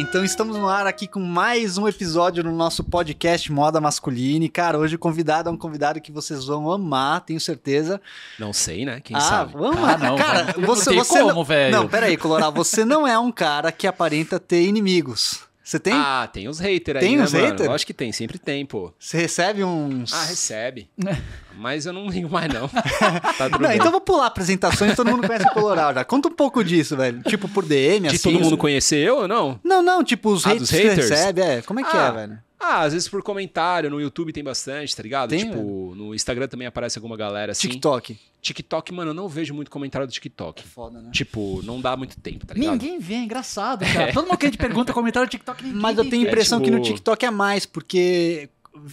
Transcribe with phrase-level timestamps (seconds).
[0.00, 4.44] Então estamos no ar aqui com mais um episódio no nosso podcast Moda Masculina.
[4.44, 8.00] E, cara, hoje o convidado é um convidado que vocês vão amar, tenho certeza.
[8.38, 9.00] Não sei, né?
[9.00, 9.56] Quem ah, sabe?
[9.56, 9.70] lá.
[9.94, 11.44] Ah, não, cara, vai- você, não você como, não...
[11.44, 11.72] velho.
[11.72, 15.47] Não, peraí, Colorado, você não é um cara que aparenta ter inimigos.
[15.68, 15.92] Você tem?
[15.92, 17.68] Ah, tem os haters aí, Tem né, haters?
[17.68, 18.90] Lógico que tem, sempre tem, pô.
[18.98, 20.14] Você recebe uns...
[20.14, 20.88] Ah, recebe.
[21.58, 22.68] Mas eu não ligo mais, não.
[23.36, 23.76] tá tudo Não, bem.
[23.76, 26.04] então vou pular apresentações, todo mundo conhece o Colorado já.
[26.06, 27.20] Conta um pouco disso, velho.
[27.22, 28.32] Tipo, por DM, De assim.
[28.32, 29.60] todo mundo conhecer eu ou não?
[29.62, 31.10] Não, não, tipo, os Ah, haters dos que você haters?
[31.10, 31.60] recebe, é.
[31.60, 32.38] Como é que é, Ah, velho?
[32.60, 35.30] Ah, às vezes por comentário, no YouTube tem bastante, tá ligado?
[35.30, 37.68] Tem, tipo, no Instagram também aparece alguma galera assim.
[37.68, 38.18] TikTok.
[38.42, 40.62] TikTok, mano, eu não vejo muito comentário do TikTok.
[40.66, 41.10] Foda, né?
[41.12, 42.72] Tipo, não dá muito tempo, tá ligado?
[42.72, 44.12] Ninguém vê, é engraçado, cara.
[44.12, 46.30] Todo mundo que a gente pergunta comentário no TikTok, ninguém Mas eu tenho a vê.
[46.30, 48.48] impressão que no tipo- TikTok é mais, porque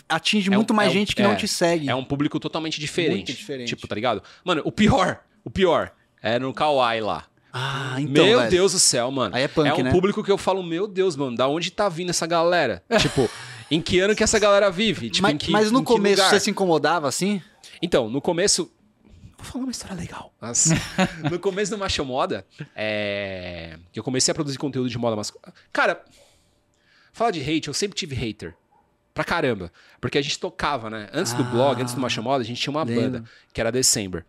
[0.09, 1.89] atinge É um- muito mais é um- gente que é, não te segue.
[1.89, 3.15] É um público totalmente diferente.
[3.15, 3.67] Muito diferente.
[3.69, 4.21] Tipo, tá ligado?
[4.43, 5.91] Mano, o pior, o pior
[6.21, 7.25] é no Kawaii lá.
[7.57, 8.51] Ah, então, meu velho.
[8.51, 9.33] Deus do céu, mano.
[9.33, 9.91] Aí é punk, um né?
[9.91, 12.83] público que eu falo, meu Deus, mano, da onde tá vindo essa galera?
[12.99, 13.29] tipo,
[13.69, 15.09] em que ano que essa galera vive?
[15.09, 17.41] Tipo, mas, que, mas no começo você se incomodava assim?
[17.81, 18.71] Então, no começo.
[19.37, 20.33] Vou falar uma história legal.
[20.41, 20.75] Nossa.
[21.29, 23.77] no começo do Macho Moda, é...
[23.91, 25.53] que eu comecei a produzir conteúdo de moda masculina.
[25.71, 26.03] Cara,
[27.11, 28.55] fala de hate, eu sempre tive hater.
[29.13, 29.71] Pra caramba.
[30.01, 31.09] Porque a gente tocava, né?
[31.13, 33.01] Antes do Ah, blog, antes do Macho Moda, a gente tinha uma lembro.
[33.01, 34.25] banda, que era December.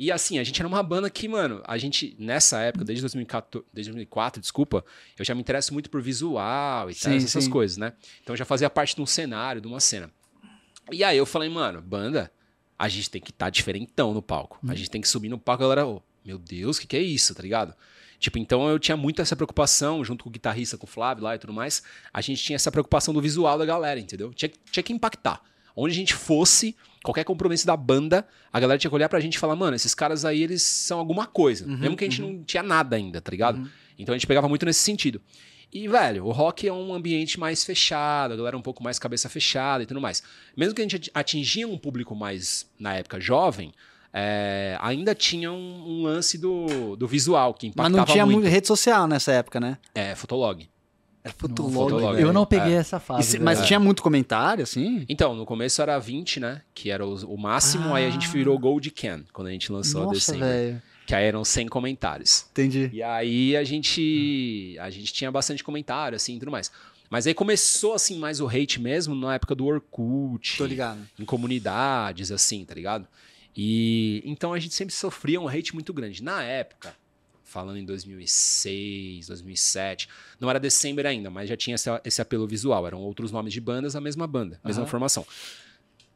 [0.00, 3.66] E assim, a gente era uma banda que, mano, a gente, nessa época, desde 2014,
[3.70, 4.82] desde 2004, desculpa,
[5.18, 7.50] eu já me interesso muito por visual e tal, Sim, essas sim.
[7.50, 7.92] coisas, né?
[8.22, 10.10] Então eu já fazia parte de um cenário, de uma cena.
[10.90, 12.32] E aí eu falei, mano, banda,
[12.78, 14.58] a gente tem que estar diferentão no palco.
[14.66, 16.96] A gente tem que subir no palco, a galera, ô, meu Deus, o que, que
[16.96, 17.74] é isso, tá ligado?
[18.18, 21.34] Tipo, então eu tinha muito essa preocupação, junto com o guitarrista, com o Flávio lá
[21.34, 24.32] e tudo mais, a gente tinha essa preocupação do visual da galera, entendeu?
[24.32, 25.42] Tinha, tinha que impactar.
[25.82, 29.34] Onde a gente fosse, qualquer compromisso da banda, a galera tinha que olhar pra gente
[29.34, 31.66] e falar, mano, esses caras aí, eles são alguma coisa.
[31.66, 33.70] mesmo que a gente não tinha nada ainda, tá ligado?
[33.98, 35.20] Então a gente pegava muito nesse sentido.
[35.72, 39.28] E, velho, o rock é um ambiente mais fechado, a galera um pouco mais cabeça
[39.28, 40.22] fechada e tudo mais.
[40.56, 43.72] Mesmo que a gente atingia um público mais, na época, jovem,
[44.12, 48.40] é, ainda tinha um, um lance do, do visual, que Mas impactava não tinha muito.
[48.40, 49.78] muito rede social nessa época, né?
[49.94, 50.68] É, Fotolog.
[51.22, 52.14] Era Fotolog, Fotolog.
[52.16, 52.28] velho.
[52.28, 52.76] Eu não peguei É.
[52.76, 53.32] essa fase.
[53.32, 55.04] se- mas tinha muito comentário, assim?
[55.08, 56.62] Então, no começo era 20, né?
[56.74, 58.30] Que era o, o máximo, aí a gente Ah.
[58.32, 60.48] virou Gold Can, quando a gente lançou a Nossa, December.
[60.48, 60.82] velho.
[61.06, 62.46] Que aí eram 100 comentários.
[62.52, 62.88] Entendi.
[62.92, 66.70] E aí a gente a gente tinha bastante comentário, assim, e tudo mais.
[67.10, 70.56] Mas aí começou, assim, mais o hate mesmo na época do Orkut.
[70.56, 71.00] Tô ligado.
[71.18, 73.06] Em comunidades, assim, tá ligado?
[73.56, 76.22] E então a gente sempre sofria um hate muito grande.
[76.22, 76.94] Na época,
[77.50, 82.86] falando em 2006, 2007, não era December ainda, mas já tinha esse, esse apelo visual.
[82.86, 84.90] Eram outros nomes de bandas, a mesma banda, mesma Aham.
[84.90, 85.26] formação.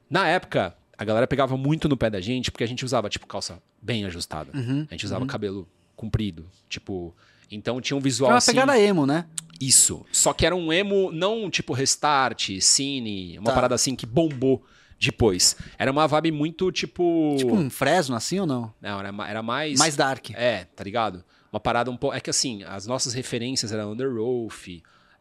[0.08, 3.26] Na época, a galera pegava muito no pé da gente porque a gente usava, tipo,
[3.26, 4.56] calça bem ajustada.
[4.56, 4.86] Uhum.
[4.88, 7.14] A gente usava cabelo comprido, tipo.
[7.50, 8.52] Então tinha um visual Foi uma assim.
[8.52, 9.26] pegada emo, né?
[9.60, 10.04] Isso.
[10.12, 13.54] Só que era um emo, não tipo Restart, Cine, uma Tá.
[13.54, 14.64] parada assim que bombou
[15.04, 15.56] depois.
[15.78, 17.36] Era uma vibe muito tipo.
[17.38, 18.72] Tipo um Fresno, assim ou não?
[18.80, 19.78] Não, era, era mais.
[19.78, 20.30] Mais dark.
[20.34, 21.24] É, tá ligado?
[21.52, 22.16] Uma parada um pouco.
[22.16, 24.68] É que assim, as nossas referências eram Underwolf,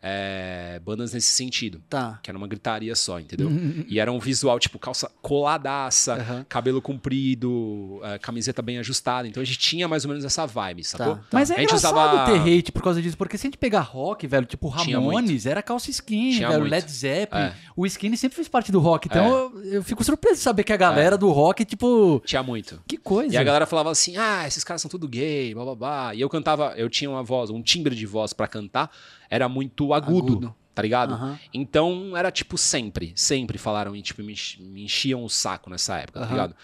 [0.05, 1.81] é, bandas nesse sentido.
[1.89, 2.19] Tá.
[2.21, 3.49] Que era uma gritaria só, entendeu?
[3.87, 6.45] E era um visual, tipo, calça coladaça, Aham.
[6.49, 9.27] cabelo comprido, é, camiseta bem ajustada.
[9.27, 11.15] Então a gente tinha mais ou menos essa vibe, sacou?
[11.15, 11.23] Tá.
[11.31, 13.57] Mas é A gente engraçado usava- ter hate por causa disso, porque se a gente
[13.57, 16.71] pegar rock, velho, tipo Ramones, era calça skinny, Tinha velho, muito.
[16.71, 17.43] Led Zeppelin.
[17.43, 17.53] É.
[17.75, 20.73] O skinny sempre fez parte do rock, então eu, eu fico surpreso de saber que
[20.73, 22.81] a galera do rock, tipo, Tinha muito.
[22.87, 23.33] que coisa.
[23.33, 26.15] E a galera falava assim: ah, esses caras são tudo gay, blá blá blá.
[26.15, 28.91] E eu cantava, eu tinha uma voz, um timbre de voz pra cantar,
[29.33, 30.55] era muito agudo, Agudo.
[30.75, 31.13] tá ligado?
[31.15, 31.39] Aham.
[31.53, 35.97] Então era tipo sempre, sempre falaram e tipo, me, enchi- me enchiam o saco nessa
[35.97, 36.33] época, tá Aham.
[36.33, 36.55] ligado?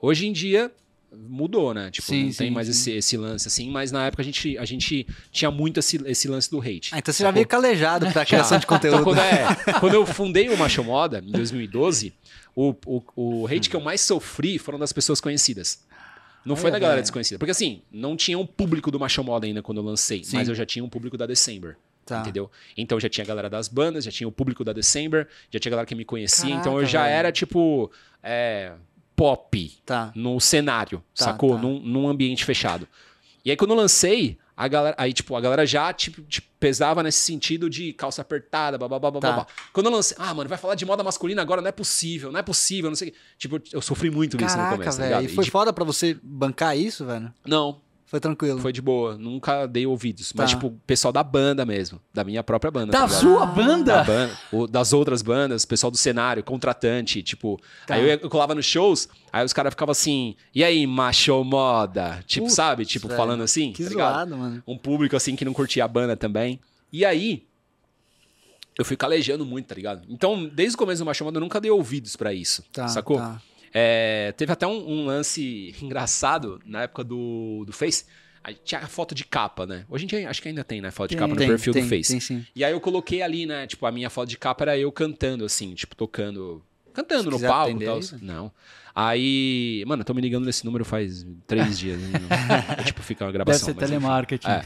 [0.00, 0.70] Hoje em dia
[1.10, 1.90] mudou, né?
[1.90, 2.72] Tipo, Sim, não tem sim, mais sim.
[2.72, 6.28] esse, esse lance assim, mas na época a gente, a gente tinha muito esse, esse
[6.28, 6.90] lance do hate.
[6.92, 7.34] Ah, então você já sacou?
[7.34, 9.04] veio calejado pra criação de Então, conteúdo.
[9.04, 9.46] quando, é,
[9.80, 12.12] quando eu fundei o Macho Moda, em 2012,
[12.54, 15.82] o, o, o hate que eu mais sofri foram das pessoas conhecidas.
[16.44, 17.02] Não foi Olha, da galera velho.
[17.04, 17.38] desconhecida.
[17.38, 20.54] Porque assim, não tinha um público do Macho Moda ainda quando eu lancei, mas eu
[20.54, 21.76] já tinha um público da December.
[22.08, 22.20] Tá.
[22.20, 22.50] Entendeu?
[22.76, 25.70] Então já tinha a galera das bandas, já tinha o público da December, já tinha
[25.70, 26.44] a galera que me conhecia.
[26.48, 27.14] Caraca, então eu já velho.
[27.14, 27.90] era tipo.
[28.22, 28.72] é,
[29.14, 30.12] pop Tá.
[30.14, 31.56] no cenário, Tá, sacou?
[31.56, 31.62] tá.
[31.62, 32.86] Num, num ambiente fechado.
[33.44, 37.02] E aí quando eu lancei, a galera, aí tipo, a galera já tipo, tipo, pesava
[37.02, 39.30] nesse sentido de calça apertada, babá, babá, Tá.
[39.30, 39.46] babá.
[39.72, 42.38] Quando eu lancei, ah, mano, vai falar de moda masculina agora, não é possível, não
[42.40, 43.18] é possível, não sei o quê.
[43.38, 45.16] Tipo, eu sofri muito nisso no começo, tá velho.
[45.20, 45.24] ligado?
[45.32, 47.32] E foi de- foda pra você bancar isso, velho?
[47.46, 48.58] Não, Foi tranquilo.
[48.58, 50.56] foi de boa, nunca dei ouvidos, mas Tá.
[50.56, 54.02] tipo, o pessoal da banda mesmo, da minha própria banda, Da tá sua da banda?
[54.02, 57.60] banda, o- das outras bandas, pessoal do cenário, contratante, tipo.
[57.86, 57.96] Tá.
[57.96, 62.24] Aí eu, eu colava nos shows, aí os caras ficavam assim, e aí, macho moda?
[62.26, 62.86] Tipo, Putz, sabe?
[62.86, 63.18] Tipo, velho.
[63.18, 63.72] falando assim.
[63.72, 64.14] Que tá ligado?
[64.14, 64.62] zoado, mano.
[64.66, 66.58] Um público assim que não curtia a banda também.
[66.90, 67.44] E aí,
[68.78, 70.02] eu fui calejando muito, tá ligado?
[70.08, 73.18] Então, desde o começo do Macho Moda, eu nunca dei ouvidos pra isso, Tá, sacou?
[73.18, 73.42] tá.
[73.72, 78.04] É, teve até um, um lance engraçado na época do, do Face.
[78.42, 79.84] Aí tinha a foto de capa, né?
[79.90, 80.90] Hoje em dia acho que ainda tem, né?
[80.90, 82.10] Foto de Tem, capa no Tem, perfil tem, do Face.
[82.12, 82.46] Tem sim.
[82.54, 83.66] E aí eu coloquei ali, né?
[83.66, 86.62] Tipo, a minha foto de capa era eu cantando, assim, tipo, tocando.
[86.94, 88.00] Cantando Se no palco e tal.
[88.22, 88.50] Não.
[88.94, 89.84] Aí.
[89.86, 92.00] Mano, tô me ligando nesse número faz três dias.
[92.00, 92.10] né?
[92.78, 93.66] É, tipo, fica uma Deve gravação.
[93.66, 93.92] ser mas enfim.
[94.00, 94.48] telemarketing.
[94.48, 94.64] É.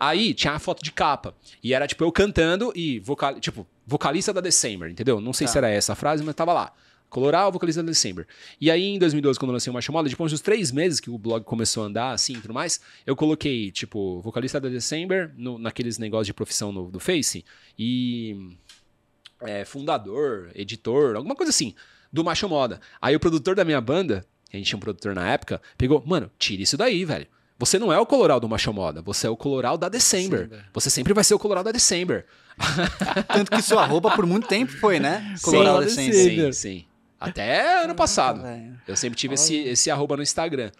[0.00, 1.34] Aí tinha a foto de capa.
[1.62, 5.20] E era tipo eu cantando e vocal, tipo, vocalista da December, entendeu?
[5.20, 5.52] Não sei Tá.
[5.52, 6.72] se era essa a frase, mas tava lá.
[7.08, 8.26] Coloral, vocalista da December.
[8.60, 11.16] E aí, em 2012, quando eu lancei uma chamada, depois dos três meses que o
[11.16, 15.58] blog começou a andar, assim, e tudo mais, eu coloquei, tipo, vocalista da December, no,
[15.58, 17.44] naqueles negócios de profissão no, do Face,
[17.78, 18.56] e
[19.40, 21.74] é, fundador, editor, alguma coisa assim,
[22.12, 22.80] do Macho Moda.
[23.00, 26.30] Aí o produtor da minha banda, a gente tinha um produtor na época, pegou, mano,
[26.38, 27.26] tira isso daí, velho.
[27.58, 30.46] Você não é o coloral do Macho Moda, você é o coloral da December.
[30.46, 30.64] December.
[30.72, 32.24] Você sempre vai ser o coloral da December.
[33.26, 35.34] Tanto que sua arroba por muito tempo foi, né?
[35.36, 36.12] Sim, pode Essence.
[36.12, 36.36] ser.
[36.36, 36.84] Sim, sim.
[37.18, 38.42] Até ano passado.
[38.86, 40.70] Eu sempre tive esse, esse arroba no Instagram.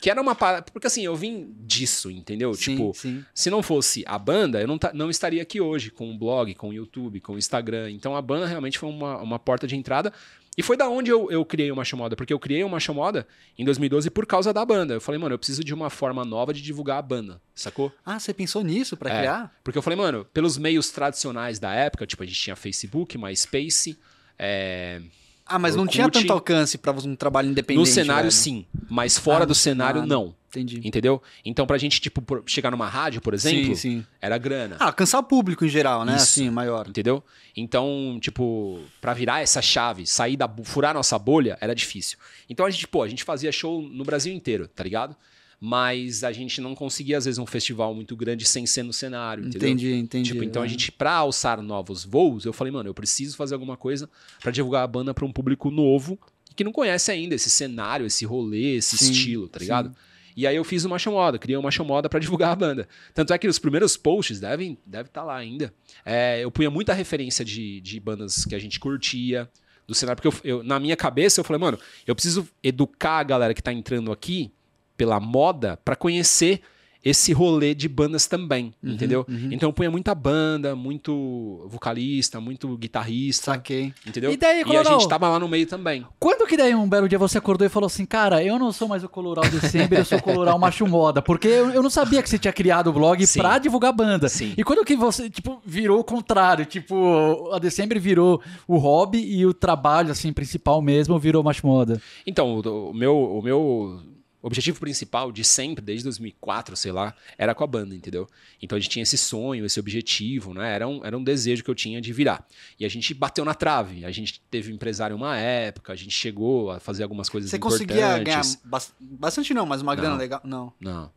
[0.00, 0.66] Que era uma parada.
[0.70, 2.52] Porque assim, eu vim disso, entendeu?
[2.52, 3.24] Sim, tipo, sim.
[3.34, 6.68] se não fosse a banda, eu não, não estaria aqui hoje com o blog, com
[6.68, 7.90] o YouTube, com o Instagram.
[7.90, 10.12] Então a banda realmente foi uma, uma porta de entrada.
[10.58, 12.14] E foi da onde eu, eu criei uma chamoda.
[12.14, 13.26] Porque eu criei uma chamoda
[13.58, 14.94] em 2012 por causa da banda.
[14.94, 17.90] Eu falei, mano, eu preciso de uma forma nova de divulgar a banda, sacou?
[18.04, 19.18] Ah, você pensou nisso pra É.
[19.18, 19.54] criar?
[19.64, 23.98] Porque eu falei, mano, pelos meios tradicionais da época, tipo, a gente tinha Facebook, MySpace.
[24.38, 25.00] É...
[25.46, 25.94] Ah, mas não Orkut.
[25.94, 27.78] tinha tanto alcance pra um trabalho independente.
[27.80, 28.32] No cenário, velho.
[28.32, 28.66] sim.
[28.90, 30.08] Mas fora Ah, do cenário, cenário.
[30.26, 30.34] não.
[30.48, 30.80] Entendi.
[30.84, 31.22] Entendeu?
[31.44, 34.06] Então, pra gente, tipo, chegar numa rádio, por exemplo, Sim, sim.
[34.22, 34.76] era grana.
[34.80, 36.12] Ah, alcançar o público em geral, né?
[36.16, 36.24] Isso.
[36.24, 36.88] Assim, maior.
[36.88, 37.22] Entendeu?
[37.54, 42.16] Então, tipo, pra virar essa chave, sair da, furar nossa bolha, era difícil.
[42.48, 45.14] Então a gente, pô, a gente fazia show no Brasil inteiro, tá ligado?
[45.60, 49.44] Mas a gente não conseguia, às vezes, um festival muito grande sem ser no cenário,
[49.46, 49.68] entendeu?
[49.70, 50.30] Entendi, entendi.
[50.32, 50.68] Tipo, então a É.
[50.68, 54.08] gente, pra alçar novos voos, eu falei, mano, eu preciso fazer alguma coisa
[54.42, 56.18] pra divulgar a banda pra um público novo
[56.54, 59.88] que não conhece ainda esse cenário, esse rolê, esse Sim, estilo, tá ligado?
[59.90, 59.94] sim.
[60.38, 62.86] E aí eu fiz uma chamoda, criei uma chamoda pra divulgar a banda.
[63.14, 65.72] Tanto é que os primeiros posts devem deve estar lá ainda.
[66.04, 69.50] É, eu punha muita referência de, de bandas que a gente curtia,
[69.86, 73.22] do cenário, porque eu, eu- na minha cabeça eu falei, mano, eu preciso educar a
[73.22, 74.50] galera que tá entrando aqui
[74.96, 76.60] pela moda pra conhecer
[77.04, 79.24] esse rolê de bandas também, Uhum, entendeu?
[79.28, 79.50] uhum.
[79.52, 83.94] Então eu punha muita banda, muito vocalista, muito guitarrista, Saquei.
[84.04, 84.32] entendeu?
[84.32, 84.98] E daí, a Coloral?
[84.98, 86.04] gente tava lá no meio também.
[86.18, 88.88] Quando que daí um belo dia você acordou e falou assim, cara, eu não sou
[88.88, 92.20] mais o Coloral December, eu sou o Coloral Macho Moda, porque eu, eu não sabia
[92.20, 93.38] que você tinha criado o blog Sim.
[93.38, 94.28] pra divulgar banda.
[94.28, 94.54] Sim.
[94.58, 99.46] E quando que você, tipo, virou o contrário, tipo, a December virou o hobby e
[99.46, 102.02] o trabalho, assim, principal mesmo virou Macho Moda.
[102.26, 104.00] Então, o, o meu,
[104.46, 108.28] o objetivo principal de sempre, desde 2004, sei lá, era com a banda, entendeu?
[108.62, 110.72] Então a gente tinha esse sonho, esse objetivo, né?
[110.72, 112.46] Era um, era um desejo que eu tinha de virar.
[112.78, 114.04] E a gente bateu na trave.
[114.04, 117.56] A gente teve um empresário uma época, a gente chegou a fazer algumas coisas Você
[117.56, 117.86] importantes.
[117.88, 120.16] conseguia ganhar bas- bastante não, mas uma grana Não.
[120.18, 120.40] legal.
[120.44, 120.72] Não.
[120.80, 121.10] Não.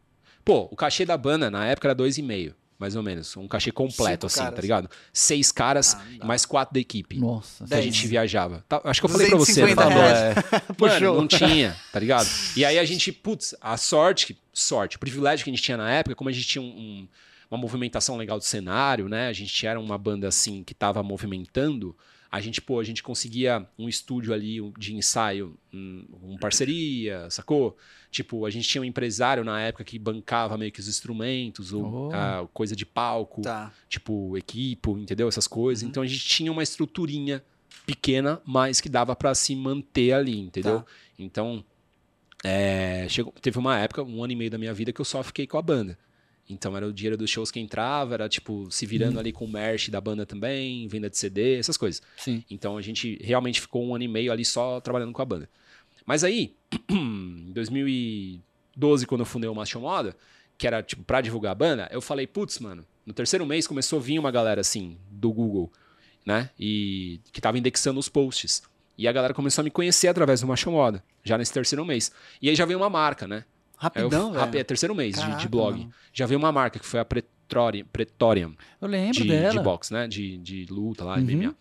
[0.44, 3.36] Pô, o cachê da banda na época era dois e meio, mais ou menos.
[3.38, 4.56] Um cachê completo, Cinco assim, caras.
[4.56, 4.90] tá ligado?
[5.14, 7.20] Seis caras, Ah, mais quatro da equipe.
[7.20, 7.66] Nossa.
[7.66, 8.64] Que a gente viajava.
[8.70, 9.76] Tá, acho que eu falei pra você, né?
[9.76, 10.38] 250 Falou, reais.
[10.38, 10.44] é.
[11.06, 12.28] Mano, não tinha, tá ligado?
[12.56, 15.92] E aí a gente, putz, a sorte, sorte, o privilégio que a gente tinha na
[15.92, 17.08] época, como a gente tinha um- um-
[17.52, 19.28] uma movimentação legal do cenário, né?
[19.28, 21.96] A gente era uma banda assim que tava movimentando.
[22.32, 27.76] A gente, pô, a gente conseguia um estúdio ali de ensaio, um, um parceria, sacou?
[28.12, 31.82] Tipo, a gente tinha um empresário na época que bancava meio que os instrumentos, o,
[31.82, 32.10] Oh.
[32.14, 33.74] a coisa de palco, Tá.
[33.88, 35.28] tipo, equipo, entendeu?
[35.28, 35.84] Essas coisas.
[35.84, 37.44] Então a gente tinha uma estruturinha
[37.86, 40.82] pequena, mas que dava pra se manter ali, entendeu?
[40.82, 40.86] Tá.
[41.18, 41.64] Então,
[42.44, 45.22] é, chegou, teve uma época, um ano e meio da minha vida, que eu só
[45.24, 45.98] fiquei com a banda.
[46.50, 49.48] Então era o dinheiro dos shows que entrava, era tipo, se virando ali com o
[49.48, 52.02] merch da banda também, venda de CD, essas coisas.
[52.18, 52.44] Sim.
[52.50, 55.48] Então a gente realmente ficou um ano e meio ali só trabalhando com a banda.
[56.06, 56.56] Mas aí,
[56.90, 60.18] em 2012, quando eu fundei o Macho Moda,
[60.58, 64.00] que era tipo pra divulgar a banda, eu falei, putz, mano, no terceiro mês começou
[64.00, 65.72] a vir uma galera assim, do Google,
[66.26, 66.50] né?
[66.60, 68.64] E que tava indexando os posts.
[68.98, 72.12] E a galera começou a me conhecer através do Macho Moda, já nesse terceiro mês.
[72.42, 73.46] E aí já veio uma marca, né?
[73.80, 74.66] Rapidão, rap- é velho.
[74.66, 75.80] terceiro mês de- de, Caraca, blog.
[75.80, 75.94] mano.
[76.14, 79.52] Já veio uma marca que foi a Pretorium, Pretorium Eu lembro de, dela.
[79.52, 80.08] de boxe, né?
[80.08, 81.22] De, de luta lá, Uhum.
[81.22, 81.56] MMA.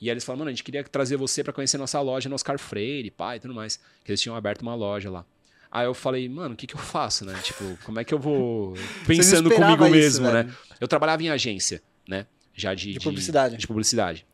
[0.00, 2.34] E aí eles falaram, mano, a gente queria trazer você pra conhecer nossa loja no
[2.34, 3.78] Oscar Freire, pai, e tudo mais.
[4.04, 5.24] Que eles tinham aberto uma loja lá.
[5.70, 7.38] Aí eu falei, mano, o que que eu faço, né?
[7.42, 8.74] Tipo, como é que eu vou
[9.06, 10.44] pensando comigo isso, mesmo, né?
[10.44, 10.56] velho.
[10.80, 12.26] Eu trabalhava em agência, né?
[12.54, 13.56] Já de, De publicidade.
[13.58, 14.26] De publicidade.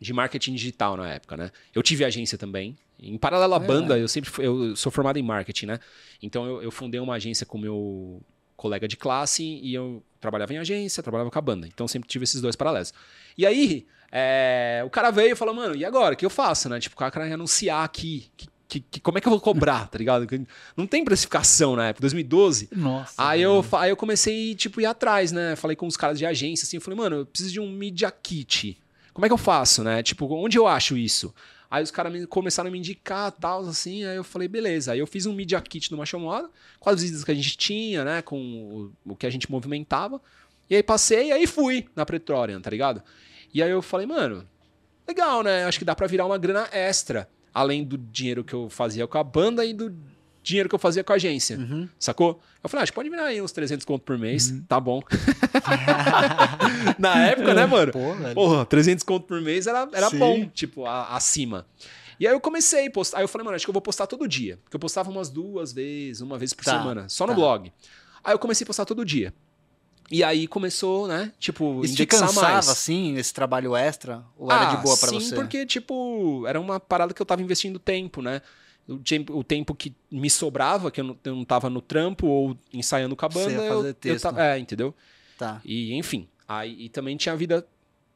[0.00, 1.50] De marketing digital na época, né?
[1.74, 2.76] Eu tive agência também.
[2.98, 5.78] Em paralelo à É, banda, eu sempre fui, eu sou formado em marketing, né?
[6.22, 8.22] Então eu, eu fundei uma agência com meu
[8.56, 11.66] colega de classe e eu trabalhava em agência, trabalhava com a banda.
[11.66, 12.94] Então sempre tive esses dois paralelos.
[13.36, 16.14] E aí, é, o cara veio e falou, mano, e agora?
[16.14, 16.78] O que eu faço, né?
[16.80, 18.30] Tipo, o cara ia anunciar aqui.
[18.36, 20.26] Que, que, que- como é que eu vou cobrar, tá ligado?
[20.76, 22.68] Não tem precificação na época, 2012.
[22.72, 23.12] Nossa.
[23.18, 25.56] Aí eu, aí eu comecei, tipo, ir atrás, né?
[25.56, 28.10] Falei com os caras de agência, assim, eu falei, mano, eu preciso de um Media
[28.10, 28.78] Kit.
[29.12, 30.02] Como é que eu faço, né?
[30.02, 31.32] Tipo, onde eu acho isso?
[31.74, 34.92] Aí os caras me- começaram a me indicar, tal, assim, aí eu falei, beleza.
[34.92, 37.56] Aí eu fiz um Media Kit no Macho Moda, com as visitas que a gente
[37.56, 38.22] tinha, né?
[38.22, 40.20] Com o, o que a gente movimentava.
[40.70, 43.02] E aí passei, aí fui na Pretorian, tá ligado?
[43.52, 44.46] E aí eu falei, mano,
[45.06, 45.64] legal, né?
[45.64, 47.28] Acho que dá pra virar uma grana extra.
[47.52, 49.90] Além do dinheiro que eu fazia com a banda e do
[50.44, 51.56] dinheiro que eu fazia com a agência.
[51.58, 51.88] Uhum.
[51.98, 52.40] Sacou?
[52.62, 54.52] Eu falei, ah, acho que pode virar aí uns 300 conto por mês.
[54.68, 55.02] Tá bom.
[56.98, 57.92] Na época, né, mano?
[57.92, 58.34] Pô, velho.
[58.34, 60.18] Porra, 300 conto por mês era, era Sim.
[60.18, 61.66] bom, tipo, a- acima.
[62.20, 63.18] E aí eu comecei a postar.
[63.18, 64.58] Aí eu falei, mano, acho que eu vou postar todo dia.
[64.62, 67.36] Porque eu postava umas duas vezes, uma vez por Tá, semana, só no tá.
[67.36, 67.72] blog.
[68.22, 69.34] Aí eu comecei a postar todo dia.
[70.10, 71.32] E aí começou, né?
[71.38, 72.68] Tipo, Isso te cansava, mais.
[72.68, 74.22] assim, esse trabalho extra?
[74.36, 75.34] Ou era de boa pra Ah, sim, você?
[75.34, 78.42] porque, tipo, era uma parada que eu tava investindo tempo, né?
[78.86, 82.26] O tempo, o tempo que me sobrava, que eu não, eu não tava no trampo
[82.26, 84.44] ou ensaiando com a Você ia banda, fazer eu, eu tava.
[84.44, 84.94] É, entendeu?
[85.38, 85.60] Tá.
[85.64, 86.28] E, enfim.
[86.46, 87.66] Aí, e também tinha a vida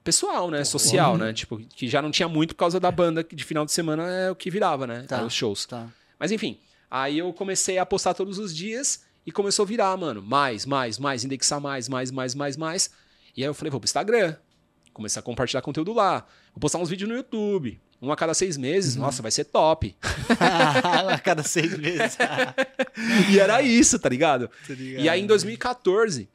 [0.04, 0.64] pessoal, né?
[0.64, 1.32] Social, né?
[1.32, 4.06] Tipo, que já não tinha muito por causa da banda, que de final de semana
[4.08, 5.04] é o que virava, né?
[5.08, 5.24] Tá.
[5.24, 5.66] Os shows.
[5.66, 5.88] Tá.
[6.18, 6.58] Mas enfim,
[6.90, 10.22] aí eu comecei a postar todos os dias e começou a virar, mano.
[10.22, 12.90] Mais, mais, mais, indexar mais, mais, mais, mais, mais.
[13.36, 14.36] E aí eu falei, vou pro Instagram.
[14.92, 16.26] Comecei a compartilhar conteúdo lá.
[16.52, 17.80] Vou postar uns vídeos no YouTube.
[18.00, 18.94] Um a cada seis meses.
[18.94, 19.02] Uhum.
[19.02, 19.96] Nossa, vai ser top.
[20.38, 22.16] a cada seis meses.
[23.30, 24.50] e era isso, tá ligado?
[24.68, 25.02] Ligado?
[25.02, 26.28] E aí em 2014,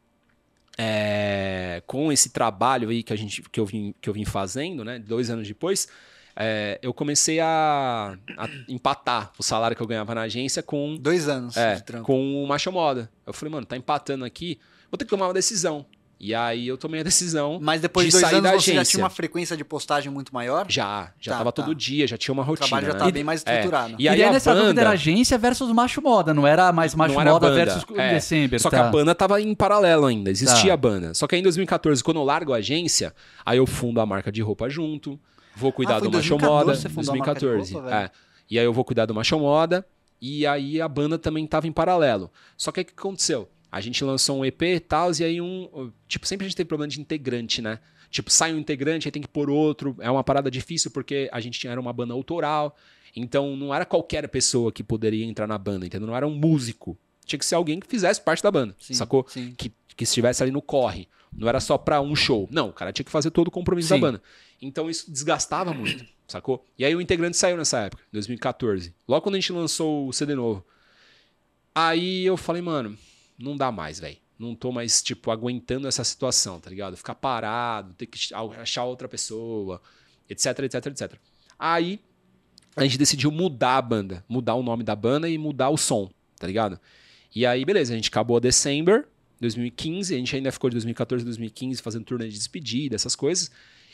[0.78, 4.84] é, com esse trabalho aí que, a gente, que, eu, vim, que eu vim fazendo,
[4.84, 5.00] né?
[5.00, 5.88] Dois anos depois,
[6.36, 11.28] é, eu comecei a, a empatar o salário que eu ganhava na agência com Dois
[11.28, 13.10] anos É, com o Macho Moda.
[13.26, 15.86] Eu falei, mano, tá empatando aqui, vou ter que tomar uma decisão.
[16.26, 17.60] E aí eu tomei a decisão.
[17.62, 18.92] Mas depois de, de dois sair anos da você já agência.
[18.92, 20.66] tinha uma frequência de postagem muito maior?
[20.70, 21.62] Já, já Tá, tava tá.
[21.64, 22.68] todo dia, já tinha uma O rotina.
[22.70, 23.00] trabalho já né?
[23.00, 23.96] tava bem mais estruturado.
[24.00, 26.96] E aí Queria a nessa dúvida banda- era agência versus macho moda, não era mais
[26.96, 28.14] macho era moda versus é.
[28.14, 28.58] December.
[28.62, 28.88] Só que tá.
[28.88, 30.74] a banda tava em paralelo ainda, existia Tá.
[30.74, 31.14] a banda.
[31.14, 33.14] Só que aí em 2014, quando eu largo a agência,
[33.46, 35.20] aí eu fundo a marca de roupa junto,
[35.58, 36.76] vou cuidar Ah, do Macho 2014 Moda.
[36.78, 38.10] você fundou a marca de 2014, roupa, é.
[38.50, 39.86] E aí eu vou cuidar do Macho Moda,
[40.22, 42.32] e aí a banda também tava em paralelo.
[42.56, 43.50] Só que aí o que aconteceu?
[43.74, 45.92] A gente lançou um EP e tal, e aí um.
[46.08, 47.80] Tipo, sempre a gente tem problema de integrante, né?
[48.12, 49.96] Tipo, sai um integrante, aí tem que pôr outro.
[50.00, 52.78] É uma parada difícil porque a gente tinha era uma banda autoral.
[53.16, 56.06] Então não era qualquer pessoa que poderia entrar na banda, entendeu?
[56.06, 56.96] Não era um músico.
[57.26, 59.26] Tinha que ser alguém que fizesse parte da banda, Sim, sacou?
[59.28, 59.56] Sim.
[59.58, 61.08] Que, que estivesse ali no corre.
[61.36, 62.48] Não era só pra um show.
[62.52, 64.02] Não, o cara tinha que fazer todo o compromisso da Sim.
[64.02, 64.22] banda.
[64.62, 66.64] Então isso desgastava muito, sacou?
[66.78, 68.94] E aí o integrante saiu nessa época, 2014.
[69.08, 70.64] Logo quando a gente lançou o CD novo.
[71.74, 72.96] Aí eu falei, mano,
[73.38, 74.18] não dá mais, velho.
[74.38, 76.98] Não tô mais, tipo, aguentando essa situação, tá ligado?
[76.98, 79.82] Ficar parado, ter que achar outra pessoa,
[80.30, 81.14] etc, etc, etc.
[81.58, 82.00] Aí
[82.76, 86.10] a gente decidiu mudar a banda, mudar o nome da banda e mudar o som,
[86.38, 86.80] tá ligado?
[87.34, 89.08] E aí, beleza, a gente acabou a December
[89.40, 93.52] 2015, a gente ainda ficou de 2014 a 2015 fazendo turnê de despedida, essas coisas.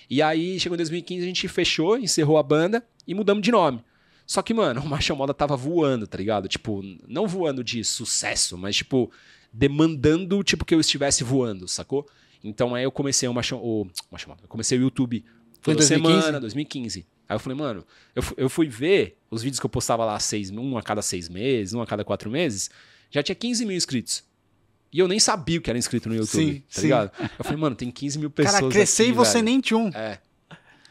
[0.09, 3.83] E aí, chegou em 2015, a gente fechou, encerrou a banda e mudamos de nome.
[4.29, 6.47] Só que, mano, o Marcha Moda tava voando, tá ligado?
[6.47, 9.11] Tipo, não voando de sucesso, mas, tipo,
[9.51, 12.07] demandando, tipo, que eu estivesse voando, sacou?
[12.43, 15.25] Então aí eu comecei o Marcha, o, Moda, eu comecei o YouTube
[15.63, 16.21] toda 2015?
[16.21, 17.07] semana, 2015.
[17.27, 17.83] Aí eu falei, mano,
[18.15, 21.27] eu, eu fui ver os vídeos que eu postava lá seis, um a cada seis
[21.27, 22.69] meses, um a cada quatro meses,
[23.09, 24.23] já tinha 15 mil inscritos.
[24.93, 26.81] E eu nem sabia o que era inscrito no YouTube, Sim, tá sim.
[26.83, 27.11] ligado?
[27.37, 29.45] Eu falei, mano, tem 15 mil pessoas Cara, crescer e você velho.
[29.45, 29.89] nem tinha um.
[29.89, 30.19] É.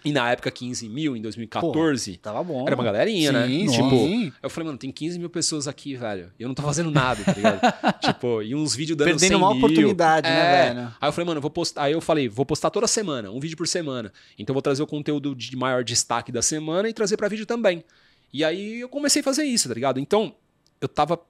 [0.09, 2.67] E na época, 15 mil, em 2014, Tava bom.
[2.67, 3.47] era uma galerinha, né?
[3.47, 4.33] Sim, Tipo, sim.
[4.43, 6.33] eu falei, mano, tem 15 mil pessoas aqui, velho.
[6.39, 7.61] E eu não tô fazendo nada, tá ligado?
[8.01, 9.59] tipo, e uns vídeos dando 100 Perdendo uma mil.
[9.59, 10.31] oportunidade, É.
[10.31, 10.95] né, velho?
[11.01, 11.83] Aí eu falei, mano, vou postar.
[11.83, 14.13] Aí eu falei, vou postar toda semana, um vídeo por semana.
[14.39, 17.45] Então eu vou trazer o conteúdo de maior destaque da semana e trazer pra vídeo
[17.45, 17.85] também.
[18.33, 20.01] E aí eu comecei a fazer isso, tá ligado?
[20.01, 20.35] Então,
[20.81, 21.21] eu tava.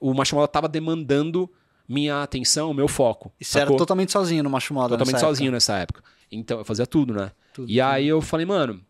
[0.00, 1.50] O Machamola tava demandando
[1.88, 3.32] minha atenção, meu foco.
[3.40, 3.78] E você era sacou?
[3.78, 6.02] totalmente sozinho no Macho Moda Totalmente sozinho nessa época.
[6.30, 7.32] Então, eu fazia tudo, né?
[7.54, 7.70] Tudo.
[7.70, 8.80] E aí eu falei, mano,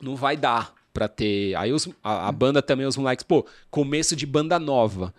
[0.00, 1.54] não vai dar pra ter.
[1.56, 5.12] Aí os- a, a banda também, os moleques, pô, começo de banda nova.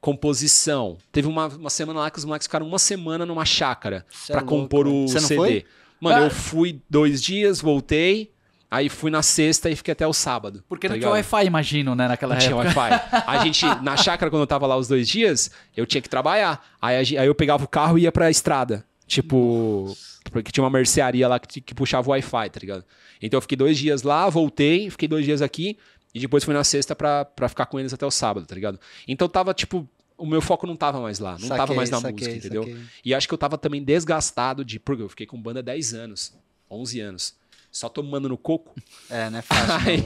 [0.00, 0.98] Composição.
[1.10, 4.44] Teve uma, uma semana lá que os moleques ficaram uma semana numa chácara pra é
[4.44, 5.64] compor o Você não CD.
[6.00, 6.24] Mano, Ah.
[6.26, 8.30] eu fui dois dias, voltei.
[8.70, 10.64] Aí fui na sexta e fiquei até o sábado.
[10.68, 11.10] Porque tá não tinha?
[11.10, 12.80] Wi-Fi, imagino, né, naquela Não tinha época.
[12.80, 13.22] Wi-Fi.
[13.26, 16.64] A gente, na chácara, quando eu tava lá os dois dias, eu tinha que trabalhar.
[16.80, 18.84] Aí, aí eu pegava o carro e ia pra estrada.
[19.06, 19.94] Tipo,
[20.30, 22.84] porque tinha uma mercearia lá que, que puxava o Wi-Fi, tá ligado?
[23.20, 25.78] Então eu fiquei dois dias lá, voltei, fiquei dois dias aqui.
[26.14, 28.78] E depois fui na sexta pra, pra ficar com eles até o sábado, tá ligado?
[29.06, 32.00] Então tava, tipo, o meu foco não tava mais lá, não tava Saquei, mais na
[32.00, 32.62] saquei, música, entendeu?
[32.62, 32.80] saquei.
[33.04, 34.78] E acho que eu tava também desgastado de.
[34.78, 36.32] Porque eu fiquei com banda 10 anos,
[36.70, 37.34] 11 anos.
[37.76, 38.72] Só tomando no coco.
[39.10, 39.74] É, não é fácil.
[39.90, 40.04] Aí.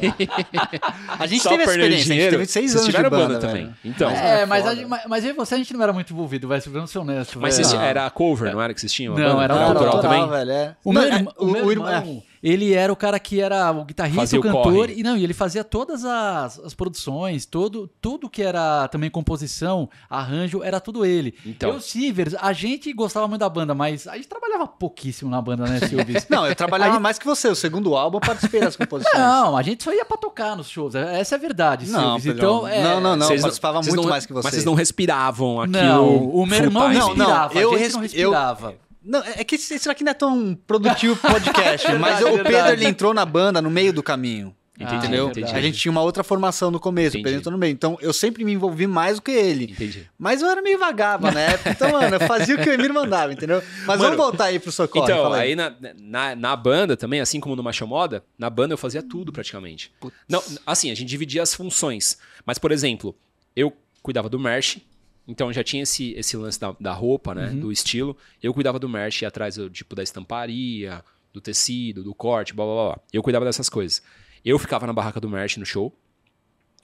[1.21, 2.31] A gente só teve essa experiência, a gente dinheiro.
[2.39, 3.65] teve seis anos de tiveram banda, também.
[3.67, 3.77] velho.
[3.85, 4.11] Então.
[4.11, 6.49] É, é mas, a, mas, mas eu e você a gente não era muito envolvido,
[6.49, 7.37] vai, vamos ser honestos.
[7.37, 9.15] Mas era cover, não era que vocês tinham?
[9.15, 9.45] a Não, banda?
[9.45, 10.31] era Não, autoral autoral, também?
[10.31, 10.77] velho, é.
[10.83, 13.85] O Não, meu, é, o meu irmão- irmão, ele era o cara que era o
[13.85, 18.29] guitarrista, Fazia o cantor, e não, e ele fazia todas as, as produções, todo, tudo
[18.29, 21.35] que era também composição, arranjo, era tudo ele.
[21.45, 21.71] Então.
[21.71, 25.65] Eu, Sivers, a gente gostava muito da banda, mas a gente trabalhava pouquíssimo na banda,
[25.67, 26.21] né, Silvio?
[26.29, 27.49] Não, eu trabalhava Aí- mais que você.
[27.49, 29.19] O segundo álbum eu participei das composições.
[29.19, 30.95] Não, a gente só ia pra tocar nos shows.
[30.95, 32.33] Essa é a verdade, Não, Silvio.
[32.39, 32.83] Então, é...
[32.83, 33.27] não, não, não.
[33.27, 34.45] Vocês eu participava vocês muito não- mais que você.
[34.45, 35.79] Mas vocês não respiravam aquilo.
[35.83, 36.89] Não, o meu irmão.
[36.93, 38.75] Não, não, respirava, eu a gente não respi- eu- respirava.
[39.03, 42.45] Não, é que esse isso aqui não é tão produtivo podcast, mas verdade, o é
[42.45, 44.55] Pedro ele entrou na banda no meio do caminho.
[44.81, 45.29] Ah, entendeu?
[45.29, 45.53] entendi.
[45.53, 47.25] A gente tinha uma outra formação no começo, o Entendi.
[47.25, 47.73] Pedro entrou no meio.
[47.73, 49.73] Então eu sempre me envolvi mais do que ele.
[49.73, 50.09] Entendi.
[50.17, 51.71] Mas eu era meio vagaba na época.
[51.71, 53.61] Então, mano, eu fazia o que o Emir mandava, entendeu?
[53.79, 55.05] Mas Mano, vamos voltar aí pro socorro.
[55.05, 58.79] Então, fala aí na, na, na banda também, assim como no Machomoda, na banda eu
[58.79, 59.93] fazia tudo praticamente.
[60.29, 62.17] Não, assim, a gente dividia as funções.
[62.47, 63.17] Mas, por exemplo,
[63.57, 64.79] eu cuidava do merch,
[65.29, 67.49] então já tinha esse, esse lance da, da roupa, né?
[67.51, 67.61] Uhum.
[67.61, 68.17] Do estilo.
[68.43, 72.65] Eu cuidava do merch, ia atrás do, tipo, da estamparia, do tecido, do corte, blá
[72.65, 73.01] blá blá, blá.
[73.13, 74.03] Eu cuidava dessas coisas.
[74.45, 75.95] Eu ficava na barraca do merch no show.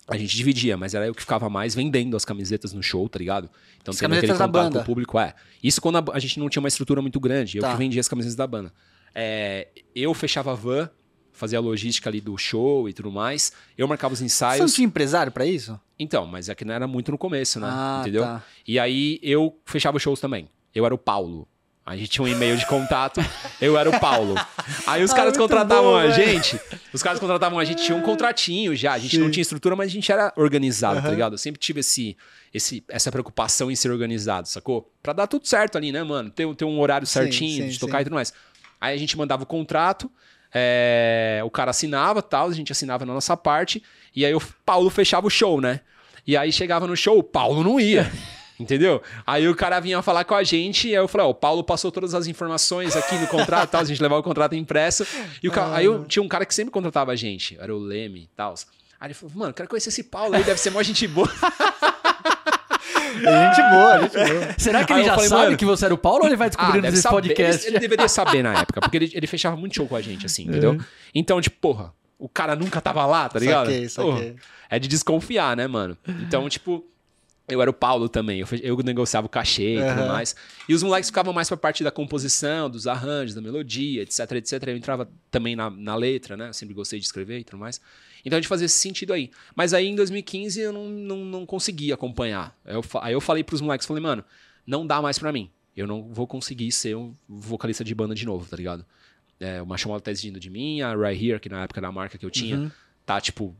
[0.06, 3.18] A gente dividia, mas era eu que ficava mais vendendo as camisetas no show, tá
[3.18, 3.48] ligado?
[3.80, 4.78] Então As tendo aquele contato banda.
[4.78, 5.34] com o público, é.
[5.62, 7.56] Isso quando a, a gente não tinha uma estrutura muito grande.
[7.56, 7.72] Eu Tá.
[7.72, 8.70] que vendia as camisetas da banda.
[9.14, 10.90] É, eu fechava a van,
[11.34, 13.52] fazia a logística ali do show e tudo mais.
[13.76, 14.72] Eu marcava os Você não ensaios.
[14.74, 15.78] tinha empresário pra isso?
[15.98, 17.68] Então, mas é que não era muito no começo, né?
[17.70, 18.22] Ah, Entendeu?
[18.22, 18.42] tá.
[18.66, 20.48] E aí eu fechava os shows também.
[20.74, 21.46] Eu era o Paulo.
[21.86, 23.20] A gente tinha um e-mail de contato,
[23.60, 24.34] eu era o Paulo.
[24.86, 26.58] Aí os Ah, caras contratavam bom, a gente.
[26.94, 28.94] Os caras contratavam a gente, tinha um contratinho já.
[28.94, 29.32] A gente não Sim.
[29.32, 31.10] tinha estrutura, mas a gente era organizado, tá Aham.
[31.10, 31.34] ligado?
[31.34, 32.16] Eu sempre tive esse,
[32.54, 34.90] esse, essa preocupação em ser organizado, sacou?
[35.02, 36.30] Pra dar tudo certo ali, né, mano?
[36.30, 38.00] Ter, ter um horário Sim, certinho sim, de tocar sim.
[38.00, 38.32] e tudo mais.
[38.80, 40.10] Aí a gente mandava o contrato,
[40.54, 43.82] é, o cara assinava tal, a gente assinava na nossa parte,
[44.14, 45.80] e aí o Paulo fechava o show, né?
[46.24, 48.10] E aí chegava no show, o Paulo não ia.
[48.58, 49.02] Entendeu?
[49.26, 51.64] Aí o cara vinha falar com a gente, e aí eu falei, ó, o Paulo
[51.64, 55.04] passou todas as informações aqui no contrato e tal, a gente levava o contrato impresso.
[55.42, 58.28] E aí eu tinha um cara que sempre contratava a gente, era o Leme e
[58.36, 58.54] tal.
[59.00, 61.28] Aí ele falou, mano, quero conhecer esse Paulo aí, deve ser mó gente boa.
[63.22, 64.54] É gente boa, gente boa.
[64.58, 66.36] Será que Aí ele já falei, sabe mano, que você era o Paulo ou ele
[66.36, 67.14] vai Ah, descobrindo deve nesse saber.
[67.16, 67.66] podcast?
[67.66, 70.26] Ele, ele deveria saber na época, porque ele, ele fechava muito show com a gente,
[70.26, 70.78] assim, entendeu?
[71.14, 73.66] Então, tipo, porra, o cara nunca tava lá, tá ligado?
[73.66, 74.12] Saquei, saquei.
[74.12, 74.34] Porra,
[74.70, 75.96] é de desconfiar, né, mano?
[76.08, 76.84] Então, tipo,
[77.46, 80.08] eu era o Paulo também, eu, eu negociava o cachê e tudo Aham.
[80.08, 80.34] mais.
[80.68, 84.62] E os moleques ficavam mais pra parte da composição, dos arranjos, da melodia, etc, etc.
[84.68, 86.48] Eu entrava também na, na letra, né?
[86.48, 87.80] Eu sempre gostei de escrever e tudo mais.
[88.24, 89.30] Então a gente fazia esse sentido aí.
[89.54, 92.56] Mas aí em 2015 eu não, não, não consegui acompanhar.
[92.64, 94.24] Aí eu, aí eu falei pros moleques, falei, mano,
[94.66, 95.50] não dá mais pra mim.
[95.76, 98.84] Eu não vou conseguir ser um vocalista de banda de novo, tá ligado?
[99.40, 101.88] É, o Macho Mola tá exigindo de mim, a Right Here, que na época era
[101.88, 102.70] a marca que eu tinha, Uhum.
[103.04, 103.54] tá, tipo,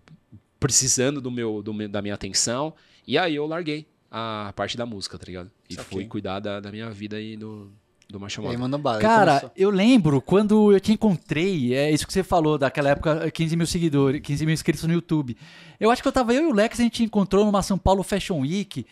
[0.61, 2.73] precisando do meu, do meu- da minha atenção.
[3.07, 5.51] E aí eu larguei a parte da música, tá ligado?
[5.69, 5.91] E Saquei.
[5.99, 7.71] fui cuidar da, da minha vida e do,
[8.09, 8.59] do E Mola.
[8.59, 9.01] mandou bala.
[9.01, 13.57] Cara, eu lembro quando eu te encontrei, é isso que você falou, daquela época, 15
[13.57, 15.37] mil seguidores, 15 mil inscritos no YouTube.
[15.81, 18.03] Eu acho que eu tava, eu e o Lex, a gente encontrou numa São Paulo
[18.03, 18.87] Fashion Week.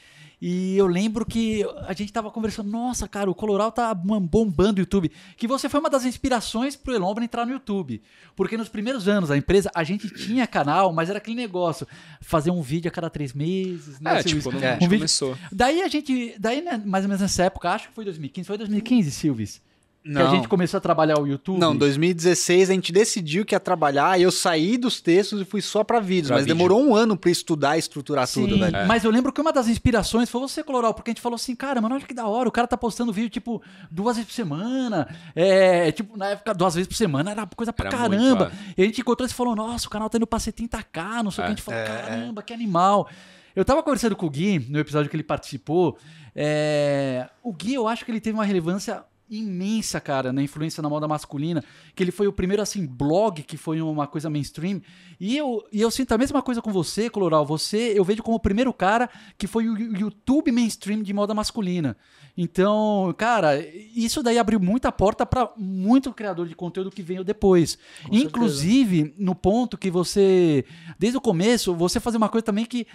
[0.45, 4.81] E eu lembro que a gente tava conversando, nossa, cara, o Coloral tá bombando o
[4.81, 5.09] YouTube.
[5.37, 8.03] Que você foi uma das inspirações pro Elombra entrar no YouTube.
[8.35, 11.87] Porque nos primeiros anos da empresa, a gente tinha canal, mas era aquele negócio,
[12.21, 14.19] fazer um vídeo a cada três meses, né?
[14.19, 14.71] É, tipo, quando É.
[14.71, 15.39] a gente Um vídeo- começou.
[15.53, 18.59] Daí a gente, daí né, mais ou menos nessa época, acho que foi 2015, foi
[18.59, 19.63] 2015, Silvis?
[20.03, 20.27] Que Não.
[20.33, 21.61] a gente começou a trabalhar o YouTube.
[21.61, 25.61] Não, 2016 a gente decidiu que ia trabalhar e eu saí dos textos e fui
[25.63, 26.27] só pra vídeos.
[26.27, 26.57] Pra mas vídeo.
[26.57, 28.87] demorou um ano pra estudar e estruturar Sim, tudo, velho.
[28.89, 31.55] mas eu lembro que uma das inspirações foi você, Coloral, porque a gente falou assim,
[31.55, 34.35] cara, mano, olha que da hora, o cara tá postando vídeo, tipo, duas vezes por
[34.35, 38.19] semana, é, tipo, na época, duas vezes por semana, era coisa pra Era caramba.
[38.51, 41.31] muito, E a gente encontrou e falou, nossa, o canal tá indo pra 70k, não
[41.31, 43.09] sei o que, a gente falou, É, caramba, que animal.
[43.55, 45.97] Eu tava conversando com o Gui, no episódio que ele participou,
[46.35, 50.89] é, o Gui, eu acho que ele teve uma relevância imensa, cara, na influência na
[50.89, 51.65] moda masculina,
[51.95, 54.83] que ele foi o primeiro, assim, blog que foi uma coisa mainstream,
[55.19, 58.37] e eu, e eu sinto a mesma coisa com você, Coloral, você, eu vejo como
[58.37, 61.97] o primeiro cara que foi o YouTube mainstream de moda masculina.
[62.37, 63.59] Então, cara,
[63.95, 67.79] isso daí abriu muita porta para muito criador de conteúdo que veio depois.
[68.07, 70.65] Com Inclusive, no ponto que você,
[70.99, 72.87] desde o começo, você fazia uma coisa também que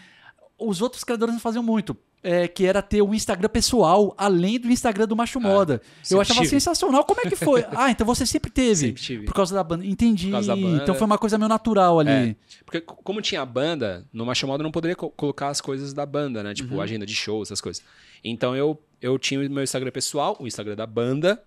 [0.58, 1.96] os outros criadores não faziam muito.
[2.24, 5.76] é, que era ter um Instagram pessoal, além do Instagram do Macho Moda.
[6.00, 6.50] Eu sempre achava tive.
[6.50, 7.06] sensacional.
[7.06, 7.64] Como é que foi?
[7.76, 8.88] ah, então você sempre teve.
[8.88, 9.26] Sempre tive.
[9.26, 9.86] Por causa da banda.
[9.86, 10.26] Entendi.
[10.26, 10.84] Por causa da banda.
[10.84, 12.10] Então foi uma coisa meio natural ali.
[12.10, 12.36] É.
[12.66, 15.94] Porque como tinha a banda, no Macho Moda eu não poderia co- colocar as coisas
[15.94, 16.50] da banda, né?
[16.50, 16.56] Uhum.
[16.56, 17.84] Tipo, agenda de shows, essas coisas.
[18.24, 21.42] Então eu, eu tinha o meu Instagram pessoal, o Instagram da banda,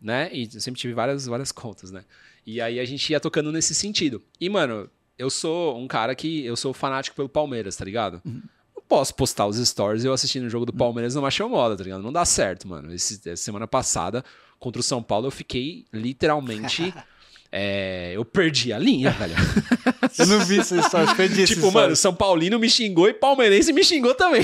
[0.00, 0.30] né?
[0.32, 2.04] E eu sempre tive várias, várias contas, né?
[2.46, 4.22] E aí a gente ia tocando nesse sentido.
[4.40, 4.88] E, mano,
[5.18, 6.44] eu sou um cara que...
[6.44, 8.20] Eu sou fanático pelo Palmeiras, tá ligado?
[8.24, 8.42] Uhum.
[8.76, 11.84] Não posso postar os stories eu assistindo o jogo do Palmeiras no Macho Moda, tá
[11.84, 12.02] ligado?
[12.02, 12.92] Não dá certo, mano.
[12.92, 14.24] Esse, semana passada,
[14.58, 16.94] contra o São Paulo, eu fiquei literalmente...
[17.56, 19.34] é, eu perdi a linha, velho.
[20.18, 21.72] Eu não vi essa história, eu perdi Tipo, história.
[21.72, 24.42] mano, São Paulino me xingou e palmeirense me xingou também.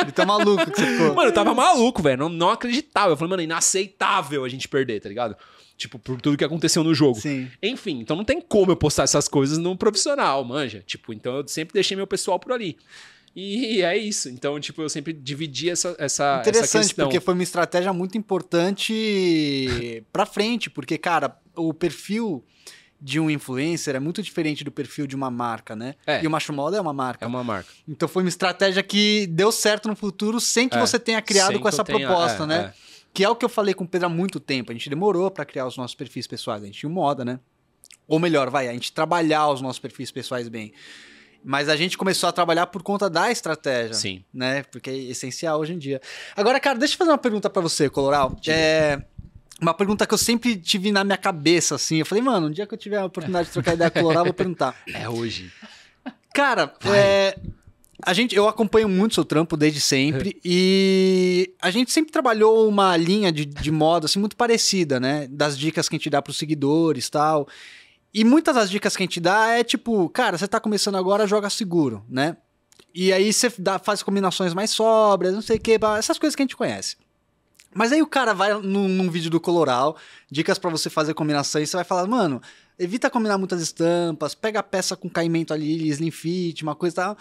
[0.00, 1.14] Ele tá maluco que você ficou.
[1.14, 2.18] Mano, eu tava maluco, velho.
[2.18, 3.12] Não, não acreditava.
[3.12, 5.36] Eu falei, mano, inaceitável a gente perder, tá ligado?
[5.76, 7.20] Tipo, por tudo que aconteceu no jogo.
[7.20, 7.50] Sim.
[7.62, 10.82] Enfim, então não tem como eu postar essas coisas no profissional, manja.
[10.86, 12.76] Tipo, então eu sempre deixei meu pessoal por ali.
[13.38, 14.30] E é isso.
[14.30, 17.04] Então, tipo, eu sempre dividi essa, essa, essa Interessante, questão.
[17.06, 22.42] porque foi uma estratégia muito importante pra frente, porque, cara, o perfil
[22.98, 25.94] de um influencer é muito diferente do perfil de uma marca, né?
[26.06, 26.22] É.
[26.24, 27.24] E o Macho Moda é uma marca.
[27.24, 27.68] É uma marca.
[27.86, 30.80] Então foi uma estratégia que deu certo no futuro sem que É.
[30.80, 32.72] você tenha criado Sem com essa tenha- proposta, é, né?
[32.72, 32.95] é.
[33.16, 34.70] Que é o que eu falei com o Pedro há muito tempo.
[34.70, 36.62] A gente demorou pra criar os nossos perfis pessoais.
[36.62, 37.40] A gente tinha moda, né?
[38.06, 40.74] Ou melhor, vai, a gente trabalhar os nossos perfis pessoais bem.
[41.42, 43.94] Mas a gente começou a trabalhar por conta da estratégia.
[43.94, 44.22] Sim.
[44.34, 44.64] Né?
[44.64, 45.98] Porque é essencial hoje em dia.
[46.36, 48.36] Agora, cara, deixa eu fazer uma pergunta pra você, Coloral.
[48.46, 49.00] É.
[49.62, 52.00] Uma pergunta que eu sempre tive na minha cabeça, assim.
[52.00, 54.02] Eu falei, mano, um dia que eu tiver a oportunidade de trocar ideia com o
[54.02, 54.76] Coloral, eu vou perguntar.
[54.92, 55.50] É hoje.
[56.34, 57.38] Cara, é,
[58.02, 62.96] a gente, eu acompanho muito seu trampo desde sempre e a gente sempre trabalhou uma
[62.96, 65.26] linha de, de moda assim muito parecida, né?
[65.30, 67.48] Das dicas que a gente dá pros seguidores, tal.
[68.12, 71.26] E muitas das dicas que a gente dá é tipo, cara, você tá começando agora,
[71.26, 72.36] joga seguro, né?
[72.94, 76.42] E aí você dá- faz combinações mais sóbrias, não sei o que, essas coisas que
[76.42, 76.96] a gente conhece.
[77.74, 79.98] Mas aí o cara vai num, num vídeo do Coloral,
[80.30, 82.40] dicas pra você fazer combinações, você vai falar, mano,
[82.78, 86.96] evita combinar muitas estampas, pega a peça com caimento ali, slim fit, uma coisa e
[86.96, 87.18] tal.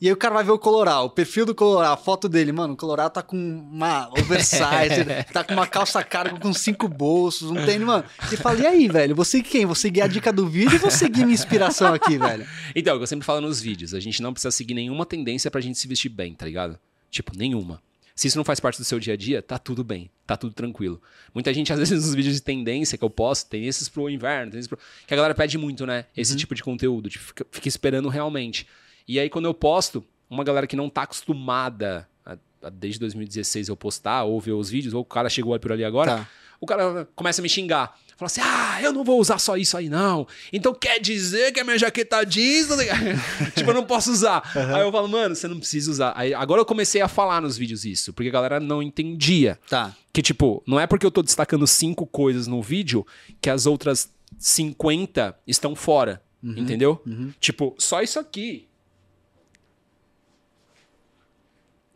[0.00, 2.52] E aí o cara vai ver o Coloral, o perfil do Coloral, a foto dele,
[2.52, 7.50] mano, o Coloral tá com uma oversize, tá com uma calça cargo com cinco bolsos,
[7.50, 8.04] um tênis, mano.
[8.32, 9.66] E fala, e aí, velho, você quem?
[9.66, 12.46] Vou seguir a dica do vídeo ou vou seguir minha inspiração aqui, velho?
[12.76, 15.04] Então, é o que eu sempre falo nos vídeos, a gente não precisa seguir nenhuma
[15.04, 16.78] tendência pra gente se vestir bem, tá ligado?
[17.10, 17.82] Tipo, nenhuma.
[18.14, 20.52] Se isso não faz parte do seu dia a dia, tá tudo bem, tá tudo
[20.52, 21.00] tranquilo.
[21.34, 24.50] Muita gente, às vezes, nos vídeos de tendência que eu posto, tem esses pro inverno,
[24.50, 24.78] tem esses pro...
[25.06, 26.04] que a galera pede muito, né?
[26.16, 28.66] Esse tipo de conteúdo, tipo, fica, fica esperando realmente.
[29.08, 33.68] E aí, quando eu posto, uma galera que não tá acostumada, a- a- desde 2016
[33.68, 36.28] eu postar, ou ver os vídeos, ou o cara chegou por ali agora, Tá.
[36.60, 37.96] o cara começa a me xingar.
[38.18, 40.26] Fala assim, ah, eu não vou usar só isso aí, não.
[40.52, 42.66] Então quer dizer que a minha jaqueta jeans...
[43.54, 44.42] tipo, eu não posso usar.
[44.74, 46.12] Aí eu falo, mano, você não precisa usar.
[46.16, 49.56] Aí, agora eu comecei a falar nos vídeos isso, porque a galera não entendia.
[49.70, 49.94] Tá.
[50.12, 53.06] Que, tipo, não é porque eu tô destacando cinco coisas no vídeo
[53.40, 56.20] que as outras 50 estão fora.
[56.42, 57.02] Entendeu?
[57.40, 58.66] Tipo, só isso aqui.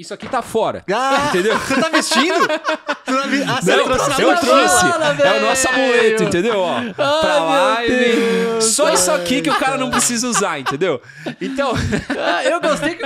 [0.02, 0.84] Isso aqui tá fora.
[0.92, 1.56] Ah, Entendeu?
[1.58, 2.40] Você tá vestindo?
[2.40, 4.86] Você tá vi- Ah, você Não, trouxe eu a trouxe.
[5.24, 6.58] É o nosso amuleto, entendeu?
[6.58, 7.92] Ó, pra meu live.
[7.96, 11.00] Deus, Só isso aqui que o cara não precisa usar, entendeu?
[11.40, 11.72] Então,
[12.18, 13.04] Ah, eu gostei que.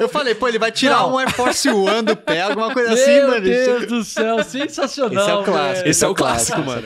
[0.00, 1.14] Eu falei, pô, ele vai tirar Não.
[1.14, 3.40] um Air Force One do pé, alguma coisa assim, Meu mano.
[3.40, 5.22] Deus do céu, sensacional.
[5.22, 5.88] Esse é o clássico.
[5.88, 6.82] esse é o clássico, mano.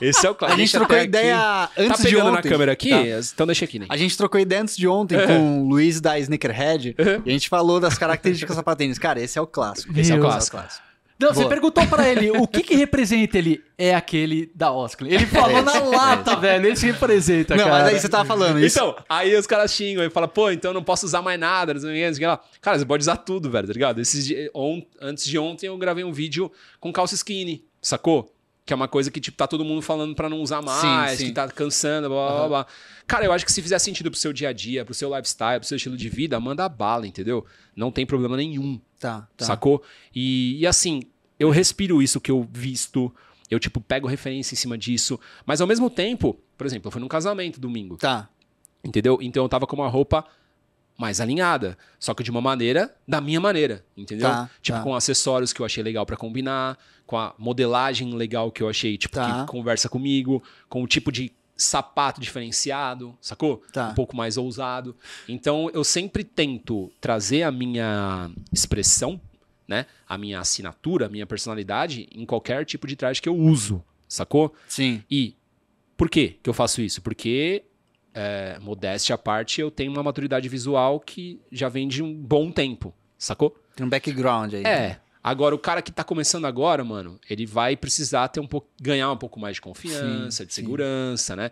[0.00, 0.44] Esse é o clássico.
[0.60, 2.36] A gente trocou ideia aqui- antes Tá de pegando ontem.
[2.36, 2.90] na câmera aqui?
[2.90, 2.96] Tá.
[3.34, 3.86] Então deixa aqui, né?
[3.88, 7.48] A gente trocou ideia antes de ontem com o Luiz da Sneakerhead e a gente
[7.48, 8.62] falou das características da
[8.94, 8.98] sapatênis.
[8.98, 9.98] Cara, esse é o clássico.
[9.98, 10.58] Esse é o Meu clássico.
[11.16, 11.48] Não, você Boa.
[11.48, 13.62] perguntou pra ele o que que representa ele.
[13.78, 15.06] É aquele da Oscar.
[15.08, 16.66] Ele falou na lata, velho.
[16.66, 17.84] Ele se representa, Não, cara.
[17.84, 18.76] mas aí você tava falando isso.
[18.78, 21.72] Então, aí os caras xingam e falam, pô, então eu não posso usar mais nada,
[21.72, 22.40] não sei o que, não lá.
[22.60, 24.00] Cara, você pode usar tudo, velho, tá ligado?
[24.00, 28.33] Esses on- Antes de ontem eu gravei um vídeo com calça skinny, sacou?
[28.66, 31.26] Que é uma coisa que, tipo, tá todo mundo falando pra não usar mais, sim.
[31.26, 32.66] que tá cansando, blá, blá, blá, blá.
[33.06, 35.60] Cara, eu acho que se fizer sentido pro seu dia a dia, pro seu lifestyle,
[35.60, 37.44] pro seu estilo de vida, manda bala, entendeu?
[37.76, 38.80] Não tem problema nenhum.
[38.98, 39.44] Tá, tá.
[39.44, 39.82] Sacou?
[40.14, 41.02] E, e assim,
[41.38, 43.14] eu respiro isso que eu visto.
[43.50, 45.20] Eu, tipo, pego referência em cima disso.
[45.44, 47.98] Mas ao mesmo tempo, por exemplo, eu fui num casamento domingo.
[47.98, 48.28] Tá.
[48.82, 49.18] Entendeu?
[49.20, 50.24] Então eu tava com uma roupa
[50.96, 51.76] mais alinhada.
[51.98, 53.84] Só que de uma maneira, da minha maneira.
[53.96, 54.28] Entendeu?
[54.28, 54.84] Tá, tipo, tá.
[54.84, 58.96] com acessórios que eu achei legal pra combinar, com a modelagem legal que eu achei,
[58.96, 59.44] tipo, Tá.
[59.44, 63.62] que conversa comigo, com o tipo de sapato diferenciado, sacou?
[63.72, 63.90] Tá.
[63.90, 64.96] Um pouco mais ousado.
[65.28, 69.20] Então eu sempre tento trazer a minha expressão,
[69.66, 69.86] né?
[70.08, 74.52] A minha assinatura, a minha personalidade em qualquer tipo de traje que eu uso, sacou?
[74.68, 75.02] Sim.
[75.10, 75.34] E
[75.96, 77.00] por quê que eu faço isso?
[77.00, 77.62] Porque
[78.14, 82.50] é, modéstia à parte, eu tenho uma maturidade visual que já vem de um bom
[82.50, 83.56] tempo, sacou?
[83.74, 84.64] Tem um background aí.
[84.64, 85.00] É.
[85.22, 89.10] Agora, o cara que tá começando agora, mano, ele vai precisar ter um pouco, ganhar
[89.10, 90.62] um pouco mais de confiança, Sim, de sim.
[90.62, 91.50] segurança, né?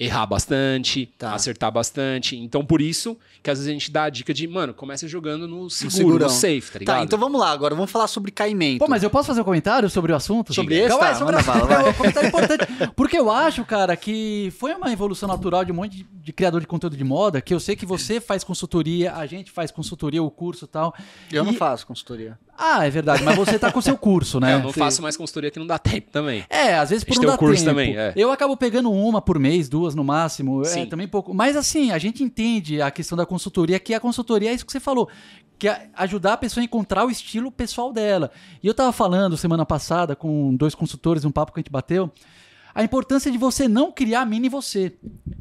[0.00, 1.34] Errar bastante, Tá.
[1.34, 2.34] acertar bastante.
[2.34, 5.46] Então, por isso que às vezes a gente dá a dica de, mano, comece jogando
[5.46, 6.26] no seguro, segurão.
[6.28, 6.96] no safe, tá ligado?
[6.96, 8.78] Tá, então vamos lá, agora vamos falar sobre caimento.
[8.78, 10.54] Pô, mas eu posso fazer um comentário sobre o assunto?
[10.54, 10.88] Sobre esse?
[10.88, 11.86] Calma Tá, sobre manda a- bala, vai.
[11.86, 12.66] É um comentário importante.
[12.96, 16.60] Porque eu acho, cara, que foi uma evolução natural de um monte de, de criador
[16.62, 20.22] de conteúdo de moda, que eu sei que você faz consultoria, a gente faz consultoria,
[20.22, 20.94] o curso e tal.
[21.30, 22.38] eu não E- faço consultoria.
[22.62, 24.52] Ah, é verdade, mas você tá com o seu curso, né?
[24.52, 24.80] É, eu não Sim.
[24.80, 26.44] faço mais consultoria que não dá tempo também.
[26.50, 27.70] É, às vezes por não tem dar curso tempo.
[27.70, 28.12] também, é.
[28.14, 30.86] Eu acabo pegando uma por mês, duas no máximo, é Sim.
[30.86, 31.32] também pouco.
[31.32, 34.72] Mas assim, a gente entende a questão da consultoria, que a consultoria é isso que
[34.72, 35.08] você falou,
[35.58, 38.30] que é ajudar a pessoa a encontrar o estilo pessoal dela.
[38.62, 42.10] E eu tava falando semana passada com dois consultores, um papo que a gente bateu,
[42.74, 44.92] a importância de você não criar mini você.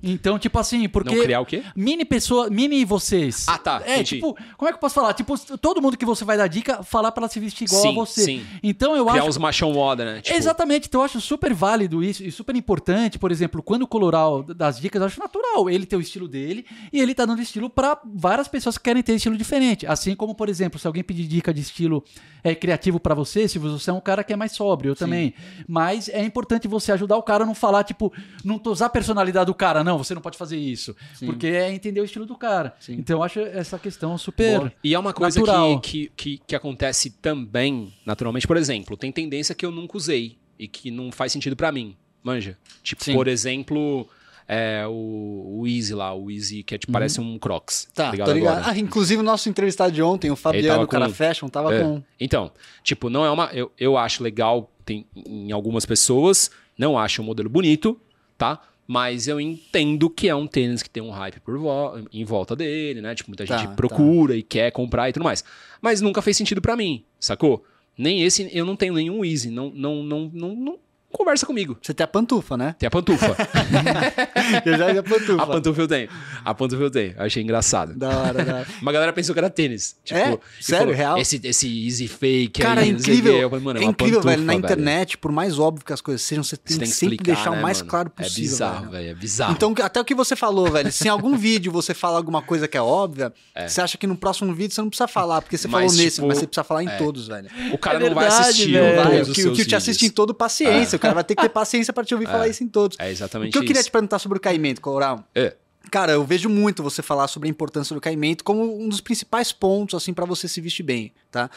[0.01, 1.61] Então, tipo assim, porque Não criar o quê?
[1.75, 3.45] mini pessoa, mini vocês.
[3.47, 4.15] Ah, tá, É, entendi.
[4.15, 5.13] tipo, como é que eu posso falar?
[5.13, 7.89] Tipo, todo mundo que você vai dar dica, falar pra ela se vestir igual Sim,
[7.89, 8.23] a você.
[8.23, 8.45] sim.
[8.63, 10.21] Então eu Criar acho os machão moda, né?
[10.21, 13.87] Tipo, Exatamente, então eu acho super válido isso e super importante, por exemplo, quando o
[13.87, 17.41] Coloral das dicas, eu acho natural ele ter o estilo dele e ele tá dando
[17.41, 19.85] estilo pra várias pessoas que querem ter estilo diferente.
[19.85, 22.03] Assim como, por exemplo, se alguém pedir dica de estilo
[22.43, 25.33] é, criativo pra você, se você é um cara que é mais sóbrio, eu também.
[25.67, 28.11] Mas é importante você ajudar o cara não falar, tipo,
[28.43, 30.95] não tô usar a personalidade do cara, não, você não pode fazer isso.
[31.25, 32.75] Porque é entender o estilo do cara.
[32.79, 32.93] Sim.
[32.93, 34.59] Então eu acho essa questão super.
[34.59, 34.73] Boa.
[34.83, 35.79] E é uma coisa Natural.
[35.79, 38.47] que, que, que, que acontece também, naturalmente.
[38.47, 41.95] Por exemplo, tem tendência que eu nunca usei e que não faz sentido pra mim.
[42.23, 42.57] Manja?
[42.83, 43.13] Tipo, Sim.
[43.13, 44.05] por exemplo,
[44.45, 47.87] é, o, o Easy lá, o Easy, que é, tipo, parece um Crocs.
[47.93, 48.57] Tá, ligado tô ligado.
[48.57, 48.71] agora?
[48.73, 51.81] Ah, inclusive o nosso entrevistado de ontem, o Fabiano, o cara com- fashion, tava É.
[51.81, 52.03] com...
[52.19, 52.51] Então,
[52.83, 53.45] tipo, não é uma.
[53.53, 57.99] Eu, eu acho legal tem, em algumas pessoas, não acho um modelo bonito,
[58.37, 58.59] tá?
[58.87, 62.55] Mas eu entendo que é um tênis que tem um hype por vo- em volta
[62.55, 63.13] dele, né?
[63.13, 65.43] Tipo, muita Tá, gente procura e quer comprar e tudo mais.
[65.79, 67.63] Mas nunca fez sentido pra mim, sacou?
[67.95, 70.79] Nem esse, eu não tenho nenhum Easy, não, não, não, não, não
[71.17, 71.77] conversa comigo.
[71.81, 72.75] Você tem a pantufa, né?
[72.77, 73.35] Tem a pantufa.
[74.65, 75.41] Eu já vi a pantufa.
[75.43, 76.09] a pantufa eu tenho.
[76.45, 77.13] A pantufa eu tenho.
[77.17, 77.93] Eu achei engraçado.
[77.95, 78.67] Da hora, da hora.
[78.81, 79.95] Uma galera pensou que era tênis.
[80.03, 80.37] Tipo, É?
[80.59, 80.93] Sério?
[80.93, 81.17] Real?
[81.17, 83.35] Esse, esse Easy fake Cara, é aí, o incrível.
[83.35, 84.41] Eu falei, mano, é uma incrível, velho.
[84.43, 86.95] Na pantufa, internet, por mais óbvio que as coisas sejam, você tem, Você tem que
[86.95, 87.89] sempre explicar, deixar né, o mais mano?
[87.89, 88.41] claro É possível.
[88.49, 88.91] bizarro, velho.
[88.91, 89.09] velho.
[89.09, 89.51] É bizarro.
[89.53, 90.91] Então, até o que você falou, velho.
[90.91, 93.33] Se em algum vídeo você fala alguma coisa que é óbvia,
[93.67, 96.15] você acha que no próximo vídeo você não precisa falar, porque você Mas, falou nesse,
[96.15, 96.97] tipo, mas você precisa falar em é.
[96.97, 97.47] todos, velho.
[97.71, 99.51] o cara É não vai assistir velho.
[99.51, 100.98] o que, te assiste em todo, paciência.
[100.99, 102.97] O cara vai ter que ter paciência pra te ouvir falar isso em todos.
[102.99, 103.89] É O exatamente que eu queria isso.
[103.89, 105.23] te perguntar sobre o caimento, Coral?
[105.33, 105.55] É.
[105.91, 109.51] Cara, eu vejo muito você falar sobre a importância do caimento como um dos principais
[109.51, 111.49] pontos, assim, para você se vestir bem, tá?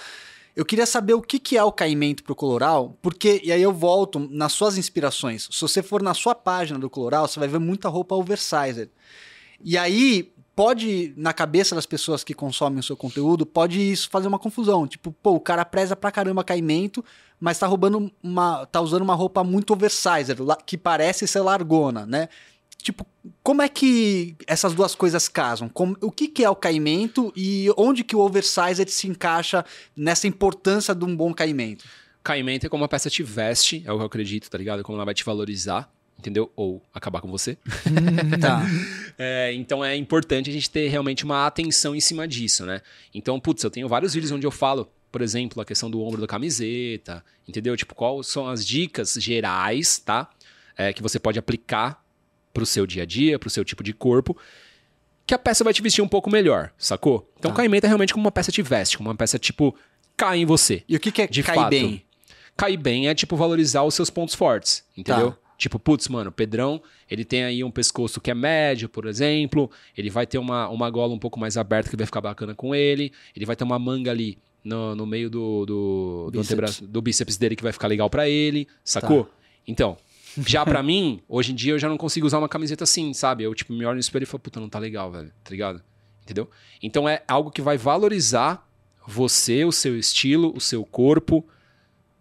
[0.54, 3.72] Eu queria saber o que, que é o caimento pro Coloral, porque, e aí eu
[3.72, 5.48] volto nas suas inspirações.
[5.50, 8.90] Se você for na sua página do Coloral, você vai ver muita roupa oversized.
[9.64, 14.28] E aí, pode, na cabeça das pessoas que consomem o seu conteúdo, pode isso fazer
[14.28, 14.86] uma confusão.
[14.86, 17.02] Tipo, pô, o cara preza pra caramba caimento,
[17.42, 18.64] mas tá roubando uma.
[18.66, 22.28] tá usando uma roupa muito oversized, la- que parece ser largona, né?
[22.80, 23.04] Tipo,
[23.42, 25.68] como é que essas duas coisas casam?
[25.68, 29.64] Como- o que, que é o caimento e onde que o oversized se encaixa
[29.96, 31.84] nessa importância de um bom caimento?
[32.22, 34.82] Caimento é como a peça te veste, é o que eu acredito, tá ligado?
[34.84, 36.52] Como ela vai te valorizar, entendeu?
[36.54, 37.58] Ou acabar com você.
[38.40, 38.62] Tá.
[39.18, 42.80] É, então é importante a gente ter realmente uma atenção em cima disso, né?
[43.14, 46.20] Então, putz, eu tenho vários vídeos onde eu falo, por exemplo, a questão do ombro
[46.20, 47.76] da camiseta, entendeu?
[47.76, 50.28] Tipo, quais são as dicas gerais, tá?
[50.76, 52.02] É, que você pode aplicar
[52.52, 54.36] pro seu dia a dia, pro seu tipo de corpo,
[55.26, 57.30] que a peça vai te vestir um pouco melhor, sacou?
[57.38, 57.58] Então, Tá.
[57.58, 59.76] caimento é realmente como uma peça te veste, como uma peça, tipo,
[60.16, 60.82] cai em você.
[60.88, 61.70] E o que, que é De cair fato.
[61.70, 62.02] bem?
[62.56, 65.32] Cair bem é, tipo, valorizar os seus pontos fortes, entendeu?
[65.32, 65.38] Tá.
[65.58, 69.70] Tipo, putz, mano, o Pedrão, ele tem aí um pescoço que é médio, por exemplo.
[69.96, 72.74] Ele vai ter uma, uma gola um pouco mais aberta que vai ficar bacana com
[72.74, 73.12] ele.
[73.36, 77.36] Ele vai ter uma manga ali no, no meio do, do, do, antebraço- do bíceps
[77.36, 79.24] dele que vai ficar legal pra ele, sacou?
[79.24, 79.30] Tá.
[79.66, 79.96] Então,
[80.46, 83.44] já pra mim, hoje em dia eu já não consigo usar uma camiseta assim, sabe?
[83.44, 85.82] Eu, tipo, me olho no espelho e falo, puta, não tá legal, velho, tá ligado?
[86.22, 86.48] Entendeu?
[86.82, 88.66] Então é algo que vai valorizar
[89.06, 91.44] você, o seu estilo, o seu corpo,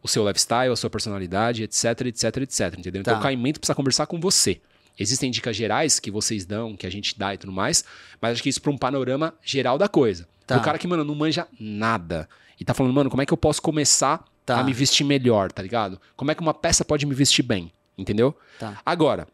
[0.02, 3.02] o seu lifestyle, a sua personalidade, etc, etc, etc, entendeu?
[3.02, 3.20] Então Tá.
[3.20, 4.60] o caimento precisa conversar com você.
[5.00, 7.84] Existem dicas gerais que vocês dão, que a gente dá e tudo mais,
[8.20, 10.28] mas acho que isso para um panorama geral da coisa.
[10.56, 10.58] Tá.
[10.62, 12.28] O cara que, mano, não manja nada
[12.60, 14.60] e tá falando, mano, como é que eu posso começar Tá.
[14.60, 16.02] a me vestir melhor, tá ligado?
[16.16, 18.36] Como é que uma peça pode me vestir bem, entendeu?
[18.60, 18.82] Tá.
[18.86, 19.28] Agora,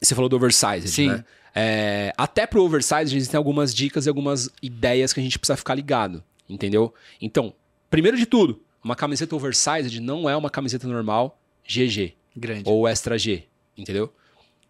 [0.00, 1.08] você falou do oversized, Sim.
[1.08, 1.24] né?
[1.54, 5.74] É, até pro oversized existem algumas dicas e algumas ideias que a gente precisa ficar
[5.74, 6.94] ligado, entendeu?
[7.20, 7.52] Então,
[7.90, 11.36] primeiro de tudo, uma camiseta oversized não é uma camiseta normal
[11.68, 12.62] GG Grande.
[12.66, 13.44] ou extra G,
[13.76, 14.12] entendeu?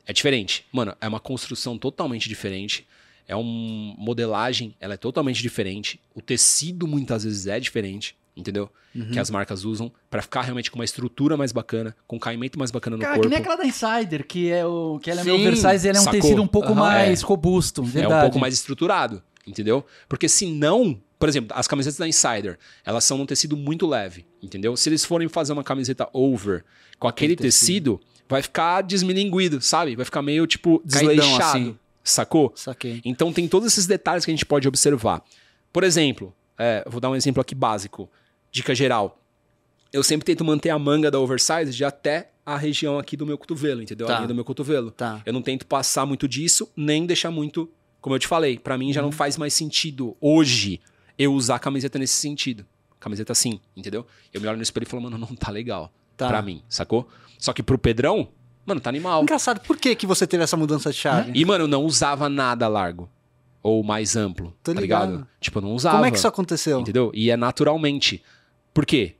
[0.06, 0.64] É diferente.
[0.72, 2.86] Mano, é uma construção totalmente diferente.
[3.30, 6.00] É uma modelagem, ela é totalmente diferente.
[6.12, 8.68] O tecido muitas vezes é diferente, entendeu?
[8.92, 9.12] Uhum.
[9.12, 12.58] Que as marcas usam pra ficar realmente com uma estrutura mais bacana, com um caimento
[12.58, 13.28] mais bacana no Cara, corpo.
[13.28, 15.96] que nem aquela da Insider, que é o que ela é Sim, meio oversize, ele
[15.96, 16.20] é um sacou?
[16.20, 16.80] tecido um pouco Aham.
[16.80, 18.14] mais robusto, É verdade.
[18.14, 19.86] um pouco mais estruturado, entendeu?
[20.08, 24.76] Porque senão, por exemplo, as camisetas da Insider, elas são num tecido muito leve, entendeu?
[24.76, 26.64] Se eles forem fazer uma camiseta over
[26.98, 29.94] com aquele Aquele tecido, vai ficar desmilinguido, sabe?
[29.94, 31.78] Vai ficar meio tipo desleixado, assim.
[32.02, 32.52] Sacou?
[32.56, 33.00] Saquei.
[33.04, 35.22] Então tem todos esses detalhes que a gente pode observar.
[35.72, 38.10] Por exemplo, é, vou dar um exemplo aqui básico,
[38.50, 39.18] dica geral.
[39.92, 43.36] Eu sempre tento manter a manga da oversize de até a região aqui do meu
[43.38, 44.06] cotovelo, entendeu?
[44.06, 44.14] Tá.
[44.14, 44.90] A linha do meu cotovelo.
[44.90, 45.20] Tá.
[45.26, 48.86] Eu não tento passar muito disso, nem deixar muito, como eu te falei, pra mim
[48.86, 48.92] Uhum.
[48.92, 50.80] já não faz mais sentido hoje
[51.18, 52.64] eu usar camiseta nesse sentido.
[52.98, 54.06] Camiseta assim, entendeu?
[54.32, 56.28] Eu me olho no espelho e falo, mano, não tá legal Tá.
[56.28, 57.08] pra mim, sacou?
[57.38, 58.28] Só que pro Pedrão,
[58.70, 59.22] mano, tá animal.
[59.22, 61.32] Engraçado, por que, que você teve essa mudança de chave?
[61.34, 63.08] E, mano, eu não usava nada largo
[63.62, 65.10] ou mais amplo, Tô tá ligado.
[65.10, 65.28] ligado?
[65.40, 65.96] Tipo, eu não usava.
[65.96, 66.80] Como é que isso aconteceu?
[66.80, 67.10] Entendeu?
[67.14, 68.22] E é naturalmente.
[68.72, 69.16] Por quê?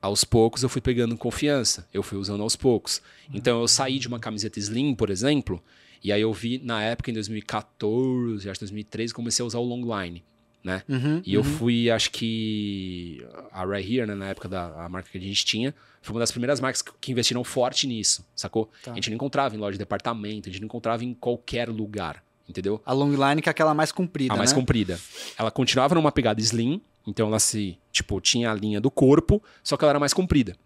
[0.00, 3.00] Aos poucos eu fui pegando confiança, eu fui usando aos poucos.
[3.32, 5.62] Então eu saí de uma camiseta slim, por exemplo,
[6.02, 9.64] e aí eu vi na época, em 2014, acho que 2013, comecei a usar o
[9.64, 10.24] long line,
[10.62, 10.82] né?
[10.88, 11.46] Uhum, E eu uhum.
[11.46, 15.72] fui, acho que a Right Here, né, na época da marca que a gente tinha,
[16.02, 18.70] foi uma das primeiras marcas que- investiram forte nisso, sacou?
[18.82, 18.92] Tá.
[18.92, 22.22] A gente não encontrava em loja de departamento, a gente não encontrava em qualquer lugar,
[22.48, 22.80] entendeu?
[22.84, 24.58] A long line que é aquela mais comprida, a mais né?
[24.58, 24.98] comprida.
[25.38, 29.76] Ela continuava numa pegada slim, então ela se, tipo, tinha a linha do corpo, só
[29.76, 30.56] que ela era mais comprida.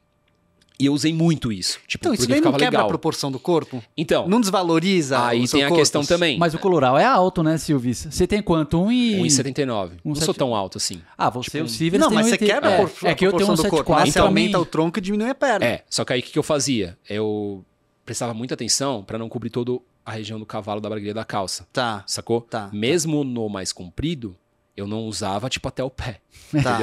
[0.78, 2.88] E eu usei muito isso, tipo, Então, isso daí não quebra a legal.
[2.88, 3.82] proporção do corpo?
[3.96, 5.80] Então, Não desvaloriza aí o seu tem a corpo?
[5.80, 6.38] questão também.
[6.38, 8.06] Mas o coloral é alto, né, Silvis?
[8.10, 8.78] Você tem quanto?
[8.82, 9.16] Um e...
[9.22, 9.92] 1,79.
[10.04, 10.36] não sou 1,70.
[10.36, 11.00] tão alto assim.
[11.16, 12.52] Ah, você, Tipo, o Silvers Não, tem mas você 80.
[12.54, 14.00] quebra é, a por- é que eu tenho proporção um do corpo, 74.
[14.00, 14.04] né?
[14.04, 15.64] Você Então, aumenta mim- o tronco e diminui a perna.
[15.64, 16.98] É, só que aí o que, eu fazia?
[17.08, 17.64] Eu
[18.04, 21.66] prestava muita atenção pra não cobrir toda a região do cavalo da braguilha da calça,
[21.72, 22.42] Tá, sacou?
[22.42, 22.68] Tá.
[22.72, 24.36] Mesmo no mais comprido,
[24.76, 26.20] eu não usava, tipo, até o pé.
[26.62, 26.78] tá.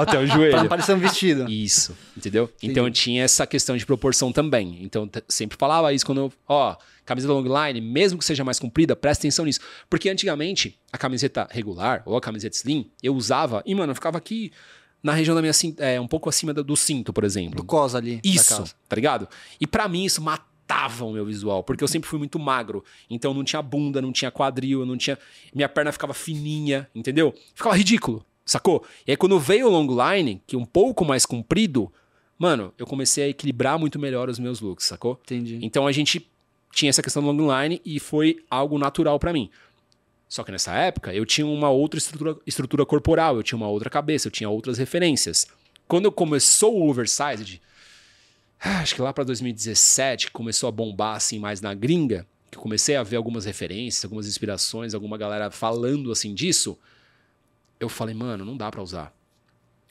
[0.00, 0.56] até o pra joelho.
[0.56, 1.48] não parecer um vestido.
[1.48, 2.50] Isso, entendeu?
[2.62, 4.78] Então tinha essa questão de proporção também.
[4.82, 8.96] Então sempre falava isso quando eu, ó, camiseta long line, mesmo que seja mais comprida,
[8.96, 9.60] presta atenção nisso.
[9.88, 14.18] Porque antigamente, a camiseta regular ou a camiseta slim, eu usava e, mano, eu ficava
[14.18, 14.52] aqui
[15.02, 17.56] na região da minha cinta, é, um pouco acima do, cinto, por exemplo.
[17.56, 18.20] Do cos ali.
[18.24, 19.28] Isso, tá ligado?
[19.60, 20.20] E pra mim isso
[20.66, 22.84] matava o meu visual, porque eu sempre fui muito magro.
[23.08, 25.16] Então não tinha bunda, não tinha quadril, eu não tinha.
[25.54, 27.32] Minha perna ficava fininha, entendeu?
[27.54, 28.84] Ficava ridículo, sacou?
[29.06, 31.92] E aí quando veio o long line, que é um pouco mais comprido,
[32.36, 35.20] mano, eu comecei a equilibrar muito melhor os meus looks, sacou?
[35.24, 35.58] Entendi.
[35.62, 36.28] Então a gente
[36.72, 39.48] tinha essa questão do long line e foi algo natural pra mim.
[40.28, 43.88] Só que nessa época eu tinha uma outra estrutura, estrutura corporal, eu tinha uma outra
[43.88, 45.46] cabeça, eu tinha outras referências.
[45.86, 47.62] Quando eu começou o oversized,
[48.66, 52.62] acho que lá pra 2017 que começou a bombar assim mais na gringa, que eu
[52.62, 56.78] comecei a ver algumas referências, algumas inspirações, alguma galera falando assim disso,
[57.78, 59.14] eu falei, mano, não dá pra usar.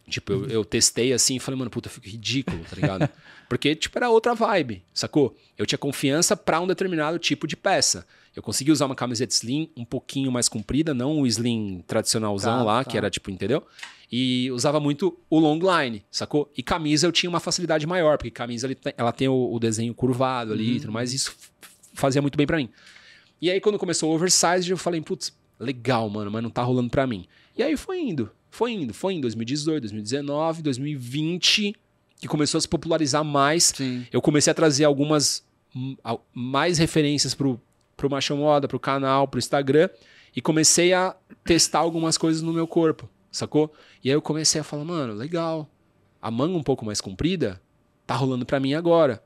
[0.07, 3.09] Tipo, eu, eu testei assim e falei, mano, puta, fica ridículo, tá ligado?
[3.49, 5.35] Porque, tipo, era outra vibe, sacou?
[5.57, 8.05] Eu tinha confiança pra um determinado tipo de peça.
[8.35, 12.63] Eu consegui usar uma camiseta slim um pouquinho mais comprida, não o slim tradicionalzão Tá,
[12.63, 12.91] lá, tá.
[12.91, 13.63] que era tipo, entendeu?
[14.11, 16.51] E usava muito o long line, sacou?
[16.57, 20.51] E camisa eu tinha uma facilidade maior, porque camisa ela tem o, o desenho curvado
[20.53, 20.75] ali Uhum.
[20.75, 21.35] e tudo mais, e isso
[21.93, 22.69] fazia muito bem pra mim.
[23.41, 26.89] E aí, quando começou o oversize, eu falei, putz, legal, mano, mas não tá rolando
[26.89, 27.25] pra mim.
[27.57, 31.75] E aí foi indo, foi indo, foi em 2018, 2019, 2020,
[32.19, 33.65] que começou a se popularizar mais.
[33.75, 34.05] Sim.
[34.11, 35.43] Eu comecei a trazer algumas
[36.03, 37.59] al- mais referências pro,
[37.95, 39.89] pro Macho Moda, pro canal, pro Instagram,
[40.35, 43.73] e comecei a testar algumas coisas no meu corpo, sacou?
[44.03, 45.69] E aí eu comecei a falar, mano, legal,
[46.21, 47.61] a manga um pouco mais comprida
[48.05, 49.23] tá rolando pra mim agora.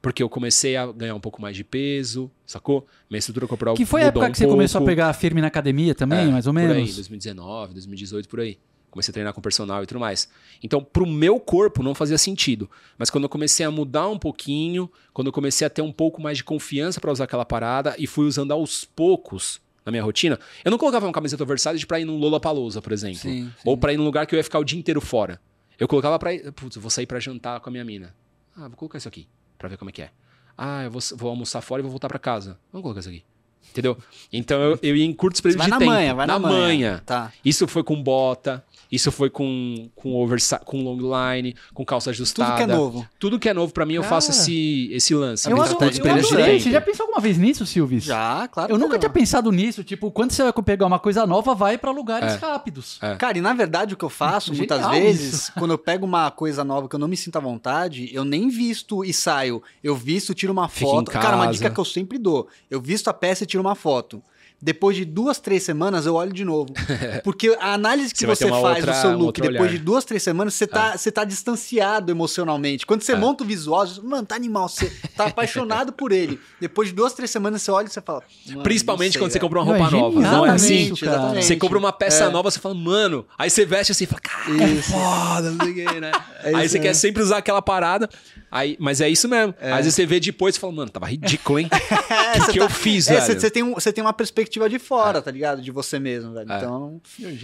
[0.00, 2.86] Porque eu comecei a ganhar um pouco mais de peso, sacou?
[3.10, 4.90] Minha estrutura corporal Que foi a época um que você começou a pouco.
[4.90, 6.94] pegar firme na academia também, É, mais ou Por aí, menos?
[6.94, 8.56] 2019, 2018, por aí.
[8.96, 10.26] Comecei a treinar com personal e tudo mais.
[10.62, 12.70] Então, pro meu corpo não fazia sentido.
[12.96, 16.18] Mas quando eu comecei a mudar um pouquinho, quando eu comecei a ter um pouco
[16.18, 20.40] mais de confiança pra usar aquela parada e fui usando aos poucos na minha rotina,
[20.64, 23.18] eu não colocava uma camiseta oversized pra ir num Lollapalooza, por exemplo.
[23.18, 23.52] Sim, sim.
[23.66, 25.38] Ou pra ir num lugar que eu ia ficar o dia inteiro fora.
[25.78, 28.14] Eu colocava pra ir, putz, eu vou sair pra jantar com a minha mina.
[28.56, 29.28] Ah, vou colocar isso aqui
[29.58, 30.10] pra ver como é que é.
[30.56, 32.58] Ah, eu vou, vou almoçar fora e vou voltar pra casa.
[32.72, 33.22] Vamos colocar isso aqui.
[33.70, 33.98] Entendeu?
[34.32, 35.90] Então eu, eu ia em curtos períodos vai de na tempo.
[35.90, 37.02] manha, vai na, manha.
[37.04, 37.32] Tá.
[37.44, 40.26] Isso foi com bota, isso foi com, com,
[40.64, 42.50] com long line, com calça ajustada.
[42.52, 43.08] Tudo que é novo.
[43.18, 44.14] Tudo que é novo pra mim, eu Cara.
[44.14, 45.48] faço esse, esse lance.
[45.50, 46.60] Eu, Uma ado- estratégia eu adorei.
[46.60, 48.04] Você já pensou alguma vez nisso, Silvis?
[48.04, 48.72] Já, claro.
[48.72, 48.98] Eu nunca não.
[49.00, 49.82] tinha pensado nisso.
[49.84, 52.36] Tipo, quando você vai pegar uma coisa nova, vai pra lugares É.
[52.36, 52.98] rápidos.
[53.02, 53.14] É.
[53.16, 55.52] Cara, e na verdade o que eu faço muitas Genial vezes, isso.
[55.58, 58.48] quando eu pego uma coisa nova que eu não me sinto à vontade, eu nem
[58.48, 59.62] visto e saio.
[59.82, 61.10] Eu visto, tiro uma Fica foto.
[61.10, 62.48] Cara, uma dica que eu sempre dou.
[62.70, 64.22] Eu visto a peça e tiro uma foto.
[64.66, 66.72] Depois de duas, três semanas, eu olho de novo.
[67.22, 69.70] Porque a análise que Você você, faz outra- do seu look depois olhar.
[69.70, 72.84] de duas, três semanas, você tá, você tá distanciado emocionalmente.
[72.84, 73.16] Quando você É.
[73.16, 76.40] monta o visual, você, mano, tá animal, você tá apaixonado por ele.
[76.60, 78.24] Depois de duas, três semanas, você olha e você fala.
[78.48, 80.14] "Mano, Principalmente não sei, quando você velho." compra uma Não, é roupa nova.
[80.16, 81.04] genial Não é isso, assim?
[81.06, 81.46] exatamente.
[81.46, 82.28] Você compra uma peça É.
[82.30, 83.24] nova, você fala, mano.
[83.38, 84.90] Aí você veste assim e fala, cara, é Isso.
[84.90, 86.10] foda, não sei o né?
[86.42, 88.10] É aí você quer sempre usar aquela parada.
[88.50, 89.54] Aí, mas é isso mesmo.
[89.60, 91.68] Às vezes você vê depois e fala, mano, tava ridículo, hein?
[92.10, 93.40] É, O você que tá- eu fiz, É, velho?
[93.40, 95.60] você tem, um, você tem uma perspectiva de fora, tá ligado?
[95.60, 96.50] De você mesmo, velho.
[96.50, 96.56] É.
[96.56, 97.00] Então,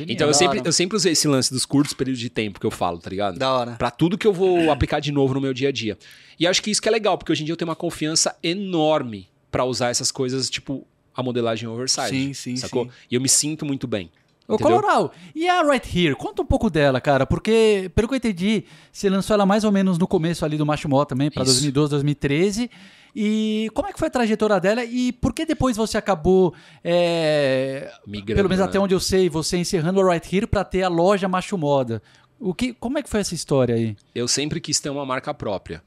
[0.09, 2.71] Então eu sempre, eu sempre usei esse lance dos curtos períodos de tempo que eu
[2.71, 3.39] falo, tá ligado?
[3.39, 3.73] da hora.
[3.73, 5.99] Pra tudo que eu vou aplicar de novo no meu dia a dia.
[6.39, 8.35] E acho que isso que é legal, porque hoje em dia eu tenho uma confiança
[8.43, 12.09] enorme pra usar essas coisas, tipo a modelagem oversize.
[12.09, 12.85] Sim, sim, sacou?
[12.85, 12.91] sim.
[13.11, 14.11] E eu me sinto muito bem.
[14.49, 14.81] Ô, entendeu?
[14.81, 16.15] Coloral, e a Right Here?
[16.17, 19.71] Conta um pouco dela, cara, porque, pelo que eu entendi, você lançou ela mais ou
[19.73, 21.53] menos no começo ali do Macho Mó também, pra Isso.
[21.53, 22.71] 2012, 2013.
[23.15, 27.93] E como é que foi a trajetória dela e por que depois você acabou, é,
[28.07, 28.69] Migrando, pelo menos né?
[28.69, 32.03] até onde eu sei, você encerrando a Right Here pra ter a loja Macho Moda?
[32.41, 33.97] O que, como é que foi essa história aí?
[34.15, 35.83] eu sempre quis ter uma marca própria.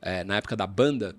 [0.00, 1.14] É, na época da banda,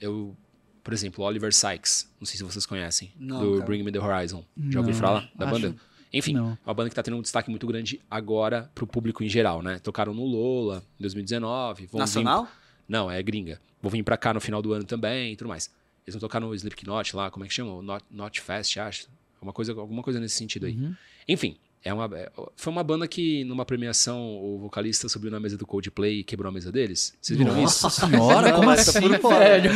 [0.00, 0.34] eu,
[0.82, 3.64] por exemplo, Oliver Sykes, não sei se vocês conhecem, Não, do cara.
[3.66, 4.42] Bring Me the Horizon.
[4.70, 5.76] Já ouviu falar da acho- banda?
[6.12, 6.52] Enfim, não.
[6.52, 9.62] é uma banda que tá tendo um destaque muito grande agora pro público em geral,
[9.62, 9.78] né?
[9.78, 11.86] Tocaram no Lola em 2019.
[11.86, 12.48] vão vir- Nacional?
[12.88, 13.60] Não, é gringa.
[13.82, 15.70] Vou vir pra cá no final do ano também e tudo mais.
[16.06, 17.72] Eles vão tocar no Slipknot lá, como é que chama?
[17.74, 19.08] O Not, Not Fest, acho.
[19.36, 20.72] Alguma coisa, alguma coisa nesse sentido aí.
[20.74, 20.94] Uhum.
[21.28, 25.56] Enfim, é uma, é- foi uma banda que numa premiação o vocalista subiu na mesa
[25.56, 27.14] do Coldplay e quebrou a mesa deles.
[27.20, 27.84] Vocês viram isso?
[27.84, 29.70] Nossa senhora, Não, como assim, por velho?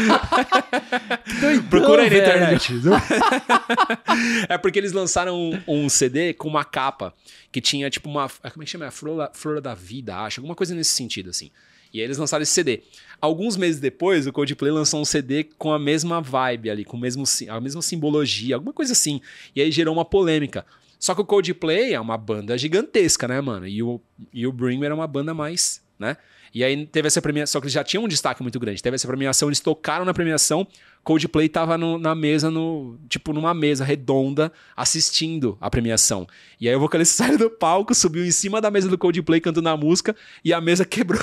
[1.40, 2.72] Doidão, Procura aí na internet.
[4.48, 7.14] é porque eles lançaram um, um CD com uma capa
[7.50, 8.28] que tinha tipo uma.
[8.28, 8.86] Como é que chama?
[8.86, 10.40] A Flor, Flor da Vida, acho.
[10.40, 11.50] Alguma coisa nesse sentido, assim.
[11.92, 12.82] E aí eles lançaram esse CD.
[13.20, 17.22] Alguns meses depois, o Coldplay lançou um CD com a mesma vibe ali, com mesmo,
[17.48, 19.20] a mesma simbologia, alguma coisa assim.
[19.54, 20.64] E aí gerou uma polêmica.
[21.02, 23.66] Só que o Coldplay é uma banda gigantesca, né, mano?
[23.66, 24.00] E o,
[24.32, 26.16] e o Bring era uma banda mais, né?
[26.54, 28.82] E aí teve essa premiação, só que eles já tinham um destaque muito grande.
[28.82, 30.66] Teve essa premiação, eles tocaram na premiação,
[31.02, 36.26] Coldplay tava no- na mesa, no, tipo numa mesa redonda, assistindo a premiação.
[36.60, 39.68] E aí o vocalista saiu do palco, subiu em cima da mesa do Coldplay cantando
[39.68, 41.20] a música e a mesa quebrou.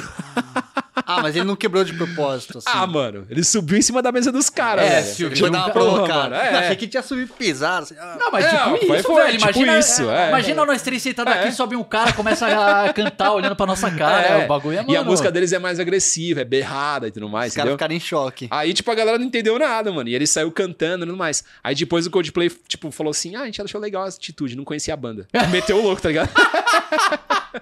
[1.06, 2.68] Ah, mas ele não quebrou de propósito, assim.
[2.70, 5.36] Ah, mano, ele subiu em cima da mesa dos caras, é, velho.
[5.38, 6.30] Foi dar um uma cara- provocada.
[6.30, 6.58] Mano, é.
[6.60, 7.82] Achei que tinha subido pisar.
[7.82, 8.18] Assim, ah.
[8.20, 9.38] Não, mas É, tipo foi- isso, foi velho.
[9.38, 10.28] tipo Imagina, isso, é.
[10.30, 11.40] imagina nós três sentados É.
[11.40, 14.22] aqui, sobe um cara, começa a cantar olhando pra nossa cara.
[14.42, 14.46] É.
[14.46, 15.10] O bagulho é E a mano.
[15.20, 18.48] Música deles é mais agressiva, é berrada e tudo mais, Os caras ficaram em choque.
[18.50, 20.10] Aí, tipo, a galera não entendeu nada, mano.
[20.10, 21.44] E ele saiu cantando e tudo mais.
[21.64, 24.64] Aí depois o Coldplay, tipo, falou assim: ah, a gente achou legal essa atitude, não
[24.64, 25.28] conhecia a banda.
[25.52, 26.30] Meteu o louco, tá ligado?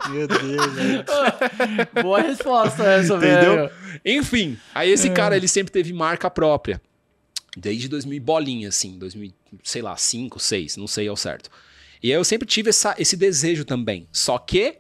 [0.10, 1.06] Meu Deus, velho.
[2.04, 3.56] Boa resposta essa, Entendeu?
[3.56, 3.72] velho.
[4.06, 6.82] Enfim, aí esse cara, ele sempre teve marca própria.
[7.56, 9.34] Desde 2000 e bolinha, assim, 2000,
[9.64, 11.50] sei lá, 5, 6, não sei ao certo.
[12.04, 14.08] E aí eu sempre tive essa, esse desejo também.
[14.12, 14.78] Só que,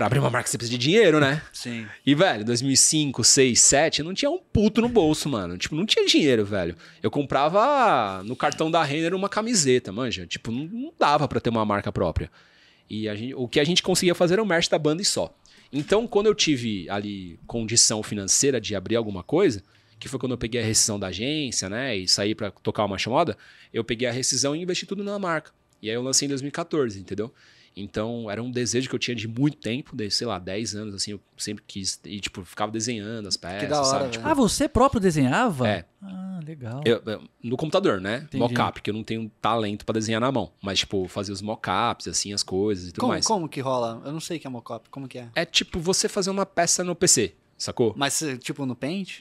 [0.00, 1.42] pra abrir uma marca você precisa de dinheiro, né?
[1.52, 1.86] Sim.
[2.06, 5.58] E, velho, 2005, 6, 7, eu não tinha um puto no bolso, mano.
[5.58, 6.74] Tipo, não tinha dinheiro, velho.
[7.02, 10.26] Eu comprava no cartão da Renner uma camiseta, manja.
[10.26, 12.30] Tipo, não, não dava pra ter uma marca própria.
[12.88, 15.36] E gente- o que a gente conseguia fazer era o merch da banda e só.
[15.70, 19.62] Então, quando eu tive ali condição financeira de abrir alguma coisa,
[19.98, 22.96] que foi quando eu peguei a rescisão da agência, né, e saí pra tocar uma
[22.96, 23.36] chamada,
[23.72, 25.52] eu peguei a rescisão e investi tudo na marca.
[25.82, 27.32] E aí eu lancei em 2014, entendeu?
[27.76, 30.94] Então, era um desejo que eu tinha de muito tempo, de, sei lá, 10 anos,
[30.94, 34.10] assim, eu sempre quis, e tipo, ficava desenhando as peças, da hora, sabe?
[34.10, 35.68] Tipo, Ah, você próprio desenhava?
[35.68, 35.84] É.
[36.02, 36.82] Ah, legal.
[36.84, 38.22] eu- eu- no computador, né?
[38.24, 38.38] Entendi.
[38.38, 40.52] Mockup, que eu não tenho talento pra desenhar na mão.
[40.62, 43.24] Mas, tipo, fazer os mockups, assim, as coisas e tudo Como, mais.
[43.26, 44.02] como que rola?
[44.04, 44.88] Eu não sei o que é mockup.
[44.90, 45.28] Como que é?
[45.34, 47.94] É tipo você fazer uma peça no PC, sacou?
[47.96, 49.20] Mas, tipo, no Paint?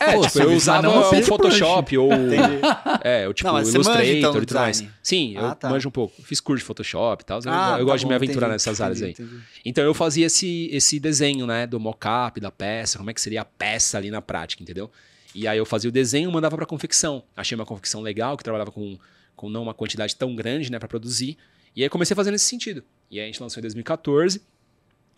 [0.00, 1.22] É, Pô, tipo, eu usava não o.
[1.22, 2.12] Photoshop ou.
[2.12, 2.60] Entendi.
[3.02, 4.84] É, eu tipo, Não, você manja, Illustrator então, e tudo mais.
[5.02, 5.68] Sim, eu Ah, tá.
[5.68, 6.20] manjo um pouco.
[6.22, 7.40] Fiz curso de Photoshop e tal.
[7.44, 9.10] Eu, Ah, eu tá gosto de me bom, aventurar entendi, nessas áreas aí.
[9.10, 9.44] entendi, entendi.
[9.64, 13.42] Então eu fazia esse, esse desenho, né, do mockup, da peça, como é que seria
[13.42, 14.90] a peça ali na prática, entendeu?
[15.34, 17.22] E aí eu fazia o desenho e mandava pra confecção.
[17.36, 18.98] Achei uma confecção legal, que trabalhava com,
[19.36, 21.36] com não uma quantidade tão grande, né, pra produzir.
[21.76, 22.82] E aí comecei a fazer nesse sentido.
[23.10, 24.42] E aí a gente lançou em 2014.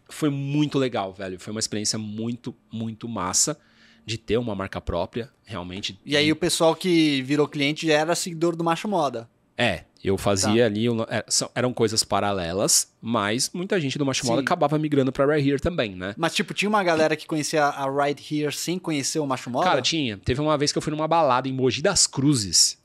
[0.08, 1.40] Foi muito legal, velho.
[1.40, 3.58] Foi uma experiência muito, muito massa.
[4.04, 5.98] De ter uma marca própria, realmente.
[6.04, 9.28] E aí o pessoal que virou cliente já era seguidor do Macho Moda.
[9.56, 14.38] É, eu fazia ali, é, são- eram coisas paralelas, mas muita gente do Macho Moda
[14.38, 14.44] Sim.
[14.44, 16.14] acabava migrando pra Right Here também, né?
[16.16, 19.66] Mas, tipo, tinha uma galera que conhecia a Right Here sem conhecer o Macho Moda?
[19.68, 20.16] Cara, tinha.
[20.18, 22.78] Teve uma vez que eu fui numa balada em Mogi das Cruzes.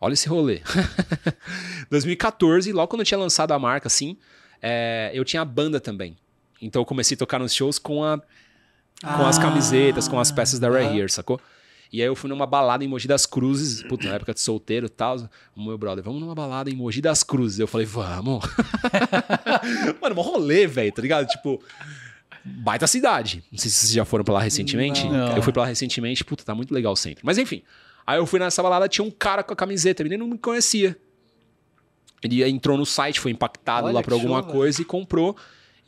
[0.00, 0.62] Olha esse rolê.
[1.90, 4.16] 2014, logo quando eu tinha lançado a marca, assim,
[4.60, 6.16] é, eu tinha a banda também.
[6.60, 8.20] Então eu comecei a tocar nos shows com, a,
[9.02, 10.94] com as Ah, camisetas, com as peças da aham.
[10.96, 11.40] Here, sacou?
[11.92, 14.86] E aí eu fui numa balada em Mogi das Cruzes, puta, na época de solteiro
[14.86, 15.16] e tal,
[15.54, 17.58] o meu brother, vamos numa balada em Mogi das Cruzes.
[17.60, 18.44] Eu falei, vamos.
[20.02, 21.26] Mano, um rolê, velho, tá ligado?
[21.28, 21.62] Tipo,
[22.44, 23.44] baita cidade.
[23.52, 25.06] Não sei se vocês já foram pra lá recentemente.
[25.06, 25.36] Não.
[25.36, 27.24] Eu fui pra lá recentemente, puta, tá muito legal o centro.
[27.24, 27.62] Mas enfim,
[28.06, 30.96] aí eu fui nessa balada, tinha um cara com a camiseta, ele nem me conhecia.
[32.22, 35.36] Ele entrou no site, foi impactado Olha lá por alguma show, coisa e comprou.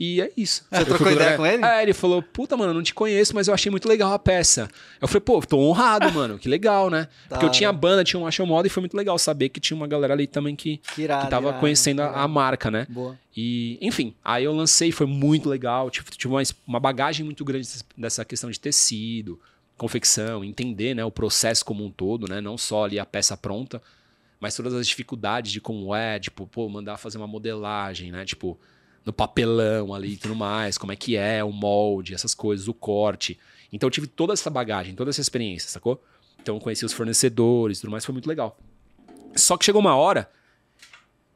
[0.00, 0.64] E é isso.
[0.70, 1.64] Você Eu trocou ideia com ele?
[1.64, 4.18] É, ele falou, puta, mano, eu não te conheço, mas eu achei muito legal a
[4.18, 4.68] peça.
[5.00, 7.08] Eu falei, pô, tô honrado, mano, que legal, né?
[7.28, 9.76] Porque eu tinha banda, tinha um Acho Moda e foi muito legal saber que tinha
[9.76, 12.18] uma galera ali também que, Que irado, que tava irado, conhecendo a, irado.
[12.20, 12.86] a marca, né?
[12.88, 13.18] Boa.
[13.36, 15.90] E, enfim, aí eu lancei, foi muito legal.
[15.90, 19.40] Tive, tive uma, uma bagagem muito grande dessa- dessa questão de tecido,
[19.76, 22.40] confecção, entender né, o processo como um todo, né?
[22.40, 23.82] Não só ali a peça pronta,
[24.40, 28.24] mas todas as dificuldades de como é, tipo, pô, mandar fazer uma modelagem, né?
[28.24, 28.58] Tipo,
[29.04, 32.74] no papelão ali e tudo mais, como é que é, o molde, essas coisas, o
[32.74, 33.38] corte.
[33.72, 36.02] Então eu tive toda essa bagagem, toda essa experiência, sacou?
[36.40, 38.58] Então eu conheci os fornecedores e tudo mais, foi muito legal.
[39.34, 40.30] Só que chegou uma hora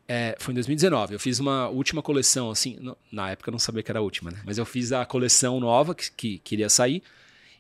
[0.09, 1.15] é, foi em 2019.
[1.15, 2.79] Eu fiz uma última coleção, assim.
[3.11, 4.41] Na época eu não sabia que era a última, né?
[4.45, 7.03] Mas eu fiz a coleção nova que, que queria sair.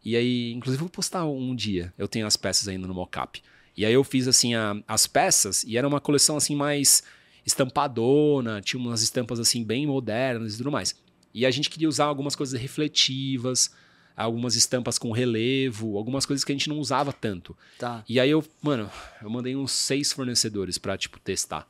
[0.04, 1.94] E aí, inclusive, vou postar um dia.
[1.96, 3.42] Eu tenho as peças ainda no mockup.
[3.76, 5.62] E aí eu fiz, assim, a- as peças.
[5.64, 7.02] E era uma coleção, assim, mais
[7.44, 8.60] estampadona.
[8.60, 10.94] Tinha umas estampas, assim, bem modernas e tudo mais.
[11.34, 13.70] E a gente queria usar algumas coisas refletivas.
[14.16, 15.96] Algumas estampas com relevo.
[15.96, 17.56] Algumas coisas que a gente não usava tanto.
[17.78, 18.04] Tá.
[18.08, 18.90] E aí eu, mano,
[19.22, 21.66] eu mandei uns seis fornecedores pra, tipo, testar.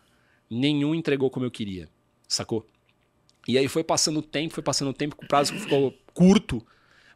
[0.50, 1.88] Nenhum entregou como eu queria,
[2.28, 2.66] sacou?
[3.46, 6.64] E aí foi passando o tempo, foi passando o tempo, o prazo ficou curto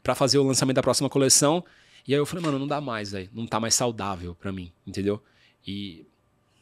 [0.03, 1.65] pra fazer o lançamento da próxima coleção.
[2.07, 3.29] E aí eu falei, mano, não dá mais, velho.
[3.33, 5.23] Não tá mais saudável pra mim, entendeu?
[5.67, 6.07] E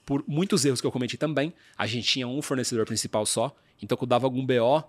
[0.05, 3.55] por muitos erros que eu cometi também, a gente tinha um fornecedor principal só.
[3.83, 4.85] Então quando dava algum BO,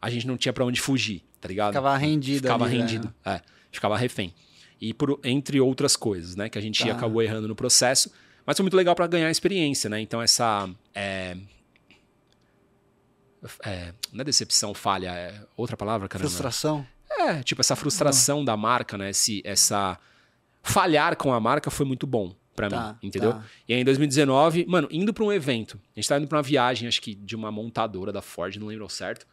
[0.00, 1.72] a gente não tinha pra onde fugir, tá ligado?
[1.72, 2.80] Ficava rendido Ficava ali, né?
[2.80, 3.40] rendido, é.
[3.70, 4.34] Ficava refém.
[4.80, 6.48] E por, entre outras coisas, né?
[6.48, 6.92] Que a gente Tá.
[6.92, 8.12] acabou errando no processo.
[8.46, 10.00] Mas foi muito legal pra ganhar experiência, né?
[10.00, 10.68] Então essa...
[10.94, 11.36] É,
[13.64, 16.28] é, não é decepção, falha, é outra palavra, caramba.
[16.28, 16.86] Frustração?
[17.10, 19.10] É, tipo, essa frustração da marca, né?
[19.10, 19.98] Esse, essa...
[20.62, 23.32] Falhar com a marca foi muito bom pra Tá, mim, entendeu?
[23.32, 23.44] tá.
[23.68, 25.80] E aí em 2019, mano, indo pra um evento.
[25.96, 28.66] A gente tava indo pra uma viagem, acho que de uma montadora da Ford, não
[28.68, 29.26] lembro ao certo.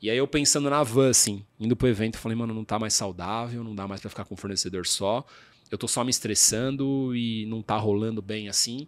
[0.00, 2.78] E aí eu pensando na van, assim, indo pro evento, eu falei, mano, não tá
[2.78, 5.26] mais saudável, não dá mais pra ficar com um fornecedor só.
[5.70, 8.86] Eu tô só me estressando e não tá rolando bem assim.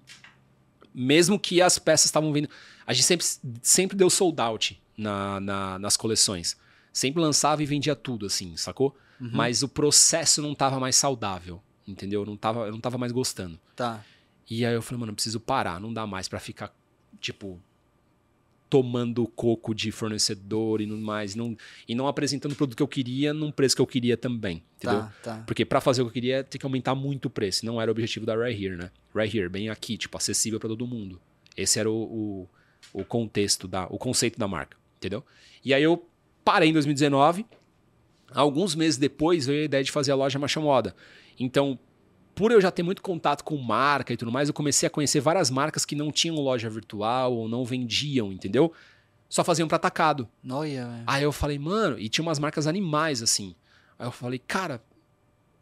[0.95, 2.49] Mesmo que as peças estavam vindo.
[2.87, 3.27] A gente sempre,
[3.63, 6.57] sempre deu sold out na, na- nas coleções.
[6.93, 8.97] Sempre lançava e vendia tudo, assim, sacou?
[9.21, 12.23] Mas o processo não tava mais saudável, entendeu?
[12.23, 13.59] Eu não tava, eu não tava mais gostando.
[13.77, 14.05] Tá.
[14.49, 16.75] E aí eu falei, mano, eu preciso parar, não dá mais pra ficar,
[17.21, 17.61] tipo,
[18.71, 21.57] tomando coco de fornecedor e não mais, não,
[21.89, 25.01] e não apresentando o produto que eu queria num preço que eu queria também, entendeu?
[25.01, 25.45] Tá, tá.
[25.47, 27.67] Porque pra fazer o que eu queria, tem que aumentar muito o preço.
[27.67, 28.91] Não era o objetivo da Right Here, né?
[29.15, 31.21] Right Here, bem aqui, tipo, acessível pra todo mundo.
[31.57, 32.49] Esse era o,
[32.93, 35.25] o, o contexto, da, o conceito da marca, entendeu?
[35.65, 36.07] E aí eu
[36.45, 37.45] parei em 2019.
[38.33, 40.95] Alguns meses depois veio a ideia de fazer a loja Macha Moda.
[41.41, 41.79] Então,
[42.35, 45.21] por eu já ter muito contato com marca e tudo mais, eu comecei a conhecer
[45.21, 48.73] várias marcas que não tinham loja virtual ou não vendiam, entendeu?
[49.29, 50.29] Só faziam para atacado.
[50.43, 51.03] Noia.
[51.07, 53.55] Aí eu falei, mano, e tinha umas marcas animais assim.
[53.99, 54.83] Aí eu falei, cara,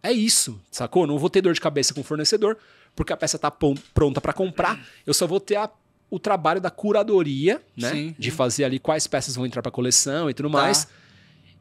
[0.03, 1.07] é isso, sacou?
[1.07, 2.57] Não vou ter dor de cabeça com o fornecedor,
[2.97, 4.85] porque a peça tá pronta para comprar.
[5.07, 5.71] Eu só vou ter a-
[6.11, 7.91] o trabalho da curadoria, né?
[7.93, 8.17] Sim.
[8.19, 10.59] De fazer ali quais peças vão entrar para coleção e tudo Tá.
[10.59, 10.89] mais.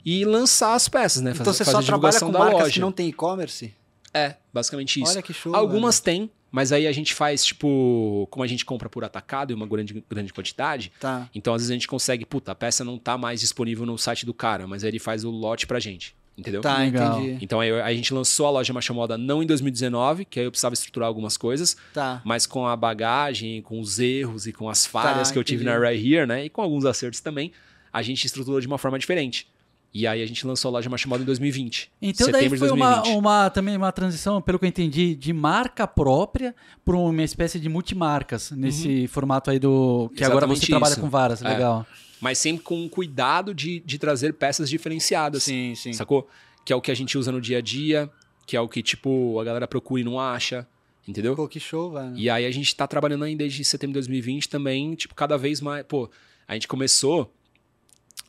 [0.06, 1.32] E lançar as peças, né?
[1.32, 2.74] Então fazer, você só fazer trabalha divulgação com marcas loja.
[2.76, 3.74] que não tem e-commerce?
[4.18, 5.12] É, basicamente isso.
[5.12, 5.56] Olha que show.
[5.56, 9.56] Algumas tem, mas aí a gente faz, tipo, como a gente compra por atacado em
[9.56, 10.92] uma grande, grande quantidade.
[11.00, 11.30] Tá.
[11.36, 14.26] então às vezes a gente consegue, puta, a peça não tá mais disponível no site
[14.26, 16.62] do cara, mas aí ele faz o lote pra gente, entendeu?
[16.62, 17.22] Tá, Legal.
[17.22, 17.44] entendi.
[17.44, 20.52] Então aí a gente lançou a loja Macha Moda não em 2019, que aí eu
[20.52, 22.22] precisava estruturar algumas coisas, Tá.
[22.26, 25.64] mas com a bagagem, com os erros e com as falhas Tá, que eu tive
[25.64, 25.80] entendi.
[25.80, 26.46] na Right Here, né?
[26.46, 27.52] E com alguns acertos também,
[27.92, 29.48] a gente estruturou de uma forma diferente.
[29.94, 31.92] E aí a gente lançou a loja Moda em 2020.
[32.02, 33.18] Então daí foi uma, 2020.
[33.20, 36.54] uma- também uma transição, pelo que eu entendi, de marca própria
[36.86, 40.54] para uma espécie de multimarcas nesse formato aí do que agora você Uhum.
[40.54, 41.02] Exatamente trabalha isso.
[41.02, 41.48] com várias, É.
[41.50, 41.86] legal.
[42.22, 45.44] Mas sempre com um cuidado de, de trazer peças diferenciadas.
[45.44, 45.94] Sim, sim.
[45.94, 46.28] Sacou?
[46.66, 48.10] Que é o que a gente usa no dia a dia,
[48.46, 50.68] que é o que, tipo, a galera procura e não acha,
[51.08, 51.36] entendeu?
[51.36, 52.14] Pô, que show, velho.
[52.16, 55.62] E aí a gente tá trabalhando aí desde setembro de 2020 também, tipo, cada vez
[55.62, 55.86] mais.
[55.88, 56.10] Pô,
[56.48, 57.32] a gente começou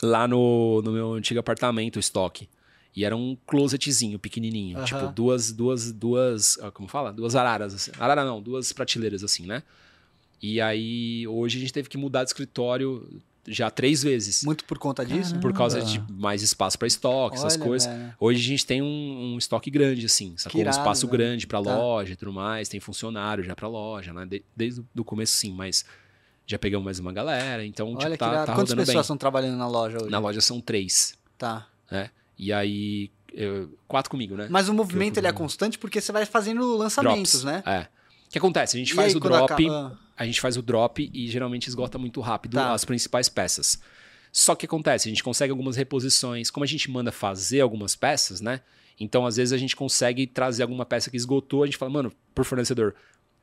[0.02, 2.48] lá no, no meu antigo apartamento, o estoque.
[2.96, 4.82] E era um closetzinho pequenininho.
[4.84, 6.58] Tipo, duas, duas, duas.
[6.60, 7.12] ah, Como fala?
[7.12, 7.74] Duas araras.
[7.74, 7.92] Assim.
[7.98, 9.62] Arara não, duas prateleiras assim, né?
[10.42, 14.42] E aí, hoje a gente teve que mudar de escritório já três vezes.
[14.44, 15.38] Muito por conta disso?
[15.38, 16.06] Por causa Caramba.
[16.06, 17.92] de mais espaço para estoque, essas Olha, coisas.
[17.92, 18.14] velho.
[18.20, 20.60] Hoje a gente tem um, um estoque grande, assim, sacou?
[20.60, 21.18] irado, um espaço velho.
[21.18, 21.76] grande pra Tá.
[21.76, 22.68] loja e tudo mais.
[22.68, 24.26] Tem funcionário já pra loja, né?
[24.26, 25.84] De- desde o começo, sim, mas
[26.48, 27.64] já pegamos mais uma galera.
[27.64, 29.00] Então, Olha tipo, que tá, tá Quantas pessoas bem.
[29.00, 30.10] estão trabalhando na loja hoje?
[30.10, 31.66] Na loja são três, Tá.
[31.90, 32.10] né?
[32.38, 34.46] E aí, eu- quatro comigo, né?
[34.50, 37.44] Mas o movimento Eu- ele é constante porque você vai fazendo lançamentos, Drops.
[37.44, 37.62] né?
[37.66, 37.86] É.
[38.26, 38.76] O que acontece?
[38.76, 41.66] A gente E faz aí, o drop, acaba- a gente faz o drop e geralmente
[41.68, 42.72] esgota muito rápido Tá.
[42.72, 43.78] as principais peças.
[44.32, 48.40] Só que acontece, a gente consegue algumas reposições, como a gente manda fazer algumas peças,
[48.40, 48.60] né?
[49.00, 52.12] Então, às vezes, a gente consegue trazer alguma peça que esgotou, a gente fala, mano,
[52.34, 52.94] por fornecedor,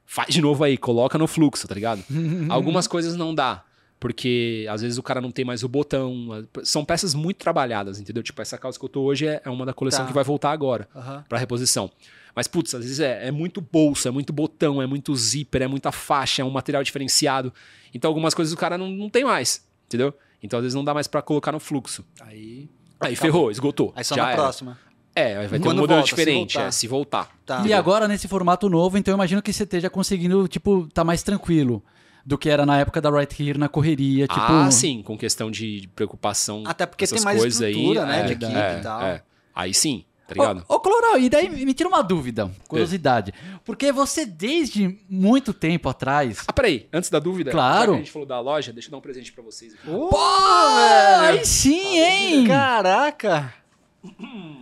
[0.05, 2.03] faz de novo aí, coloca no fluxo, tá ligado?
[2.49, 3.63] Algumas coisas não dá.
[3.99, 6.45] Porque às vezes o cara não tem mais o botão.
[6.63, 8.21] São peças muito trabalhadas, entendeu?
[8.21, 10.07] Tipo, essa calça que eu tô hoje é uma da coleção Tá.
[10.07, 11.23] que vai voltar agora Aham.
[11.27, 11.89] para reposição.
[12.35, 15.67] Mas, putz, às vezes é, é muito bolsa, é muito botão, é muito zíper, é
[15.67, 17.53] muita faixa, é um material diferenciado.
[17.93, 20.13] Então, algumas coisas o cara não, não tem mais, entendeu?
[20.43, 22.03] Então, às vezes não dá mais para colocar no fluxo.
[22.19, 22.69] Aí.
[22.99, 23.93] Aí ferrou, esgotou.
[23.95, 24.41] Aí só já na era.
[24.41, 24.77] próxima.
[25.15, 26.67] É, vai ter Quando um modelo volta, se diferente, voltar.
[26.67, 27.29] é, se voltar.
[27.45, 27.63] Tá.
[27.65, 31.23] E agora, nesse formato novo, então eu imagino que você esteja conseguindo, tipo, tá mais
[31.23, 31.81] tranquilo
[32.25, 34.41] do que era na época da Right Here, na correria, tipo...
[34.41, 36.63] ah, sim, com questão de preocupação.
[36.65, 39.01] Até porque essas tem mais coisas estrutura, aí, né, é, de equipe é, e tal.
[39.03, 39.21] é.
[39.55, 40.65] Aí sim, tá ligado?
[40.67, 43.31] Ô, ô Coloral, e daí me tira uma dúvida, curiosidade.
[43.63, 46.43] Porque você, desde muito tempo atrás...
[46.47, 47.79] Ah, peraí, antes da dúvida, Claro.
[47.79, 49.85] já que a gente falou da loja, deixa eu dar um presente pra vocês aqui.
[49.85, 51.39] Pô, velho.
[51.39, 52.47] aí sim, hein?
[52.47, 53.53] Caraca!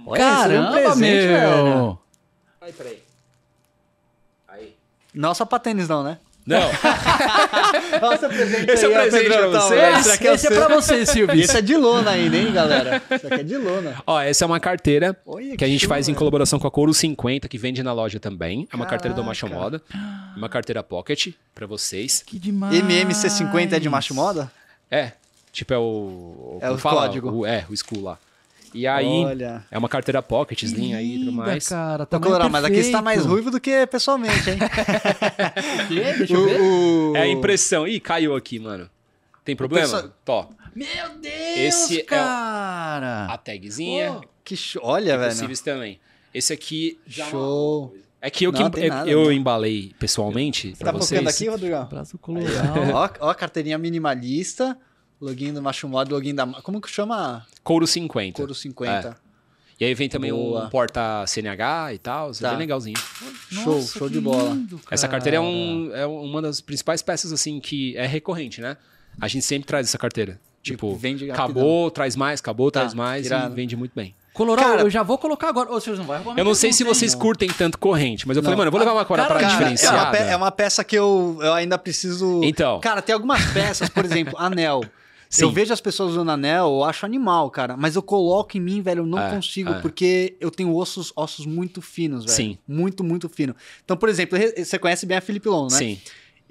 [0.06, 1.64] Olha, Caramba, é um presente, velho.
[1.64, 2.00] meu!
[2.62, 3.04] Aí, peraí.
[4.48, 4.76] Aí.
[5.14, 6.18] Não só pra tênis, não, né?
[6.46, 6.60] Não,
[8.02, 9.76] Nossa, presente Esse é aí, o presente pra tá, você.
[9.80, 11.40] Esse, é, esse é pra você, Silvio.
[11.40, 13.02] Esse é de lona ainda, hein, galera?
[13.10, 13.96] Esse aqui é de lona.
[14.06, 16.94] Ó, essa é uma carteira Olha que a gente faz em colaboração com a Couro
[16.94, 18.68] 50, que vende na loja também.
[18.72, 19.30] É uma carteira do Caraca.
[19.30, 19.82] Macho Moda.
[20.36, 22.22] Uma carteira pocket pra vocês.
[22.26, 22.76] Que demais.
[22.76, 24.52] MMC50 é de macho moda?
[24.92, 25.14] É,
[25.52, 26.58] tipo é o...
[26.60, 27.02] É como o fala?
[27.04, 27.32] código.
[27.32, 28.18] O- é, o school lá.
[28.74, 29.64] E aí, Olha.
[29.70, 31.68] é uma carteira pocket, Que slim aí e tudo linda, mais.
[31.70, 32.06] cara.
[32.06, 34.58] Tamanho Colorado, mas aqui você tá mais ruivo do que pessoalmente, hein?
[35.86, 36.14] O quê?
[36.18, 36.46] Deixa eu
[37.14, 37.18] ver.
[37.20, 37.88] É a impressão.
[37.88, 38.90] Ih, caiu aqui, mano.
[39.46, 39.86] Tem problema?
[39.86, 40.50] pessoal- Tó.
[40.76, 40.88] Meu
[41.22, 43.26] Deus, Esse é o- cara.
[43.28, 44.22] A tagzinha.
[44.44, 44.82] Que show.
[44.84, 45.30] Olha, velho.
[45.32, 46.00] possíveis também.
[46.34, 47.96] Esse aqui já é uma Show.
[48.20, 49.32] É que eu, Não, que, tem eu, nada, eu não.
[49.34, 51.10] embalei pessoalmente Você pra tá vocês.
[51.20, 51.86] focando aqui, Rodrigão?
[51.86, 52.92] Braço colorado.
[52.94, 54.78] ó, ó a carteirinha minimalista,
[55.24, 56.46] login do Macho Mod, login da...
[56.46, 57.46] Como que chama?
[57.64, 58.38] Couro 50.
[58.38, 59.18] Couro 50.
[59.80, 60.66] E aí vem também Boa.
[60.66, 62.50] um porta CNH e tal, isso é Tá.
[62.52, 62.98] bem legalzinho.
[63.50, 64.50] Show, Nossa, show que de bola.
[64.54, 68.78] lindo, Essa carteira é, um, é uma das principais peças, assim, que é recorrente, né?
[69.20, 70.40] A gente sempre traz essa carteira.
[70.62, 73.52] Tipo, vende acabou, traz mais, acabou, Tá, traz mais irado.
[73.54, 74.16] e vende muito bem.
[74.34, 75.72] Colorado, Cara- eu já vou colocar agora.
[75.72, 78.42] Ô, senhor não vai roubar Eu não sei se vocês curtem tanto corrente, mas eu
[78.42, 78.60] falei, Não.
[78.60, 80.12] mano, eu vou levar uma Cara, parada cara, Cara, é uma, diferenciada.
[80.18, 82.42] pe- é uma peça que eu, eu ainda preciso...
[82.44, 82.80] Então.
[82.80, 84.82] Cara, tem algumas peças, por exemplo, anel.
[85.34, 85.46] Sim.
[85.46, 87.76] Eu vejo as pessoas usando anel, eu acho animal, cara.
[87.76, 89.80] Mas eu coloco em mim, velho, eu não É, consigo, é.
[89.82, 92.36] porque eu tenho ossos, ossos muito finos, velho.
[92.36, 92.58] Sim.
[92.68, 93.56] Muito, muito fino.
[93.84, 95.78] Então, por exemplo, você conhece bem a Felipe Long, né?
[95.78, 96.00] Sim.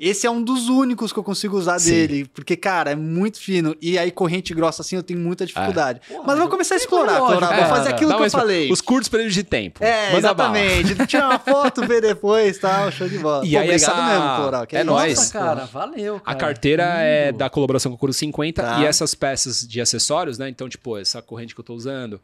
[0.04, 1.90] Esse é um dos únicos que eu consigo usar Sim.
[1.92, 3.76] dele, porque, cara, é muito fino.
[3.80, 6.00] E aí, corrente grossa assim, eu tenho muita dificuldade.
[6.08, 7.56] Porra, mas eu vou começar a explorar, cara.
[7.56, 8.72] Vou fazer aquilo que eu falei.
[8.72, 9.78] Os curtos períodos de tempo.
[9.82, 11.06] É, Manda exatamente.
[11.06, 13.46] Tirar uma foto, ver depois tal, show de bola.
[13.46, 14.86] E Pô, aí obrigado essa- mesmo, que é isso.
[14.90, 15.14] nóis.
[15.18, 16.16] Nossa, cara, valeu.
[16.16, 16.36] A cara.
[16.36, 17.38] carteira é Lindo.
[17.38, 18.80] da colaboração com o Couro 50 Tá.
[18.80, 20.48] e essas peças de acessórios, né?
[20.48, 22.20] Então, tipo, essa corrente que eu tô usando,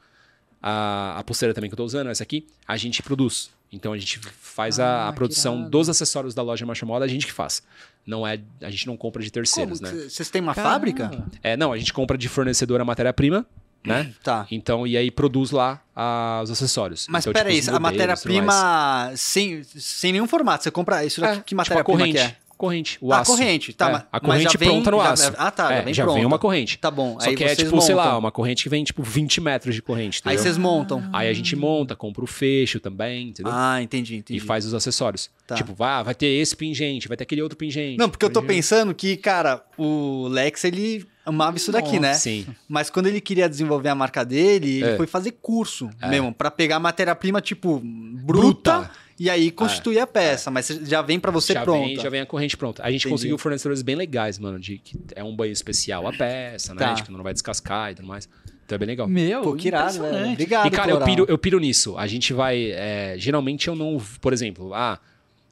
[0.60, 3.50] a, a pulseira também que eu tô usando, essa aqui, a gente produz.
[3.72, 5.70] Então a gente faz a- Ah, a, que produção irado.
[5.70, 7.62] dos acessórios da loja Marcha Moda, a gente que faz.
[8.06, 9.34] Não é, a gente não compra de Como?
[9.34, 9.90] terceiros, né?
[9.90, 10.72] c- Vocês têm uma Caramba.
[10.74, 11.10] fábrica?
[11.42, 13.44] É, não, a gente compra de fornecedora matéria-prima,
[13.84, 14.12] né?
[14.22, 14.46] Tá.
[14.50, 17.06] Então, e aí produz lá ah, os acessórios.
[17.10, 20.64] Mas então, peraí, tipo, a matéria-prima sem, sem nenhum formato.
[20.64, 22.36] Você compra isso daqui, É, tipo, a matéria-prima corrente, que é?
[22.58, 23.30] Corrente, o Ah, aço.
[23.30, 25.32] corrente, tá, É, mas- a corrente já vem- pronta no já- aço.
[25.38, 26.26] ah, tá, já É, vem já vem pronta.
[26.28, 26.78] uma corrente.
[26.78, 28.18] Tá bom, Só aí que é tipo, sei lá, montam.
[28.18, 30.42] uma corrente que vem tipo 20 metros de corrente, Aí entendeu?
[30.42, 31.08] vocês montam.
[31.12, 33.52] Aí a gente monta, compra o fecho também, entendeu?
[33.54, 34.38] Ah, entendi, entendi.
[34.38, 35.30] e faz os acessórios.
[35.46, 35.54] Tá.
[35.54, 37.96] Tipo, vai, vai ter esse pingente, vai ter aquele outro pingente.
[37.96, 42.12] Não, porque eu tô pensando que, cara, o Lex, ele amava isso daqui, né?
[42.14, 42.46] Sim.
[42.68, 44.96] Mas quando ele queria desenvolver a marca dele, ele É.
[44.96, 46.08] foi fazer curso É.
[46.08, 48.90] mesmo, pra pegar matéria-prima, tipo, bruta, Bruta.
[49.18, 50.50] E aí constituir a peça.
[50.50, 51.86] Mas já vem pra você já pronta.
[51.86, 52.82] vem, já vem a corrente pronta.
[52.82, 53.14] A gente Entendi.
[53.14, 56.80] conseguiu fornecedores bem legais, mano, de que é um banho especial a peça, né?
[56.80, 56.94] Tá.
[56.94, 58.28] Tipo, não vai descascar e tudo mais.
[58.64, 59.08] Então é bem legal.
[59.08, 60.32] Meu, Pô, que irado, impressionante.
[60.32, 61.96] Obrigado, E, cara, eu piro, eu piro nisso.
[61.96, 62.70] A gente vai.
[62.70, 63.96] é, geralmente eu não.
[64.20, 65.00] Por exemplo, ah,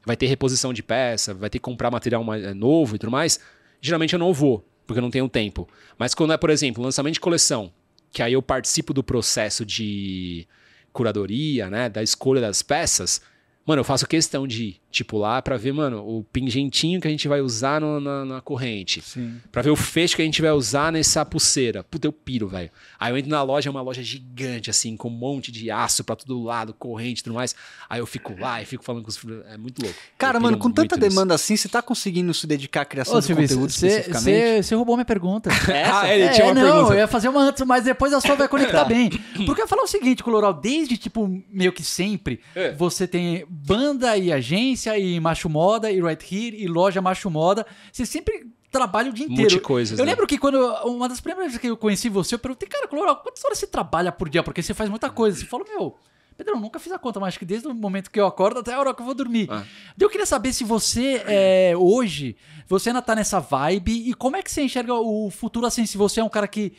[0.05, 3.11] vai ter reposição de peça, vai ter que comprar material mais, é, novo e tudo
[3.11, 3.41] mais.
[3.81, 5.69] Geralmente eu não vou, porque eu não tenho tempo.
[5.99, 7.73] Mas quando é, por exemplo, lançamento de coleção,
[8.13, 10.47] que aí eu participo do processo de
[10.93, 11.89] curadoria, né?
[11.89, 13.21] Da escolha das peças.
[13.67, 17.29] Mano, eu faço questão de tipo, lá pra ver, mano, o pingentinho que a gente
[17.29, 19.03] vai usar no- na, na corrente.
[19.03, 19.41] Sim.
[19.53, 21.85] Pra ver o fecho que a gente vai usar nessa pulseira.
[21.85, 22.71] Puta, eu piro, velho.
[22.99, 26.03] Aí eu entro na loja, é uma loja gigante, assim, com um monte de aço
[26.03, 27.55] pra todo lado, corrente e tudo mais.
[27.91, 29.21] Aí eu fico lá e fico falando com os.
[29.51, 29.99] É muito louco.
[30.17, 31.09] Cara, Eu mano, com tanta muito nisso.
[31.11, 34.63] demanda assim, você tá conseguindo se dedicar à criação Ô, de Silvio, conteúdo você especificamente?
[34.65, 35.51] você roubou minha pergunta.
[35.97, 36.95] Ah, ele tinha É, uma não, pergunta.
[36.95, 39.11] eu ia fazer uma antes, mas depois a sua vai conectar bem.
[39.45, 42.73] Porque eu ia falar o seguinte, Coloral, desde, tipo, meio que sempre, É.
[42.73, 47.67] você tem banda e agência e macho moda e right here e loja macho moda.
[47.91, 49.43] Você sempre trabalha o dia inteiro.
[49.43, 50.11] Multicoisas, Eu né?
[50.13, 53.17] lembro que quando, uma das primeiras vezes que eu conheci você, eu perguntei, cara, Coloral,
[53.17, 54.43] quantas horas você trabalha por dia?
[54.43, 55.39] Porque você faz muita coisa.
[55.39, 55.97] Você falou, meu...
[56.37, 58.61] Pedro, eu nunca fiz a conta, mas acho que desde o momento que eu acordo
[58.61, 59.49] até a hora que eu vou dormir.
[59.51, 59.65] Ah.
[59.99, 62.37] Eu queria saber se você, é, hoje,
[62.69, 65.87] você ainda tá nessa vibe e como é que você enxerga o futuro assim?
[65.87, 66.75] Se você é um cara que,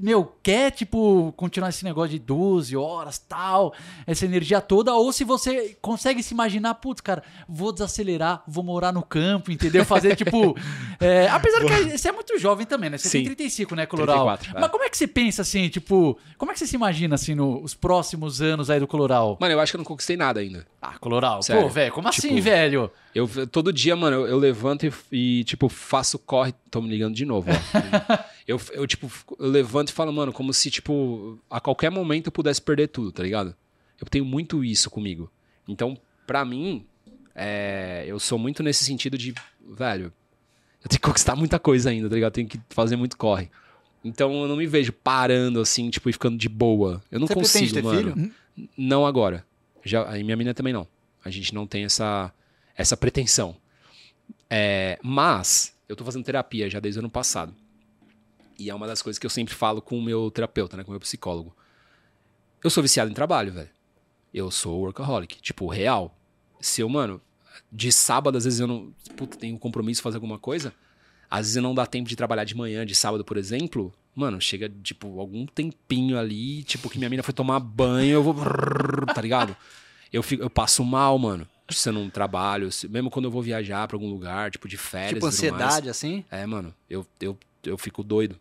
[0.00, 3.74] meu, quer, tipo, continuar esse negócio de 12 horas, tal,
[4.06, 8.92] essa energia toda, ou se você consegue se imaginar, putz, cara, vou desacelerar, vou morar
[8.92, 9.84] no campo, entendeu?
[9.84, 10.56] Fazer, tipo.
[10.98, 12.98] é, apesar que você é muito jovem também, né?
[12.98, 13.18] Você Sim.
[13.18, 14.26] tem 35, né, Coloral?
[14.26, 14.60] 34, é.
[14.60, 17.34] Mas como é que você pensa assim, tipo, como é que você se imagina, assim,
[17.34, 19.36] nos próximos anos aí do Coloral?
[19.40, 20.66] Mano, eu acho que eu não conquistei nada ainda.
[20.80, 21.62] Ah, Coloral, Sério.
[21.62, 22.90] pô, velho, como assim, Tipo, velho?
[23.14, 26.54] Eu, todo dia, mano, eu, eu levanto e, e, tipo, faço corre.
[26.70, 28.18] Tô me ligando de novo, ó.
[28.50, 32.32] eu, eu, tipo, eu levanto e falo, mano, como se, tipo, a qualquer momento eu
[32.32, 33.54] pudesse perder tudo, tá ligado?
[34.00, 35.30] Eu tenho muito isso comigo.
[35.68, 35.96] Então,
[36.26, 36.84] pra mim,
[37.34, 39.32] é, eu sou muito nesse sentido de,
[39.68, 40.12] velho,
[40.82, 42.30] eu tenho que conquistar muita coisa ainda, tá ligado?
[42.30, 43.48] Eu tenho que fazer muito corre.
[44.02, 47.02] Então eu não me vejo parando assim, tipo, e ficando de boa.
[47.10, 48.14] Eu não Você consigo, ter mano.
[48.14, 48.32] filho?
[48.76, 49.46] Não agora.
[49.84, 50.88] Já, e minha menina também não.
[51.24, 52.32] A gente não tem essa,
[52.74, 53.56] essa pretensão.
[54.48, 57.54] É, mas, eu tô fazendo terapia já desde o ano passado.
[58.60, 60.84] E é uma das coisas que eu sempre falo com o meu terapeuta, né?
[60.84, 61.54] Com o meu psicólogo.
[62.62, 63.70] Eu sou viciado em trabalho, velho.
[64.34, 65.40] Eu sou workaholic.
[65.40, 66.14] Tipo, real.
[66.60, 67.20] Se eu, mano,
[67.72, 68.92] de sábado, às vezes eu não.
[69.16, 70.74] Puta, tenho um compromisso fazer alguma coisa.
[71.30, 73.92] Às vezes não dá tempo de trabalhar de manhã, de sábado, por exemplo.
[74.14, 78.34] Mano, chega, tipo, algum tempinho ali, tipo, que minha mina foi tomar banho, eu vou.
[79.14, 79.56] Tá ligado?
[80.12, 81.48] Eu, fico, eu passo mal, mano.
[81.70, 84.76] Se eu não trabalho, se- mesmo quando eu vou viajar pra algum lugar, tipo, de
[84.76, 85.14] férias.
[85.14, 85.62] Tipo e tudo mais.
[85.62, 86.24] ansiedade, assim?
[86.30, 88.36] É, mano, eu, eu, eu fico doido.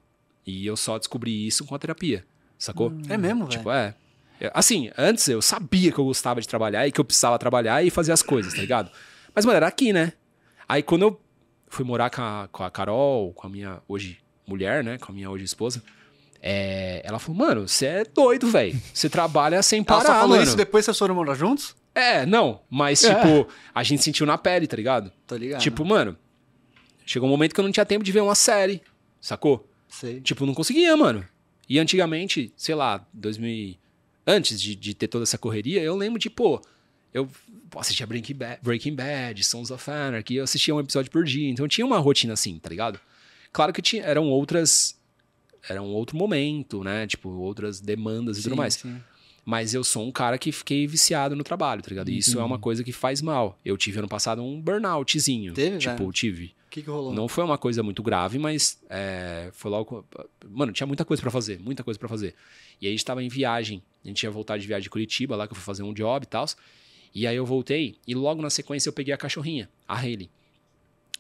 [0.50, 2.26] E eu só descobri isso com a terapia,
[2.58, 2.92] sacou?
[3.08, 3.50] É mesmo, velho?
[3.58, 3.96] Tipo, é.
[4.42, 7.84] Eu- Assim, antes eu sabia que eu gostava de trabalhar e que eu precisava trabalhar
[7.86, 8.90] e fazer as coisas, tá ligado?
[9.36, 10.14] Mas, mano, era aqui, né?
[10.68, 11.22] Aí quando eu
[11.68, 14.98] fui morar com a, com a Carol, com a minha hoje mulher, né?
[14.98, 15.84] Com a minha hoje esposa,
[16.42, 18.80] é, ela falou, mano, você é doido, velho.
[18.94, 20.44] Você trabalha sem Ela parar, só falou mano.
[20.44, 21.76] isso depois que vocês foram morar juntos?
[21.94, 23.14] É, não, mas, É.
[23.14, 25.12] tipo, a gente sentiu na pele, tá ligado?
[25.28, 25.60] Tô ligado.
[25.60, 26.18] Tipo, mano,
[27.06, 28.82] chegou um momento que eu não tinha tempo de ver uma série,
[29.20, 29.69] sacou?
[29.90, 30.22] Sei.
[30.22, 31.28] Tipo, não conseguia, mano.
[31.68, 33.76] E antigamente, sei lá, 2000.
[34.26, 36.62] Antes de, de ter toda essa correria, eu lembro de, pô,
[37.14, 37.28] eu
[37.76, 41.50] assistia Breaking Bad, Breaking Bad, Sons of Anarchy, eu assistia um episódio por dia.
[41.50, 43.00] Então eu tinha uma rotina assim, tá ligado?
[43.52, 44.98] Claro que tinha, eram outras.
[45.68, 47.06] Era um outro momento, né?
[47.08, 48.74] Tipo, outras demandas e tudo Sim, mais.
[48.76, 48.98] sim.
[49.44, 52.10] Mas eu sou um cara que fiquei viciado no trabalho, tá ligado?
[52.10, 53.60] E isso é uma coisa que faz mal.
[53.66, 55.54] Eu tive ano passado um burnoutzinho.
[55.54, 56.12] Teve, Tipo, velho?
[56.12, 56.54] tive.
[56.70, 57.12] O que que rolou?
[57.12, 60.06] Não foi uma coisa muito grave, mas é, foi logo.
[60.48, 62.36] Mano, tinha muita coisa pra fazer, muita coisa pra fazer.
[62.80, 63.82] E aí a gente tava em viagem.
[64.06, 66.24] A gente ia voltar de viagem de Curitiba, lá que eu fui fazer um job
[66.24, 66.46] e tal.
[67.14, 70.30] E aí eu voltei, e logo na sequência eu peguei a cachorrinha, a Hayley.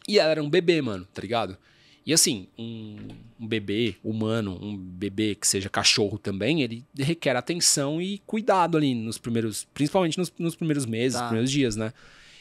[0.07, 1.57] E ela era um bebê, mano, tá ligado?
[2.05, 2.97] E assim, um,
[3.39, 8.93] um bebê humano, um bebê que seja cachorro também, ele requer atenção e cuidado ali
[8.93, 9.67] nos primeiros.
[9.73, 11.21] Principalmente nos, nos primeiros meses, Tá.
[11.21, 11.91] nos primeiros dias, né?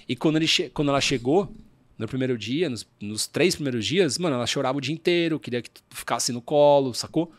[0.06, 1.50] E quando, ele quando ela chegou,
[1.98, 5.60] no primeiro dia, nos, nos três primeiros dias, mano, ela chorava o dia inteiro, queria
[5.60, 7.32] que tu ficasse no colo, sacou?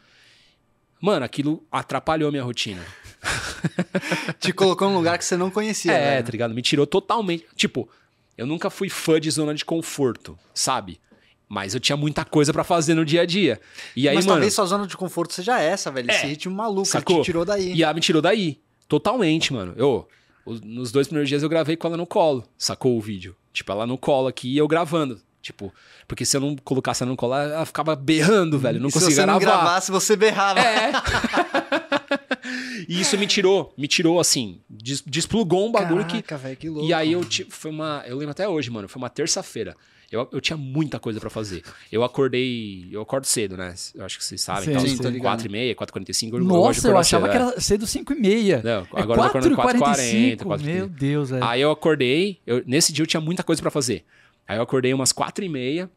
[1.01, 2.85] Mano, aquilo atrapalhou minha rotina.
[4.39, 6.25] Te colocou num lugar que você não conhecia, é, velho.
[6.25, 6.53] tá ligado?
[6.53, 7.45] Me tirou totalmente.
[7.55, 7.89] Tipo,
[8.37, 10.99] eu nunca fui fã de zona de conforto, sabe?
[11.47, 13.59] Mas eu tinha muita coisa pra fazer no dia a dia.
[13.95, 14.35] E aí, Mas mano.
[14.35, 16.09] talvez sua zona de conforto seja essa, velho.
[16.11, 16.27] Esse É.
[16.27, 17.15] ritmo maluco, Sacou?
[17.17, 17.73] ele te tirou daí.
[17.73, 18.59] E ela me tirou daí.
[18.87, 19.73] Totalmente, mano.
[19.75, 20.07] Eu,
[20.45, 22.43] os- nos dois primeiros dias eu gravei com ela no colo.
[22.57, 23.35] Sacou o vídeo?
[23.53, 25.19] Tipo, ela no colo aqui e eu gravando.
[25.41, 25.73] Tipo,
[26.07, 28.79] porque se eu não colocasse ela no colo, ela ficava berrando, velho.
[28.79, 29.61] Não e se conseguia você não gravar.
[29.63, 30.59] gravasse, você berrava.
[30.59, 30.91] É.
[32.87, 36.69] e isso me tirou, me tirou assim, des- desplugou um bagulho que Caraca, velho, que
[36.69, 36.87] louco.
[36.87, 39.75] E aí eu ti- foi uma, eu lembro até hoje, mano, foi uma terça-feira.
[40.11, 41.61] Eu, eu tinha muita coisa pra fazer.
[41.91, 42.87] Eu acordei.
[42.91, 43.75] Eu acordo cedo, né?
[43.93, 44.63] Eu acho que vocês sabem.
[44.65, 45.21] Sim, então, sim, tô ligado.
[45.23, 47.37] 4 e meia, 4 h 45 eu gosto de Nossa, eu acordar achava cedo, que
[47.37, 47.51] é.
[47.51, 48.61] era cedo 5 e meia.
[48.63, 50.43] Não, É agora eu tô acordando 4 4h45.
[50.43, 51.43] 4 Meu Deus, velho.
[51.43, 54.03] Aí eu acordei, eu- nesse dia eu tinha muita coisa pra fazer.
[54.47, 55.89] Aí eu acordei umas 4 e meia.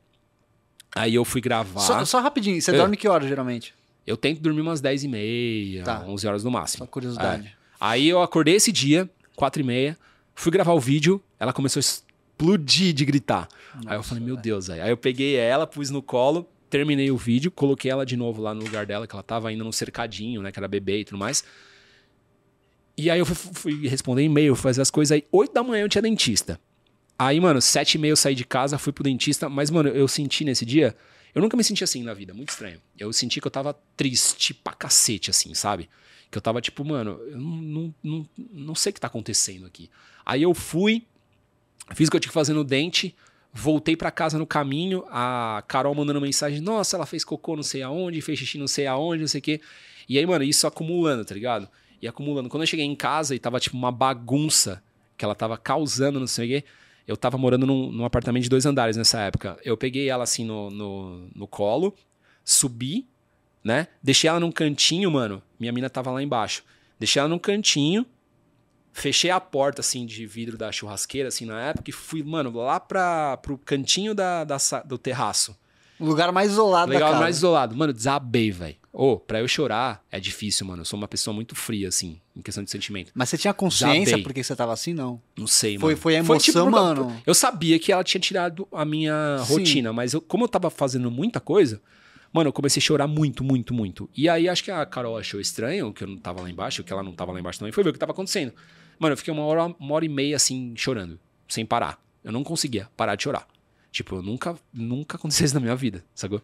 [0.94, 1.80] Aí eu fui gravar.
[1.80, 2.74] Só, só rapidinho, você É.
[2.76, 3.74] dorme que hora, geralmente?
[4.06, 6.04] Eu tento dormir umas 10 e meia, Tá.
[6.06, 6.86] 11 horas no Só máximo.
[6.86, 7.46] curiosidade.
[7.46, 7.52] É.
[7.80, 9.96] Aí eu acordei esse dia, 4 e meia,
[10.34, 11.82] fui gravar o vídeo, ela começou a
[12.42, 13.48] explodir de gritar.
[13.86, 14.80] aí eu falei, meu Deus, aí.
[14.80, 18.52] Aí eu peguei ela, pus no colo, terminei o vídeo, coloquei ela de novo lá
[18.52, 21.18] no lugar dela, que ela tava ainda no cercadinho, né, que era bebê e tudo
[21.18, 21.44] mais.
[22.96, 25.24] E aí eu fui, fui responder e-mail, fazer as coisas aí.
[25.30, 26.60] 8 da manhã eu tinha dentista.
[27.18, 30.08] Aí, mano, 7 e meia eu saí de casa, fui pro dentista, mas, mano, eu
[30.08, 30.96] senti nesse dia,
[31.34, 32.80] eu nunca me senti assim na vida, muito estranho.
[32.98, 35.88] Eu senti que eu tava triste pra cacete, assim, sabe?
[36.30, 39.66] Que eu tava tipo, mano, eu não, não, não, não sei o que tá acontecendo
[39.66, 39.88] aqui.
[40.24, 41.06] Aí eu fui,
[41.94, 43.14] fiz o que eu tinha que fazer no dente,
[43.52, 47.82] voltei pra casa no caminho, a Carol mandando mensagem, nossa, ela fez cocô não sei
[47.82, 49.60] aonde, fez xixi não sei aonde, não sei o quê.
[50.08, 51.68] E aí, mano, isso acumulando, tá ligado?
[52.00, 52.48] E acumulando.
[52.48, 54.82] Quando eu cheguei em casa e tava tipo uma bagunça
[55.16, 56.64] que ela tava causando, não sei o quê,
[57.06, 59.58] eu tava morando num, num apartamento de dois andares nessa época.
[59.64, 61.94] Eu peguei ela assim no, no, no colo,
[62.44, 63.06] subi,
[63.62, 63.88] né?
[64.02, 65.42] Deixei ela num cantinho, mano.
[65.58, 66.64] Minha mina tava lá embaixo.
[66.98, 68.06] Deixei ela num cantinho,
[68.92, 72.78] fechei a porta, assim, de vidro da churrasqueira, assim, na época, e fui, mano, lá
[72.78, 75.56] pra, pro cantinho da, da do terraço.
[75.98, 77.22] O lugar mais isolado Legal, da casa.
[77.24, 77.76] mais isolado.
[77.76, 78.76] Mano, desabei, velho.
[78.92, 80.82] Ô, pra eu chorar é difícil, mano.
[80.82, 83.12] Eu sou uma pessoa muito fria, assim, em questão de sentimento.
[83.14, 84.22] Mas você tinha consciência Desabei.
[84.24, 85.20] por que você tava assim, não?
[85.36, 86.02] Não sei, Foi- mano.
[86.02, 87.22] foi a emoção, por- mano.
[87.24, 89.52] Eu sabia que ela tinha tirado a minha Sim.
[89.54, 91.80] rotina, mas eu- como eu tava fazendo muita coisa,
[92.32, 94.10] mano, eu comecei a chorar muito, muito, muito.
[94.14, 96.92] E aí acho que a Carol achou estranho que eu não tava lá embaixo, que
[96.92, 98.52] ela não tava lá embaixo também, foi ver o que tava acontecendo.
[99.02, 102.00] Mano, eu fiquei uma hora, uma hora e meia assim, chorando, sem parar.
[102.22, 103.48] Eu não conseguia parar de chorar.
[103.90, 106.40] Tipo, eu nunca, nunca aconteceu isso na minha vida, sacou?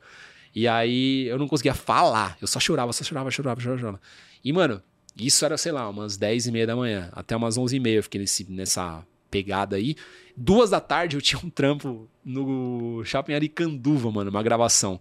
[0.52, 2.36] E aí eu não conseguia falar.
[2.40, 4.00] Eu só chorava, só chorava, chorava, chorava, chorava.
[4.44, 4.82] E, mano,
[5.16, 7.08] isso era, sei lá, umas 10 e meia da manhã.
[7.12, 9.94] Até umas 11 e meia eu fiquei nesse, nessa pegada aí.
[10.36, 14.98] Duas da tarde eu tinha um trampo no Shopping Aricanduva, mano, uma gravação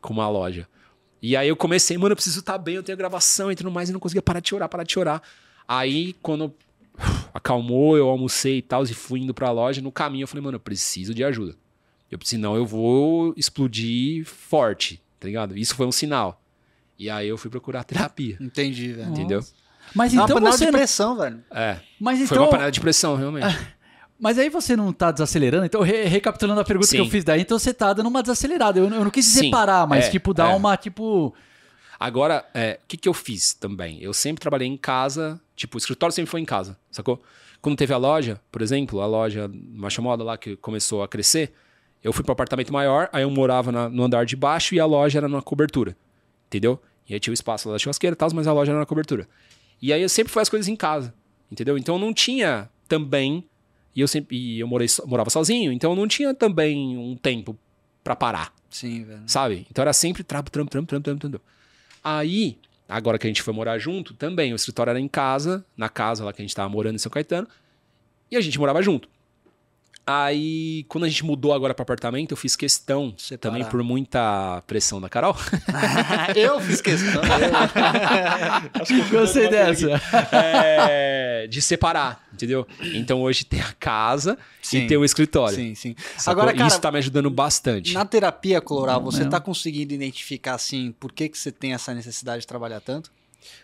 [0.00, 0.68] com uma loja.
[1.20, 3.90] E aí eu comecei, mano, eu preciso estar bem, eu tenho gravação e tudo mais,
[3.90, 5.20] e não conseguia parar de chorar, parar de chorar.
[5.66, 6.54] Aí, quando
[7.32, 10.56] acalmou, eu almocei e tal, e fui indo pra loja, no caminho eu falei, mano,
[10.56, 11.54] eu preciso de ajuda.
[12.10, 15.56] Eu preciso, não, eu vou explodir forte, tá ligado?
[15.56, 16.42] Isso foi um sinal.
[16.98, 19.10] E aí eu fui procurar terapia, Entendi, velho.
[19.10, 19.40] entendeu?
[19.94, 20.66] Mas É uma então panela você.
[20.66, 21.42] de não- pressão, velho.
[21.50, 22.42] É, Mas foi então.
[22.44, 23.46] uma panela de pressão, realmente.
[24.22, 25.64] Mas aí você não tá desacelerando?
[25.64, 26.96] Então, re- recapitulando a pergunta Sim.
[26.96, 28.78] que eu fiz daí, então você tá dando uma desacelerada.
[28.78, 30.54] Eu, eu não quis dizer Sim, parar, mas é, tipo, dar é.
[30.54, 31.34] uma, tipo.
[31.98, 33.98] Agora, é, o que, que eu fiz também?
[34.02, 37.22] Eu sempre trabalhei em casa, tipo, o escritório sempre foi em casa, sacou?
[37.60, 41.52] Quando teve a loja, por exemplo, a loja Marcha Moda lá que começou a crescer,
[42.02, 44.86] eu fui para apartamento maior, aí eu morava na- no andar de baixo e a
[44.86, 45.94] loja era na cobertura,
[46.46, 46.80] entendeu?
[47.06, 48.86] E aí tinha o espaço lá da churrasqueira e tal, mas a loja era na
[48.86, 49.28] cobertura.
[49.82, 51.12] E aí eu sempre fui as coisas em casa,
[51.52, 51.76] entendeu?
[51.76, 53.44] Então não tinha também,
[53.94, 57.54] e eu sempre, e eu morei, morava sozinho, então não tinha também um tempo
[58.02, 59.22] para parar Sim, velho.
[59.26, 59.66] sabe?
[59.70, 61.40] Então era sempre trampo, trampo, trampo, trampo, trampo.
[62.02, 62.56] Aí,
[62.90, 66.24] agora que a gente foi morar junto, também o escritório era em casa, na casa
[66.24, 67.48] lá que a gente tava morando em São Caetano,
[68.30, 69.08] e a gente morava junto.
[70.06, 73.38] Aí, quando a gente mudou agora para apartamento, eu fiz questão, Separar.
[73.38, 75.36] também por muita pressão da Carol,
[76.34, 77.22] eu fiz questão.
[79.10, 80.00] Gostei dessa.
[80.32, 82.66] é, de separar, entendeu?
[82.94, 84.78] Então hoje tem a casa Sim.
[84.78, 85.54] e tem o escritório.
[85.54, 85.94] sim, sim.
[86.16, 86.42] sacou?
[86.42, 87.92] Agora, cara, Isso tá me ajudando bastante.
[87.94, 89.30] na terapia, Coloral, você Não.
[89.30, 93.10] tá conseguindo identificar, assim, por que, que você tem essa necessidade de trabalhar tanto?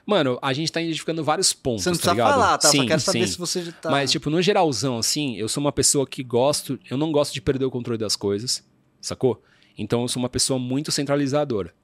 [0.05, 2.33] Mano, a gente tá identificando vários pontos, Você não tá precisa ligado?
[2.35, 2.69] falar, tá?
[2.69, 3.33] Só Sim, quero saber sim.
[3.33, 3.91] se você já tá...
[3.91, 6.79] Mas, tipo, no geralzão, assim, eu sou uma pessoa que gosto.
[6.91, 8.65] Eu não gosto de perder o controle das coisas,
[9.01, 9.43] sacou?
[9.77, 11.75] Então eu sou uma pessoa muito centralizadora.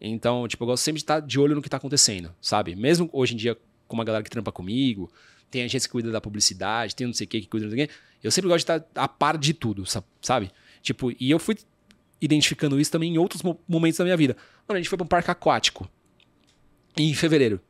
[0.00, 2.76] Então, tipo, eu gosto sempre de estar de olho no que tá acontecendo, sabe?
[2.76, 5.10] Mesmo hoje em dia, com uma galera que trampa comigo,
[5.50, 7.72] tem a gente que cuida da publicidade, tem não sei o que que cuida não
[7.74, 7.94] sei o quê.
[8.22, 10.50] Eu sempre gosto de estar a par de tudo, sa- sabe?
[10.82, 11.56] Tipo, e eu fui
[12.20, 14.36] identificando isso também em outros mo- momentos da minha vida.
[14.66, 15.88] Mano, a gente foi pra um parque aquático
[17.02, 17.60] em fevereiro,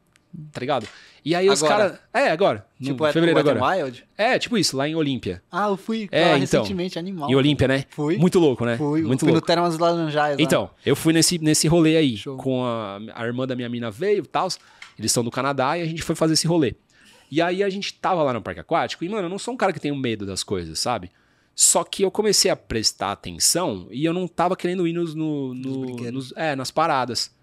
[0.52, 0.86] tá ligado?
[1.24, 1.98] E aí os caras.
[2.14, 2.64] É, agora.
[2.80, 3.84] tipo, no é fevereiro agora.
[3.84, 4.04] Wild?
[4.16, 5.42] É, tipo isso, lá em Olímpia.
[5.50, 6.60] Ah, eu fui É, lá então.
[6.62, 7.28] recentemente, animal.
[7.28, 7.84] Em Olímpia, né?
[7.90, 8.16] Fui.
[8.16, 8.76] Muito louco, né?
[8.78, 9.46] Fui, Muito fui no louco.
[9.46, 10.42] Termas Laranjais lá.
[10.42, 12.16] Então, eu fui nesse, nesse rolê aí.
[12.16, 12.36] Show.
[12.38, 14.48] Com a, a irmã da minha mina veio e tal.
[14.98, 16.74] Eles são do Canadá e a gente foi fazer esse rolê.
[17.30, 19.56] E aí a gente tava lá no parque aquático e, mano, eu não sou um
[19.56, 21.10] cara que tem medo das coisas, sabe?
[21.54, 25.52] Só que eu comecei a prestar atenção e eu não tava querendo ir nos, no,
[25.52, 26.30] no- brinquedos.
[26.30, 27.36] nos- é, nas paradas.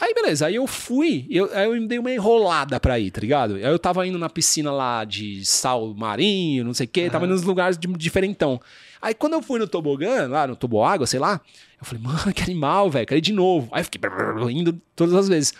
[0.00, 3.20] Aí, beleza, aí eu fui, eu, aí eu me dei uma enrolada pra ir, tá
[3.20, 3.56] ligado?
[3.56, 7.26] Aí eu tava indo na piscina lá de sal marinho, não sei o quê, tava
[7.26, 8.58] indo nos lugares de, diferentão.
[9.02, 11.38] Aí quando eu fui no tobogã, lá no toboágua, sei lá,
[11.78, 13.68] eu falei, mano, que animal, velho, quero ir de novo.
[13.72, 14.00] Aí eu fiquei
[14.50, 15.52] indo todas as vezes.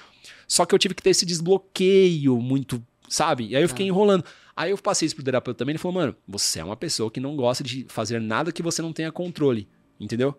[0.48, 3.48] Só que eu tive que ter esse desbloqueio muito, sabe?
[3.48, 4.24] E aí eu fiquei enrolando.
[4.56, 7.20] Aí eu passei isso pro terapeuta também, ele falou, mano, você é uma pessoa que
[7.20, 9.68] não gosta de fazer nada que você não tenha controle,
[9.98, 10.34] entendeu?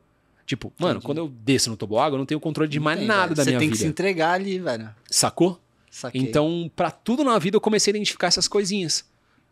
[0.46, 3.34] Tipo, mano, quando eu desço no toboágua, eu não tenho controle de mais Tem, nada
[3.34, 3.36] velho.
[3.36, 3.72] da minha Você tem vida.
[3.78, 4.89] que se entregar ali, velho.
[5.10, 5.62] Sacou?
[5.89, 6.22] Saquei.
[6.22, 9.06] Então, pra tudo na vida, eu comecei a identificar essas coisinhas.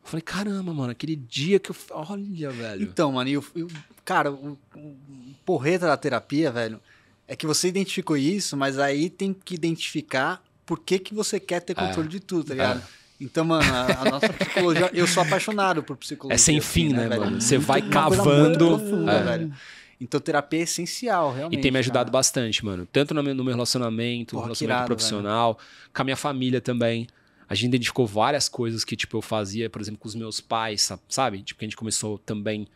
[0.03, 1.75] Eu falei, caramba, mano, aquele dia que eu.
[1.91, 2.83] Olha, velho.
[2.83, 3.67] Então, mano, e o, e o-
[4.05, 4.95] cara, o, o
[5.45, 6.79] porreta da terapia, velho,
[7.27, 11.59] é que você identificou isso, mas aí tem que identificar por que, que você quer
[11.61, 12.81] ter controle de tudo, tá ligado?
[13.21, 16.35] Então, mano, a, a nossa psicologia, eu sou apaixonado por psicologia.
[16.35, 17.21] É sem assim, fim, né, velho?
[17.21, 17.41] mano?
[17.41, 18.39] Você Muito- vai coisa cavando.
[18.45, 19.23] muito profunda, É.
[19.23, 19.53] velho.
[20.01, 21.59] Então, terapia é essencial, realmente.
[21.59, 22.11] E tem me ajudado cara.
[22.11, 22.85] bastante, mano.
[22.85, 25.59] Tanto no meu, no meu relacionamento, Porra, relacionamento irado, profissional,
[25.93, 27.05] com a minha família também.
[27.47, 30.83] A gente identificou várias coisas que, tipo, eu fazia, por exemplo, com os meus pais,
[30.83, 31.41] sa- sabe?
[31.41, 32.67] Tipo, que a gente começou também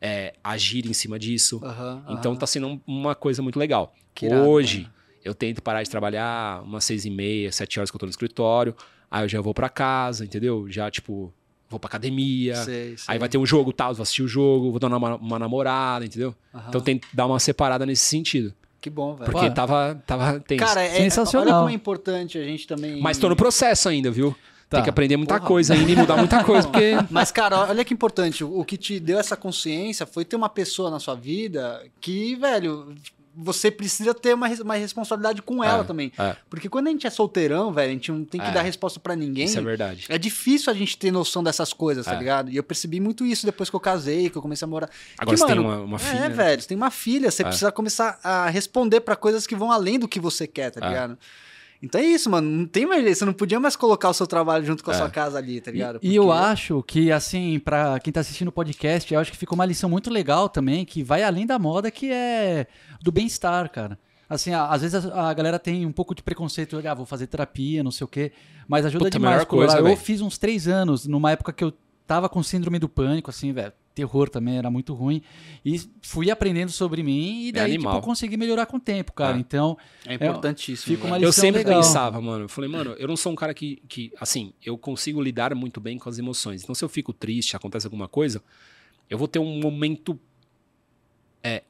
[0.00, 1.60] é, a agir em cima disso.
[2.08, 3.94] Então tá sendo um- uma coisa muito legal.
[4.14, 4.88] Que Hoje,
[5.24, 8.10] eu tento parar de trabalhar umas seis e meia, sete horas que eu tô no
[8.10, 8.74] escritório.
[9.10, 10.70] Aí eu já vou pra casa, entendeu?
[10.70, 11.32] Já, tipo,
[11.76, 12.56] vou pra academia.
[12.56, 13.04] Sei, sei.
[13.06, 16.04] Aí vai ter um jogo tal, vou assistir o jogo, vou dar uma, uma namorada,
[16.04, 16.34] entendeu?
[16.68, 18.52] Então tem que dar uma separada nesse sentido.
[18.80, 19.30] Que bom, velho.
[19.30, 20.64] Porque Pô, tava, tava tenso.
[20.64, 21.46] Cara, é, Sensacional.
[21.46, 23.00] olha como é importante a gente também...
[23.00, 24.34] Mas tô no processo ainda, viu?
[24.68, 24.78] Tá.
[24.78, 25.46] Tem que aprender muita Porra.
[25.46, 26.94] coisa ainda e mudar muita coisa, porque.
[27.08, 28.42] Mas, cara, olha que importante.
[28.42, 32.92] O que te deu essa consciência foi ter uma pessoa na sua vida que, velho,
[33.38, 36.10] você precisa ter uma, uma responsabilidade com ela É, também.
[36.18, 36.34] é.
[36.48, 38.50] Porque quando a gente é solteirão, velho, a gente não tem que É.
[38.50, 39.44] dar resposta pra ninguém.
[39.44, 40.06] Isso é verdade.
[40.08, 42.18] É difícil a gente ter noção dessas coisas, tá É.
[42.18, 42.50] ligado?
[42.50, 44.88] E eu percebi muito isso depois que eu casei, que eu comecei a morar.
[45.18, 46.16] Agora Que, você tem mano, uma, uma filha.
[46.18, 46.34] É, né?
[46.34, 47.46] velho, você tem uma filha, você É.
[47.46, 50.88] precisa começar a responder pra coisas que vão além do que você quer, tá É.
[50.88, 51.18] ligado?
[51.82, 52.48] Então é isso, mano.
[52.48, 53.18] Não tem mais jeito.
[53.18, 54.96] Você não podia mais colocar o seu trabalho junto com a É.
[54.96, 55.98] sua casa ali, tá ligado?
[56.02, 59.30] E, e eu Porque- acho que, assim, pra quem tá assistindo o podcast, eu acho
[59.30, 62.66] que fica uma lição muito legal também, que vai além da moda, que é
[63.02, 63.98] do bem-estar, cara.
[64.28, 67.26] Assim, a- às vezes a, a galera tem um pouco de preconceito, ah, vou fazer
[67.28, 68.32] terapia, não sei o quê,
[68.66, 69.34] mas ajuda Puta, demais.
[69.36, 69.96] melhor coisa, eu velho.
[69.96, 71.72] fiz uns três anos, numa época que eu
[72.06, 75.22] tava com síndrome do pânico, assim, velho, terror também, era muito ruim,
[75.64, 77.94] e fui aprendendo sobre mim, e daí, tipo, É animal.
[77.96, 79.36] eu consegui melhorar com o tempo, cara.
[79.36, 79.40] É.
[79.40, 79.76] Então,
[80.06, 80.94] É importantíssimo.
[80.94, 81.24] Fica uma velho.
[81.24, 81.80] Eu lição sempre legal.
[81.82, 82.44] pensava, mano.
[82.44, 85.80] Eu falei, mano, eu não sou um cara que, que, assim, eu consigo lidar muito
[85.80, 86.62] bem com as emoções.
[86.62, 88.42] Então, se eu fico triste, acontece alguma coisa,
[89.08, 90.20] eu vou ter um momento
[91.42, 91.62] é,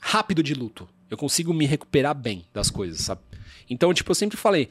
[0.00, 0.86] rápido de luto.
[1.08, 3.22] Eu consigo me recuperar bem das coisas, sabe?
[3.68, 4.68] Então, tipo, eu sempre falei,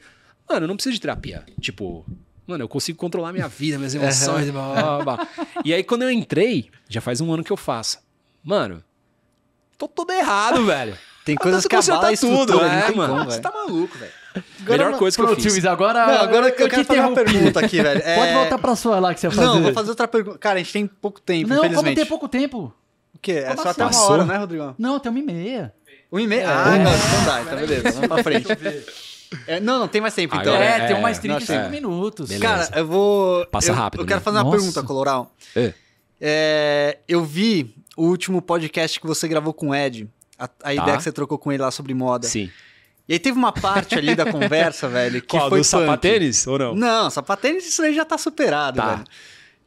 [0.48, 1.44] mano, eu não preciso de terapia.
[1.60, 2.06] Tipo,
[2.50, 4.50] mano, eu consigo controlar minha vida, minhas emoções.
[4.50, 5.28] blá, blá, blá.
[5.64, 7.98] E aí, quando eu entrei, já faz um ano que eu faço.
[8.44, 8.82] Mano,
[9.78, 10.96] tô todo errado, velho.
[11.24, 13.14] Tem coisas que abala tudo, é, não tem mano.
[13.18, 14.12] como, Você tá maluco, velho.
[14.34, 14.44] Agora
[14.78, 15.64] Melhor não- coisa que eu fiz.
[15.64, 18.00] Agora, Não, agora eu, te quero fazer uma pergunta aqui, velho.
[18.04, 19.46] É- Pode voltar pra sua lá que você ia fazer.
[19.46, 20.38] Não, vou fazer outra pergunta.
[20.38, 21.96] Cara, a gente tem pouco tempo, Não, como infelizmente.
[21.96, 22.72] tem pouco tempo?
[23.14, 23.32] O quê?
[23.32, 23.80] É Como só até assim?
[23.82, 24.10] uma Passou?
[24.12, 24.74] hora, né, Rodrigão?
[24.78, 25.74] Não, tem uma e meia.
[26.12, 26.48] Um e meio?
[26.48, 28.46] Ah, não, então dá, então beleza, vamos pra frente.
[29.46, 30.54] É, não, não tem mais tempo, então.
[30.54, 31.68] É, é- tem é, 35 é.
[31.68, 32.28] minutos.
[32.28, 32.44] Beleza.
[32.68, 33.46] Cara, eu vou.
[33.46, 34.24] Passa eu, rápido, Eu quero né?
[34.24, 34.56] fazer uma Nossa.
[34.56, 35.32] pergunta, Coloral.
[35.54, 35.72] É.
[36.20, 40.08] É, eu vi o último podcast que você gravou com o Ed.
[40.38, 42.26] A, a ideia que você trocou com ele lá sobre moda.
[42.26, 42.50] Sim.
[43.08, 45.66] E aí teve uma parte ali da conversa, velho, que Qual, foi do punk.
[45.70, 46.74] sapatênis ou não?
[46.74, 48.94] Não, sapatênis isso aí já tá superado, Tá.
[48.94, 49.04] velho.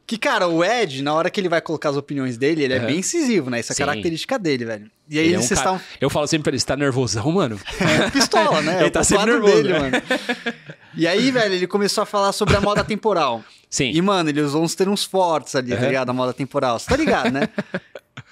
[0.06, 2.76] Que, cara, o Ed, na hora que ele vai colocar as opiniões dele, ele é
[2.76, 2.86] Aham.
[2.88, 3.60] bem incisivo, né?
[3.60, 3.84] Isso é Sim.
[3.86, 4.90] característica dele, velho.
[5.08, 5.98] E aí Ele é um vocês cara- estavam.
[6.00, 7.58] Eu falo sempre pra ele, você tá nervosão, mano?
[7.80, 8.74] É pistola, né?
[8.80, 9.78] Ele É o tá sempre nervoso, dele, né?
[9.78, 10.02] mano.
[10.96, 13.42] E aí, velho, ele começou a falar sobre a moda temporal.
[13.68, 13.90] Sim.
[13.92, 15.86] E, mano, ele usou uns termos fortes ali, tá Aham.
[15.86, 16.10] ligado?
[16.10, 16.78] A moda temporal.
[16.78, 17.48] Você tá ligado, né?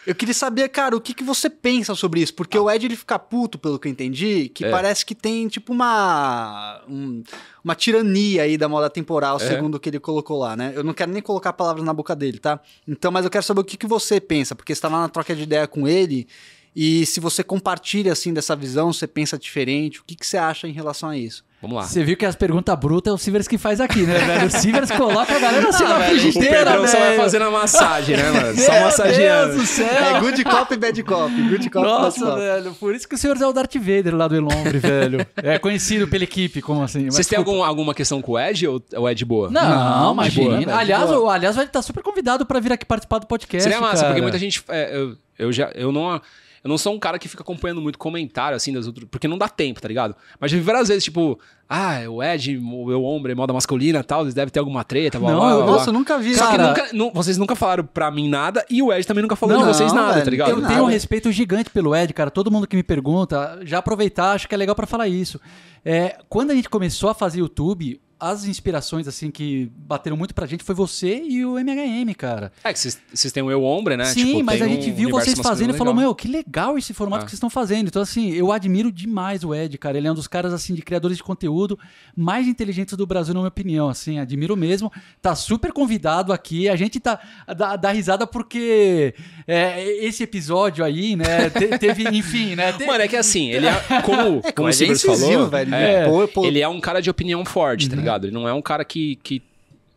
[0.04, 2.34] Eu queria saber, cara, o que, que você pensa sobre isso?
[2.34, 4.70] Porque o Ed, ele fica puto, pelo que eu entendi, que É.
[4.70, 6.82] parece que tem, tipo, uma...
[6.88, 7.22] um-
[7.62, 9.46] uma tirania aí da moda temporal, É.
[9.46, 10.72] segundo o que ele colocou lá, né?
[10.74, 12.58] Eu não quero nem colocar palavras na boca dele, tá?
[12.88, 15.08] Então, mas eu quero saber o que, que você pensa, porque você tá lá na
[15.08, 16.26] troca de ideia com ele,
[16.74, 20.66] e se você compartilha, assim, dessa visão, você pensa diferente, o que, que você acha
[20.66, 21.44] em relação a isso?
[21.62, 21.84] Vamos lá.
[21.84, 24.46] Você viu que as perguntas brutas é o Sivers que faz aqui, né, velho?
[24.46, 27.42] O Sivers coloca a galera assim Ah, na velho, o O Pedrão só vai fazendo
[27.44, 28.58] a massagem, né, mano?
[28.58, 29.52] Só Meu massageando.
[29.54, 29.86] Deus do céu.
[29.86, 32.36] É good cop e bad cop, good cop e Nossa, cop.
[32.40, 35.24] velho, por isso que o senhor é o Darth Vader lá do Elombre, velho.
[35.36, 37.04] É conhecido pela equipe, como assim?
[37.08, 39.48] Vocês têm algum, alguma questão com o Ed ou ou é de boa?
[39.48, 40.48] Não, Não, imagina.
[40.48, 41.20] boa, velho, aliás, boa.
[41.20, 43.62] o, aliás, vai estar super convidado pra vir aqui participar do podcast.
[43.62, 44.08] Seria massa, cara.
[44.08, 44.64] porque muita gente.
[44.68, 45.70] é, eu, eu já.
[45.76, 46.20] Eu não.
[46.64, 49.08] Eu não sou um cara que fica acompanhando muito comentário, assim, das outras.
[49.10, 50.14] Porque não dá tempo, tá ligado?
[50.38, 51.36] Mas já vi várias vezes, tipo,
[51.68, 55.18] ah, o Ed, o meu homem, moda masculina e tal, eles devem ter alguma treta,
[55.18, 55.66] blá, Não, blá, blá.
[55.66, 56.36] Nossa, eu nunca vi.
[56.36, 59.22] Só que Cara- nunca- nu- vocês nunca falaram pra mim nada e o Ed também
[59.22, 60.50] nunca falou Não, de vocês nada, velho, tá ligado?
[60.50, 60.68] Eu nada.
[60.72, 62.30] tenho um respeito gigante pelo Ed, cara.
[62.30, 65.40] Todo mundo que me pergunta, já aproveitar, acho que é legal pra falar isso.
[65.84, 70.46] É, quando a gente começou a fazer YouTube, as inspirações assim que bateram muito pra
[70.46, 72.52] gente foi você e o MHM, cara.
[72.62, 74.04] É que vocês- têm o Eu Ombre, né?
[74.04, 76.78] Sim, Tipo, mas tem a gente um viu vocês fazendo e falou, meu, que legal
[76.78, 77.24] esse formato Ah.
[77.24, 77.88] que vocês estão fazendo.
[77.88, 79.98] Então, assim, eu admiro demais o Ed, cara.
[79.98, 81.76] Ele é um dos caras, assim, de criadores de conteúdo
[82.16, 84.92] mais inteligentes do Brasil, na minha opinião, assim, admiro mesmo.
[85.20, 86.68] Tá super convidado aqui.
[86.68, 87.18] A gente tá
[87.56, 89.14] dá, dá risada porque
[89.48, 92.72] é, esse episódio aí, né, te- teve, enfim, né?
[92.72, 93.72] te- Mano, é que assim, ele é.
[94.04, 95.48] Como, É, como o é Sivers incisivo, falou.
[95.48, 95.74] velho.
[95.74, 96.44] é, Pô, pô.
[96.46, 97.90] Ele é um cara de opinião forte, Uhum.
[97.90, 98.11] tá ligado?
[98.26, 99.42] Ele não é um cara que, que,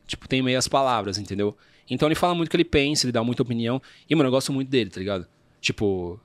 [0.07, 1.55] tipo, tem meias palavras, entendeu?
[1.89, 3.81] Então ele fala muito o que ele pensa, ele dá muita opinião.
[4.09, 5.27] E, mano, eu gosto muito dele, tá ligado?
[5.61, 6.19] Tipo.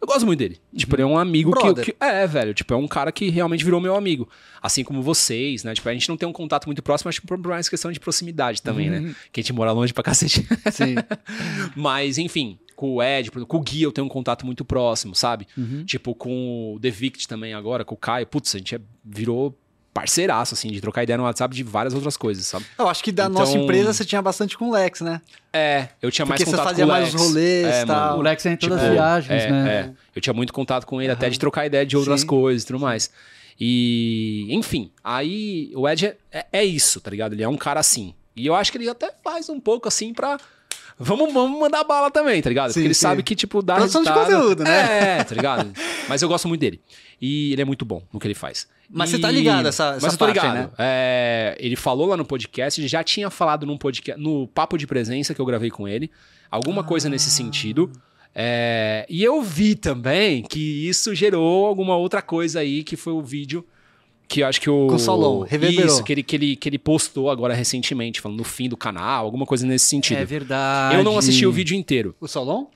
[0.00, 0.60] Eu gosto muito dele.
[0.76, 2.54] Tipo, ele é um amigo que, que- É, velho.
[2.54, 4.28] Tipo, é um cara que realmente virou meu amigo.
[4.62, 5.74] Assim como vocês, né?
[5.74, 7.98] Tipo, a gente não tem um contato muito próximo, acho que por mais questão de
[7.98, 9.00] proximidade também, Uhum.
[9.08, 9.14] né?
[9.32, 10.46] Que a gente mora longe pra cacete.
[10.70, 10.94] Sim.
[11.74, 15.48] Mas, enfim, com o Ed, com o Gui eu tenho um contato muito próximo, sabe?
[15.56, 15.84] Uhum.
[15.84, 18.24] Tipo, com o The Vict também agora, com o Caio.
[18.26, 19.58] Putz, a gente é- virou
[20.00, 22.64] parceiraço, assim, de trocar ideia no WhatsApp de várias outras coisas, sabe?
[22.78, 25.20] Eu acho que da Então- nossa empresa você tinha bastante com o Lex, né?
[25.52, 27.14] É, eu tinha mais Porque você contato fazia com o mais Lex.
[27.14, 27.96] os rolês é, e tal.
[28.10, 28.18] mano.
[28.18, 29.70] O Lex é em todas Tipo, as viagens, é, né?
[29.70, 29.90] é.
[30.14, 32.26] Eu tinha muito contato com ele, até de trocar ideia de outras Sim.
[32.26, 33.10] coisas e tudo mais.
[33.60, 37.32] E, enfim, aí o Ed é, é, é isso, tá ligado?
[37.32, 38.14] Ele é um cara assim.
[38.36, 40.38] E eu acho que ele até faz um pouco assim pra.
[40.98, 42.70] Vamos, vamos mandar bala também, tá ligado?
[42.70, 43.00] Sim, Porque ele sim.
[43.00, 44.34] sabe que, tipo, dá Produção de resultado.
[44.36, 45.18] conteúdo, né?
[45.20, 45.72] É, tá ligado?
[46.08, 46.80] Mas eu gosto muito dele.
[47.20, 48.66] E ele é muito bom no que ele faz.
[48.90, 50.54] Mas E- você tá ligado essa- essa Mas eu tô parte ligado.
[50.56, 50.70] né?
[50.78, 54.86] É, ele falou lá no podcast, ele já tinha falado num podcast, no Papo de
[54.86, 56.10] Presença que eu gravei com ele,
[56.50, 57.10] alguma coisa Ah.
[57.10, 57.90] nesse sentido.
[58.34, 63.22] É, e eu vi também que isso gerou alguma outra coisa aí, que foi o
[63.22, 63.64] vídeo
[64.28, 64.86] que eu acho que o.
[64.86, 65.86] Com o Solon, reverberou.
[65.86, 69.24] Isso, que ele, que, ele, que ele postou agora recentemente, falando no fim do canal,
[69.24, 70.18] alguma coisa nesse sentido.
[70.18, 70.96] É verdade.
[70.96, 72.14] eu não assisti o vídeo inteiro.
[72.20, 72.66] O Solon?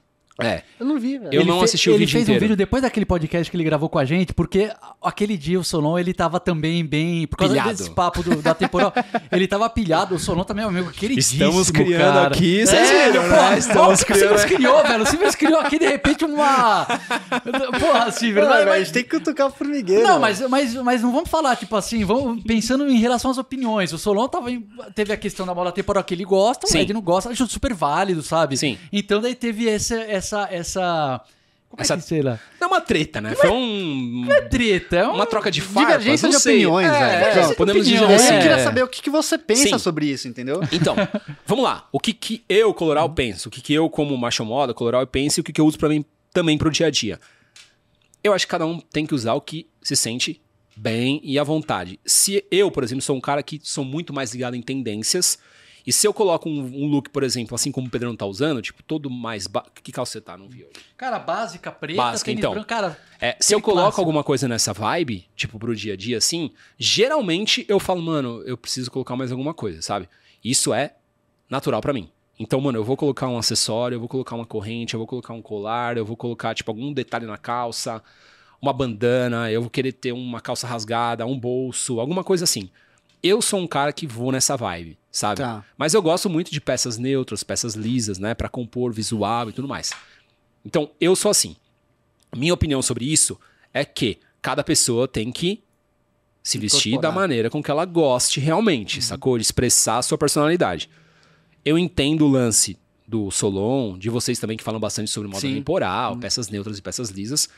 [0.41, 0.63] É.
[0.81, 1.31] Eu não vi, velho.
[1.33, 2.39] Eu Ele não assisti o ele vídeo fez inteiro.
[2.39, 4.71] um vídeo depois daquele podcast que ele gravou com a gente, porque
[5.03, 7.27] aquele dia o Solon, ele tava também bem...
[7.27, 7.71] Por causa Pilhado.
[7.77, 8.93] desse papo do- da temporal,
[9.31, 10.15] ele tava pilhado.
[10.15, 12.35] O Solon também é um amigo queridíssimo, Estamos criando cara.
[12.35, 13.37] aqui, É, vocês viram, né?
[13.37, 15.03] porra, Estamos O Silvers criando- criou, velho.
[15.03, 16.87] O Silvers criou aqui, de repente, uma...
[17.79, 18.49] Porra, Silvers.
[18.49, 20.03] Não, mas- tem que cutucar o formigueiro.
[20.03, 20.21] Não, velho.
[20.21, 23.93] mas, mas, mas não vamos falar, tipo assim, vamos pensando em relação às opiniões.
[23.93, 26.79] O Solon tava em- teve a questão da bola temporal que ele gosta, Sim.
[26.79, 28.57] o Ed não gosta, acho super válido, sabe?
[28.57, 28.79] Sim.
[28.93, 29.97] Então daí teve essa.
[29.97, 31.21] essa, essa
[31.69, 32.39] como Essa- é que sei lá?
[32.61, 33.35] Não é uma treta, né?
[33.35, 34.27] Foi um.
[34.31, 36.67] É treta, é um- Uma troca de farpas, Divergência não de sei.
[36.67, 37.51] opiniões, é, velho.
[37.51, 38.23] é, podemos dizer opiniões.
[38.23, 38.35] assim.
[38.35, 38.65] Eu queria É.
[38.65, 39.79] saber o que, que você pensa Sim.
[39.79, 40.61] sobre isso, entendeu?
[40.71, 40.95] Então,
[41.47, 41.89] vamos lá.
[41.91, 43.49] O que, que eu, Coloral, penso?
[43.49, 45.79] O que, que eu, como macho moda, Coloral, penso e o que, que eu uso
[45.79, 47.19] pra mim também pro dia a dia?
[48.23, 50.43] Eu acho que cada um tem que usar o que se sente
[50.77, 51.99] bem e à vontade.
[52.05, 55.39] Se eu, por exemplo, sou um cara que sou muito mais ligado em tendências,
[55.87, 58.63] e se eu coloco um, um look, por exemplo, assim como o Pedrão tá usando,
[58.63, 59.47] tipo, todo mais.
[59.47, 59.65] Ba...
[59.83, 60.37] Que calça você tá?
[60.37, 60.73] Não vi hoje.
[60.97, 62.53] Cara, básica, preta, Básica, então.
[62.53, 62.99] branco, cara.
[63.21, 64.01] É, se eu coloco clássico.
[64.01, 68.57] alguma coisa nessa vibe, tipo, pro dia a dia, assim, geralmente eu falo, mano, eu
[68.57, 70.09] preciso colocar mais alguma coisa, sabe?
[70.45, 70.95] Isso é
[71.51, 72.09] natural pra mim.
[72.39, 75.33] Então, mano, eu vou colocar um acessório, eu vou colocar uma corrente, eu vou colocar
[75.33, 78.03] um colar, eu vou colocar, tipo, algum detalhe na calça,
[78.61, 82.71] uma bandana, eu vou querer ter uma calça rasgada, um bolso, alguma coisa assim.
[83.23, 85.41] Eu sou um cara que vou nessa vibe, sabe?
[85.43, 85.65] Tá.
[85.79, 88.35] Mas eu gosto muito de peças neutras, peças lisas, né?
[88.35, 89.93] Pra compor visual e tudo mais.
[90.65, 91.55] Então, eu sou assim.
[92.35, 93.39] Minha opinião sobre isso
[93.75, 95.63] é que cada pessoa tem que
[96.43, 97.13] se vestir Incorporar.
[97.15, 99.37] da maneira com que ela goste realmente, sacou?
[99.39, 100.89] De expressar a sua personalidade.
[101.65, 105.55] Eu entendo o lance do Solon, de vocês também que falam bastante sobre moda Sim.
[105.55, 107.49] temporal, peças neutras e peças lisas.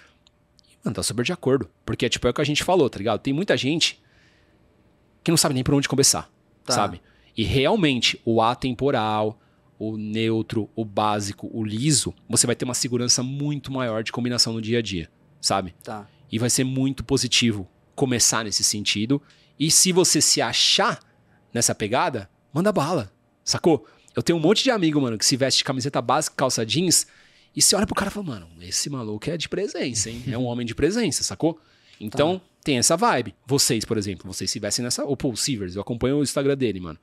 [0.69, 1.71] E, mano, tá super de acordo.
[1.87, 3.21] Porque, tipo, é o que a gente falou, tá ligado?
[3.21, 4.03] Tem muita gente
[5.23, 6.29] que não sabe nem por onde começar,
[6.65, 6.75] Tá.
[6.75, 7.01] sabe?
[7.37, 9.39] E realmente, o atemporal,
[9.79, 14.53] o neutro, o básico, o liso, você vai ter uma segurança muito maior de combinação
[14.53, 15.11] no dia a dia,
[15.41, 15.75] sabe?
[15.83, 16.07] Tá.
[16.31, 19.21] E vai ser muito positivo começar nesse sentido.
[19.59, 21.01] E se você se achar
[21.53, 23.13] nessa pegada, manda bala,
[23.45, 23.87] sacou?
[24.15, 27.07] Eu tenho um monte de amigo, mano, que se veste de camiseta básica, calça jeans,
[27.55, 30.23] e você olha pro cara e fala, mano, esse maluco é de presença, hein?
[30.29, 31.59] É um homem de presença, sacou?
[32.01, 33.35] Então, tem essa vibe.
[33.47, 35.05] Vocês, por exemplo, vocês se vestem nessa.
[35.05, 36.99] O Paul Sivers, eu acompanho o Instagram dele, mano.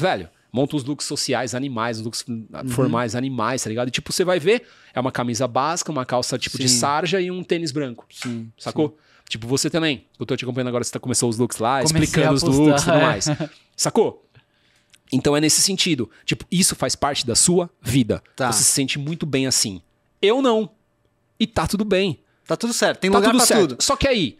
[0.00, 2.24] Velho, monta uns looks sociais animais, uns looks
[2.68, 3.88] formais animais, tá ligado?
[3.88, 6.78] E tipo, você vai ver, é uma camisa básica, uma calça tipo de Sim.
[6.78, 8.06] sarja e um tênis branco.
[8.10, 8.50] Sim.
[8.58, 8.98] Sacou?
[9.28, 10.06] Tipo, você também.
[10.18, 12.42] Eu tô te acompanhando agora, você tá, começou os looks lá, Comecei explicando a os
[12.42, 13.02] postar, looks e tudo é.
[13.02, 13.26] mais.
[13.76, 14.26] Sacou?
[15.12, 16.10] Então é nesse sentido.
[16.24, 18.22] Tipo, isso faz parte da sua vida.
[18.34, 18.50] Tá.
[18.50, 19.80] Você se sente muito bem assim.
[20.20, 20.70] Eu não.
[21.38, 22.20] E tá tudo bem.
[22.46, 23.68] Tá tudo certo, tem tá lugar tudo pra certo.
[23.68, 23.82] tudo.
[23.82, 24.36] Só que aí,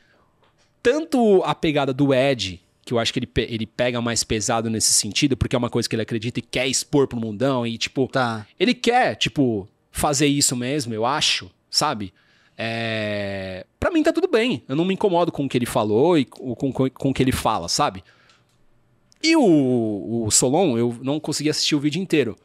[0.82, 2.60] tanto a pegada do Ed,
[2.90, 5.70] que eu acho que ele, pe- ele pega mais pesado nesse sentido, porque é uma
[5.70, 8.46] coisa que ele acredita e quer expor pro mundão, e tipo, Tá.
[8.58, 12.12] ele quer, tipo, fazer isso mesmo, eu acho, sabe?
[12.58, 13.64] É...
[13.78, 14.62] Pra mim tá tudo bem.
[14.68, 17.22] Eu não me incomodo com o que ele falou e com, com, com o que
[17.22, 18.04] ele fala, sabe?
[19.22, 22.36] E o, o Solon, eu não consegui assistir o vídeo inteiro.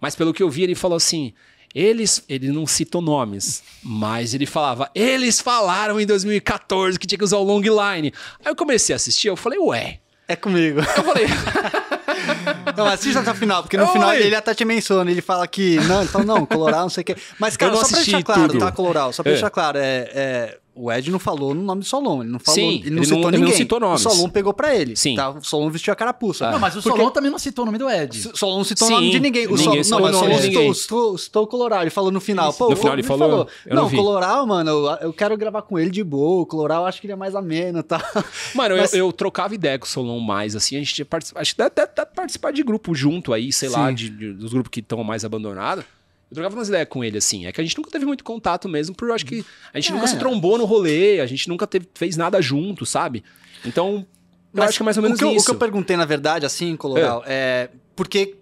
[0.00, 1.32] Mas pelo que eu vi, ele falou assim.
[1.74, 2.22] Eles.
[2.28, 4.90] Ele não citou nomes, mas ele falava.
[4.94, 8.12] Eles falaram em 2014 que tinha que usar o long line.
[8.44, 9.98] Aí eu comecei a assistir, eu falei, ué.
[10.28, 10.78] É comigo.
[10.80, 11.26] Eu falei,
[12.76, 15.76] Não, assista até o final, porque no final ele até te menciona, ele fala que.
[15.80, 17.16] Não, ele fala, não, coloral, não sei o quê.
[17.38, 18.58] Mas, cara, só pra deixar claro, tudo.
[18.58, 19.12] tá, coloral?
[19.12, 19.34] Só pra É.
[19.34, 22.54] deixar claro, é, é, o Ed não falou no nome do Solon, ele não falou.
[22.54, 23.56] Sim, ele não ele citou não- ele não ninguém.
[23.56, 24.06] citou nomes.
[24.06, 24.96] O Solon pegou pra ele.
[24.96, 25.14] Sim.
[25.16, 25.30] Tá?
[25.30, 26.50] O Solon vestiu a carapuça.
[26.50, 28.30] Não, mas o Porque- Solon também não citou o nome do Ed.
[28.32, 29.46] O Solon não citou o nome de ninguém.
[29.46, 30.74] O ninguém Solon, não, o o Solon citou, ninguém.
[30.74, 31.82] citou, citou o Coloral.
[31.82, 32.52] Ele falou no final.
[32.54, 33.46] Pô, No final ele falou?
[33.66, 33.96] Eu não não, vi.
[33.96, 36.42] Coloral, mano, eu, eu quero gravar com ele de boa.
[36.42, 37.98] O Coloral acho que ele é mais ameno, tá?
[38.54, 41.38] Mano, Mas- eu, eu trocava ideia com o Solon mais, assim, a gente tinha particip...
[41.38, 43.94] acho que até, até participar de grupo junto aí, sei lá, Sim.
[43.94, 45.84] de, de- dos grupos que estão mais abandonados.
[46.32, 47.44] Eu trocava umas ideias com ele, assim.
[47.44, 49.92] É que a gente nunca teve muito contato mesmo, porque eu acho que a gente
[49.92, 49.94] É.
[49.94, 53.22] nunca se trombou no rolê, a gente nunca teve, fez nada junto, sabe?
[53.66, 54.06] Então, eu
[54.54, 55.42] Mas acho que é mais ou menos o eu, isso.
[55.42, 57.68] O que eu perguntei, na verdade, assim, Coloral, é.
[57.94, 58.34] porque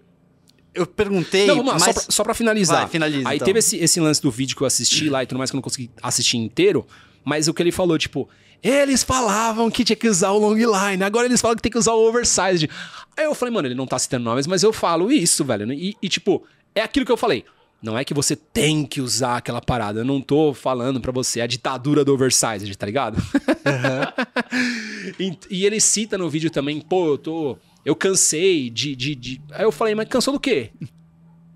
[0.73, 1.47] eu perguntei.
[1.47, 1.83] Não, vamos lá, mas...
[1.83, 2.81] só, pra, só pra finalizar.
[2.83, 3.45] Vai, finaliza, Aí então.
[3.45, 5.57] teve esse, esse lance do vídeo que eu assisti lá e tudo mais, que eu
[5.57, 6.87] não consegui assistir inteiro.
[7.25, 8.29] Mas o que ele falou, tipo,
[8.63, 11.77] eles falavam que tinha que usar o long line, agora eles falam que tem que
[11.77, 12.69] usar o oversized.
[13.17, 15.71] Aí eu falei, mano, ele não tá citando nomes, mas eu falo isso, velho.
[15.73, 16.43] E, e, tipo,
[16.73, 17.43] é aquilo que eu falei.
[17.81, 20.01] Não é que você tem que usar aquela parada.
[20.01, 23.17] Eu não tô falando pra você a ditadura do oversized, tá ligado?
[25.19, 27.57] e, e ele cita no vídeo também, pô, eu tô.
[27.83, 29.41] Eu cansei de, de, de.
[29.51, 30.69] Aí eu falei, mas cansou do quê?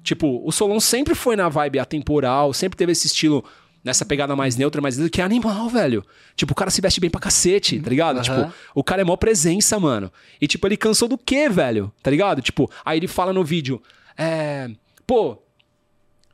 [0.04, 3.46] Tipo, o Solon sempre foi na vibe atemporal, sempre teve esse estilo
[3.84, 6.04] nessa pegada mais neutra, mais que é animal, velho.
[6.36, 8.18] Tipo, o cara se veste bem pra cacete, tá ligado?
[8.18, 8.24] Aham.
[8.24, 10.12] Tipo, o cara é mó presença, mano.
[10.42, 11.94] E, tipo, ele cansou do quê, velho?
[12.02, 12.42] Tá ligado?
[12.42, 13.80] Tipo, aí ele fala no vídeo,
[14.18, 14.72] é.
[15.06, 15.38] Pô,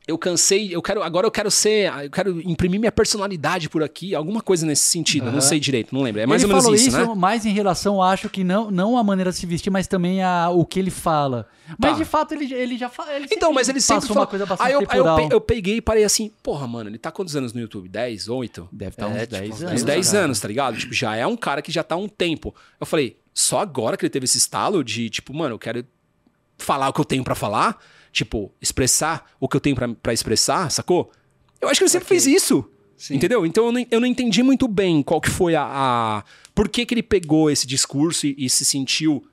[0.06, 4.14] eu cansei, eu quero, agora eu quero ser, eu quero imprimir minha personalidade por aqui,
[4.14, 6.20] alguma coisa nesse sentido, eu não sei direito, não lembro.
[6.20, 7.14] É mais ele ou menos falou isso, isso, né?
[7.14, 10.50] mais em relação, acho que não, não a maneira de se vestir, mas também a,
[10.50, 11.46] o que ele fala.
[11.78, 11.96] Mas Tá.
[11.98, 13.14] de fato ele, ele já fala.
[13.14, 14.20] Ele Então, mas ele sempre passou fala...
[14.26, 15.28] uma coisa bastante aí eu, aí eu, temporal.
[15.28, 17.88] pe- eu peguei e parei assim, porra, mano, ele tá quantos anos no YouTube?
[17.88, 18.68] 10, 8?
[18.72, 19.72] Deve estar É, uns tipo, 10 uns anos.
[19.74, 20.24] Uns 10 cara.
[20.24, 20.76] anos, tá ligado?
[20.78, 22.54] Tipo, já é um cara que já tá há um tempo.
[22.80, 25.86] Eu falei, só agora que ele teve esse estalo de, tipo, mano, eu quero
[26.58, 27.78] falar o que eu tenho pra falar,
[28.12, 31.10] tipo, expressar o que eu tenho pra- pra expressar, sacou?
[31.60, 32.20] Eu acho que ele sempre Ok.
[32.20, 32.64] fez isso.
[32.96, 33.14] Sim.
[33.16, 33.44] Entendeu?
[33.44, 35.64] Então eu não, eu não entendi muito bem qual que foi a.
[35.64, 36.24] a-
[36.54, 39.24] Por que, que ele pegou esse discurso e, e se sentiu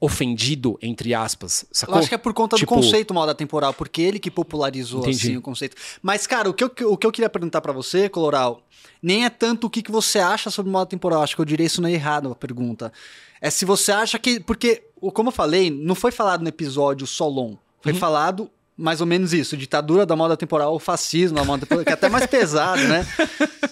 [0.00, 1.96] ofendido, entre aspas, Eu sacou?
[1.96, 5.16] acho que é por conta Tipo, do conceito moda temporal, porque ele que popularizou Entendi.
[5.28, 5.76] assim o conceito.
[6.00, 8.62] Mas, cara, o que eu, o que eu queria perguntar pra você, Coloral,
[9.02, 11.22] nem é tanto o que, que você acha sobre moda temporal.
[11.22, 12.92] Acho que eu diria isso não é errado a pergunta.
[13.40, 14.38] É se você acha que.
[14.38, 17.56] Porque, o- como eu falei, não foi falado no episódio Solon.
[17.80, 17.98] Foi Uhum.
[17.98, 21.90] falado mais ou menos isso: ditadura da moda temporal, o fascismo da moda temporal, que
[21.90, 23.06] é até mais pesado, né?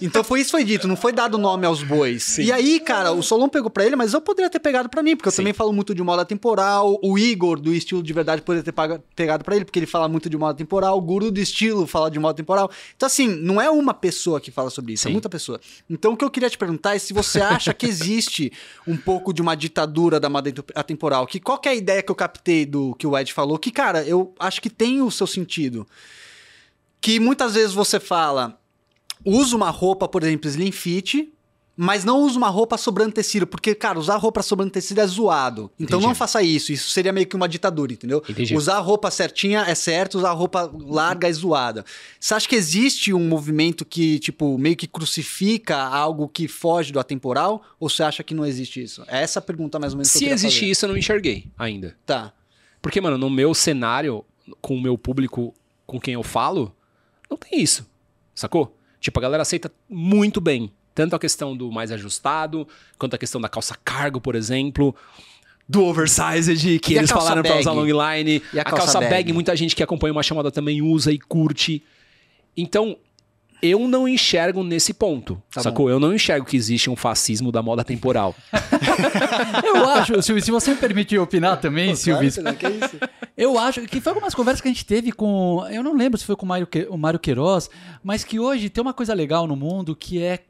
[0.03, 2.39] Então foi isso foi dito, não foi dado nome aos bois.
[2.39, 5.17] E aí, cara, o Solon pegou pra ele, mas eu poderia ter pegado pra mim,
[5.17, 5.39] porque eu Sim.
[5.39, 6.99] também falo muito de moda temporal.
[7.03, 8.75] O Igor, do estilo de verdade, poderia ter
[9.15, 10.99] pegado pra ele, porque ele fala muito de moda temporal.
[10.99, 12.71] O Guru do estilo fala de moda temporal.
[12.97, 15.13] Então, assim, não é uma pessoa que fala sobre isso, é Sim.
[15.13, 15.61] muita pessoa.
[15.89, 18.53] Então, o que eu queria te perguntar é se você acha que existe
[18.87, 21.27] um pouco de uma ditadura da moda atemporal.
[21.27, 23.59] Que qual que é a ideia que eu captei do que o Ed falou?
[23.59, 25.87] Que, cara, eu acho que tem o seu sentido.
[27.01, 28.59] Que muitas vezes você fala,
[29.25, 31.33] usa uma roupa, por exemplo, slim fit,
[31.77, 35.71] mas não usa uma roupa sobrando tecido, porque, cara, usar roupa sobrando tecido é zoado.
[35.79, 36.07] Então Entendi.
[36.07, 38.23] não faça isso, isso seria meio que uma ditadura, entendeu?
[38.27, 38.57] Entendi.
[38.57, 41.85] Usar a roupa certinha é certo, usar a roupa larga é zoada.
[42.19, 46.99] Você acha que existe um movimento que, tipo, meio que crucifica algo que foge do
[46.99, 47.63] atemporal?
[47.79, 49.05] Ou você acha que não existe isso?
[49.07, 50.71] É essa pergunta mais ou menos que eu Se existe fazer.
[50.71, 51.95] isso, eu não enxerguei ainda.
[52.07, 52.33] Tá.
[52.81, 54.25] Porque, mano, no meu cenário,
[54.61, 55.55] com o meu público
[55.87, 56.75] com quem eu falo,
[57.31, 57.89] não tem isso.
[58.35, 58.77] Sacou?
[59.01, 60.71] Tipo, a galera aceita muito bem.
[60.95, 62.67] Tanto a questão do mais ajustado,
[62.99, 64.95] quanto a questão da calça cargo, por exemplo.
[65.69, 68.43] Do oversized, que E eles falaram pra usar long line.
[68.53, 69.11] E a a calça calça bag?
[69.11, 69.33] bag?
[69.33, 71.83] muita gente que acompanha uma chamada também usa e curte.
[72.57, 72.97] Então,
[73.63, 75.89] eu não enxergo nesse ponto, Tá sacou?
[75.89, 78.35] Eu não enxergo que existe um fascismo da moda temporal.
[79.65, 82.99] Eu acho, Silvio, se você me permitir opinar também, Silvio, Claro, que é isso?
[83.37, 85.67] Eu acho que foi algumas conversas que a gente teve com.
[85.71, 87.69] Eu não lembro se foi com o Mário, o Mário Queiroz,
[88.03, 90.41] mas que hoje tem uma coisa legal no mundo que é.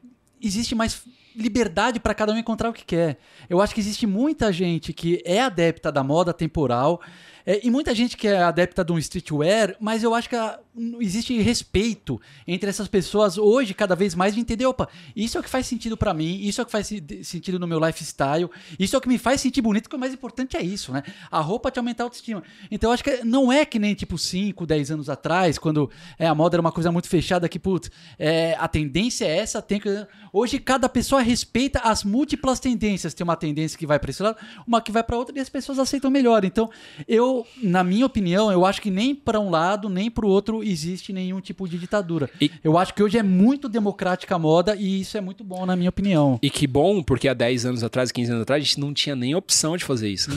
[0.41, 1.01] Existe mais
[1.35, 3.17] liberdade para cada um encontrar o que quer.
[3.49, 7.01] Eu acho que existe muita gente que é adepta da moda temporal.
[7.47, 10.59] É, e muita gente que é adepta de um streetwear, mas eu acho que a
[10.99, 15.43] existe respeito entre essas pessoas hoje, cada vez mais, de entender, opa, isso é o
[15.43, 18.47] que faz sentido pra mim, isso é o que faz se- sentido no meu lifestyle,
[18.77, 21.01] isso é o que me faz sentir bonito, que o mais importante é isso, né?
[21.31, 22.43] A roupa te aumenta a autoestima.
[22.69, 26.27] Então eu acho que não é que nem tipo 5, 10 anos atrás, quando é,
[26.27, 29.79] a moda era uma coisa muito fechada que, putz, é, a tendência é essa, tem
[29.79, 29.89] que.
[30.31, 33.13] Hoje cada pessoa respeita as múltiplas tendências.
[33.13, 34.37] Tem uma tendência que vai pra esse lado,
[34.67, 36.45] uma que vai pra outra e as pessoas aceitam melhor.
[36.45, 36.69] Então,
[37.07, 41.11] eu, na minha opinião, eu acho que nem pra um lado, nem pro outro existe
[41.11, 42.29] nenhum tipo de ditadura.
[42.39, 45.65] E- Eu acho que hoje é muito democrática a moda e isso é muito bom,
[45.65, 46.39] na minha opinião.
[46.41, 49.15] E que bom, porque há 10 anos atrás, 15 anos atrás, a gente não tinha
[49.15, 50.29] nem opção de fazer isso.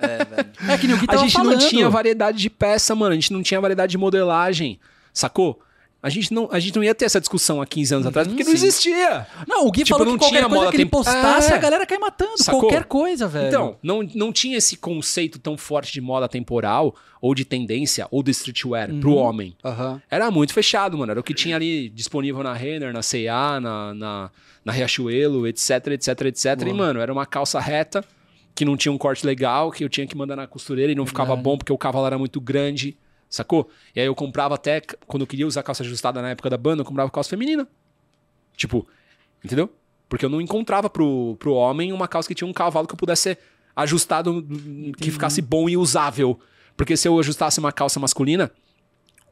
[0.00, 0.48] É, velho.
[0.72, 1.60] É que nem o Gui A gente falando.
[1.60, 3.12] não tinha variedade de peça, mano.
[3.12, 4.78] A gente não tinha variedade de modelagem.
[5.12, 5.60] Sacou?
[6.00, 8.44] A gente não, a gente não ia ter essa discussão há 15 anos atrás, porque
[8.44, 8.56] não sim.
[8.56, 9.26] existia.
[9.48, 11.56] Não, o Gui Tipo, falou não que qualquer tinha coisa moda que ele postasse, É.
[11.56, 12.38] a galera cai matando.
[12.40, 12.60] Sacou?
[12.60, 13.48] Qualquer coisa, velho.
[13.48, 18.22] Então, não, não tinha esse conceito tão forte de moda temporal, ou de tendência, ou
[18.22, 19.56] de streetwear pro homem.
[19.64, 20.00] Aham.
[20.08, 21.10] Era muito fechado, mano.
[21.10, 24.30] Era o que tinha ali disponível na Renner, na C&A, na, na,
[24.64, 26.46] na Riachuelo, etc, etc, etc.
[26.68, 28.04] E, mano, era uma calça reta,
[28.54, 31.06] que não tinha um corte legal, que eu tinha que mandar na costureira e não
[31.06, 32.96] ficava bom porque o cavalo era muito grande,
[33.28, 33.70] sacou?
[33.94, 36.82] E aí eu comprava até, quando eu queria usar calça ajustada na época da banda,
[36.82, 37.68] eu comprava calça feminina.
[38.56, 38.86] Tipo,
[39.44, 39.72] entendeu?
[40.08, 42.98] Porque eu não encontrava pro, pro homem uma calça que tinha um cavalo que eu
[42.98, 43.38] pudesse ser
[43.76, 44.46] ajustado,
[44.96, 46.40] que ficasse bom e usável.
[46.76, 48.50] Porque se eu ajustasse uma calça masculina,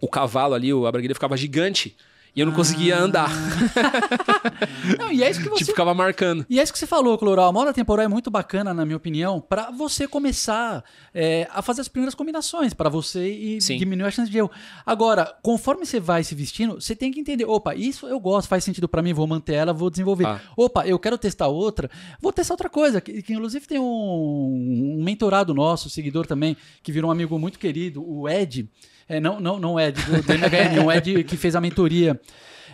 [0.00, 1.96] o cavalo ali, a braguilha ficava gigante
[2.36, 3.30] e eu não conseguia andar.
[4.98, 6.44] Não, e é isso que você Tipo, ficava marcando.
[6.50, 7.48] E é isso que você falou, Cloral.
[7.48, 10.84] A moda temporal é muito bacana, na minha opinião, pra você começar
[11.14, 13.78] é, a fazer as primeiras combinações pra você e Sim.
[13.78, 14.50] diminuir a chance de erro.
[14.84, 18.62] Agora, conforme você vai se vestindo, você tem que entender: opa, isso eu gosto, faz
[18.62, 20.26] sentido pra mim, vou manter ela, vou desenvolver.
[20.26, 20.40] Ah.
[20.56, 21.90] Opa, eu quero testar outra,
[22.20, 23.00] vou testar outra coisa.
[23.00, 27.58] Que, que inclusive tem um, um mentorado nosso, seguidor também, que virou um amigo muito
[27.58, 28.68] querido, o Ed.
[29.08, 32.20] É, não, não, não o Ed, do, do MHN, o Ed que fez a mentoria.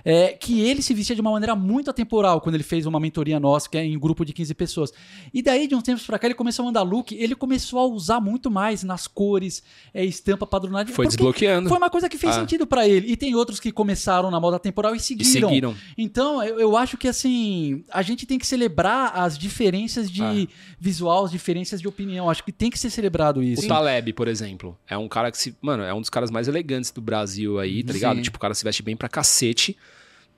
[0.04, 3.38] É, que ele se vestia de uma maneira muito atemporal quando ele fez uma mentoria
[3.38, 4.92] nossa, que é em grupo de 15 pessoas.
[5.32, 7.86] E daí, de uns tempos pra cá, ele começou a mandar look, ele começou a
[7.86, 9.62] usar muito mais nas cores,
[9.94, 10.92] é, estampa padronagem.
[10.94, 11.68] Foi desbloqueando.
[11.68, 12.40] Foi uma coisa que fez Ah.
[12.40, 13.12] sentido pra ele.
[13.12, 15.48] E tem outros que começaram na moda temporal e E seguiram.
[15.48, 15.76] seguiram.
[15.96, 20.46] Então, eu, eu acho que assim, a gente tem que celebrar as diferenças de Ah.
[20.80, 22.28] visual, as diferenças de opinião.
[22.28, 23.68] Acho que tem que ser celebrado O isso.
[23.68, 25.56] Taleb, por exemplo, é um cara que se.
[25.62, 28.16] Mano, é um dos caras mais elegantes do Brasil aí, tá ligado?
[28.16, 28.22] Sim.
[28.22, 29.76] Tipo, o cara se veste bem pra cacete.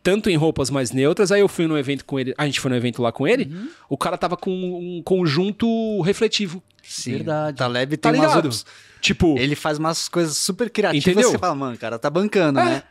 [0.04, 2.32] Tanto em roupas mais neutras, aí eu fui no evento com ele.
[2.38, 3.46] A gente foi no evento lá com ele.
[3.52, 3.68] Uhum.
[3.88, 6.62] O cara tava com um conjunto refletivo.
[6.82, 7.12] Sim.
[7.12, 7.56] Verdade.
[7.56, 8.44] Taleb Tá tem umas ligado?
[8.46, 8.66] opções-
[9.00, 11.30] Tipo, Ele faz umas coisas super criativas Entendeu?
[11.30, 12.64] você fala, mano, cara, tá bancando, É.
[12.64, 12.82] né?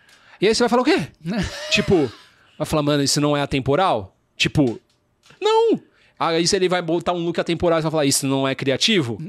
[0.41, 1.07] E aí você vai falar o quê?
[1.71, 2.11] tipo,
[2.57, 4.15] vai falar, mano, isso não é atemporal?
[4.35, 4.79] Tipo,
[5.39, 5.79] não!
[6.19, 9.19] Aí se ele vai botar um look atemporal, você vai falar, isso não é criativo?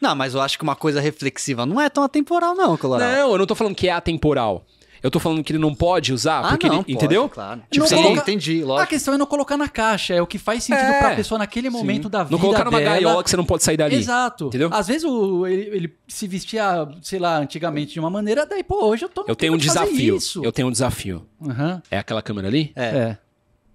[0.00, 3.08] Não, mas eu acho que uma coisa reflexiva não é tão atemporal, não, Coloral.
[3.08, 4.64] Não, eu não tô falando que é atemporal.
[5.02, 7.28] Eu tô falando que ele não pode usar, Ah, porque não, ele, pode, entendeu?
[7.28, 7.56] Claro.
[7.60, 8.88] Não Tipo, você coloca- entendi, A lógico.
[8.90, 10.98] questão é não colocar na caixa, é o que faz sentido É.
[11.00, 12.94] pra pessoa naquele momento da vida Não colocar numa dela.
[12.94, 13.96] gaiola que você não pode sair dali.
[13.96, 14.46] Exato.
[14.46, 14.70] Entendeu?
[14.72, 18.84] Às vezes o, ele, ele se vestia, sei lá, antigamente de uma maneira, daí, pô,
[18.86, 20.16] hoje eu tô Eu tenho um desafio.
[20.16, 20.44] Isso.
[20.44, 21.26] Eu tenho um desafio.
[21.44, 21.82] Aham.
[21.90, 22.72] É aquela câmera ali?
[22.76, 23.18] É, É.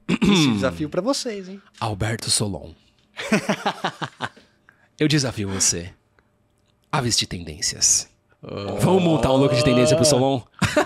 [0.31, 1.61] esse desafio pra vocês, hein?
[1.81, 2.71] Alberto Solon.
[4.99, 5.89] eu desafio você
[6.91, 8.07] a vestir tendências.
[8.79, 10.41] Vamos montar um look de tendência pro Solon?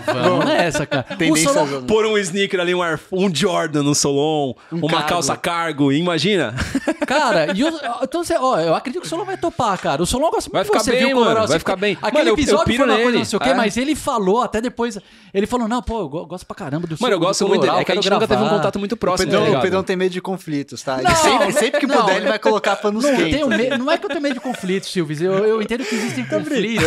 [0.05, 1.05] Vamos nessa, cara.
[1.11, 5.07] O Tendência Solon- Pôr um sneaker ali, um, Air- um Jordan no Solon, uma cargo.
[5.09, 6.53] calça cargo, imagina?
[7.05, 7.67] Cara, e o,
[8.03, 10.01] então você, ó, eu acredito que o Solon vai topar, cara.
[10.01, 11.97] O Solon gosta muito Vai de ficar você, bem, viu, mano, vai ficar bem.
[12.01, 13.17] Aquele Mano, eu- eu episódio piro foi uma coisa nele.
[13.17, 13.53] não sei o quê, É.
[13.53, 14.97] mas ele falou até depois.
[15.33, 17.75] Ele falou: não, pô, eu go- gosto pra caramba do Mano, eu gosto muito dele.
[17.77, 18.57] É que a gente nunca teve um gravar.
[18.57, 20.99] contato muito O próximo, Pedrão, tá o Pedrão tem medo de conflitos, tá?
[20.99, 23.33] Ele sempre, sempre que não, puder, ele vai colocar panos Não, quentes.
[23.33, 25.21] tenho medo, não é que eu tenho medo de conflitos, Silvio.
[25.21, 26.83] Eu, eu entendo que existem conflitos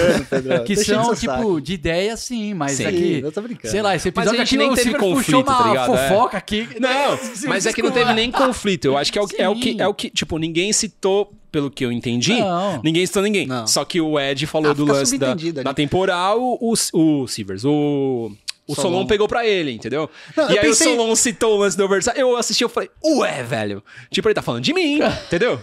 [0.66, 3.20] que são, tipo, de ideia, sim, mas Que.
[3.20, 3.70] eu tô brincando.
[3.70, 5.94] Sei lá, esse Mas a episódio gente aqui nem teve conflito, tá ligado?
[5.94, 6.08] É.
[6.08, 6.68] fofoca aqui.
[6.80, 8.86] Não, mas é que não teve nem conflito.
[8.86, 11.70] Eu acho que é o, é o que é o que, tipo, ninguém citou, pelo
[11.70, 12.80] que eu entendi, Não.
[12.82, 13.46] ninguém citou ninguém.
[13.46, 13.66] Não.
[13.66, 15.52] Só que o Ed falou Ah, do lance da, ali.
[15.52, 18.32] da temporal, o, o Sivers, o
[18.66, 18.90] o Solon.
[18.94, 19.06] Solon.
[19.06, 20.08] pegou pra ele, entendeu?
[20.36, 22.20] Não, e eu aí pensei- o Solon citou o lance do Versailles.
[22.20, 23.82] Eu assisti, eu falei, ué, velho.
[24.10, 25.60] Tipo, ele tá falando de mim, entendeu?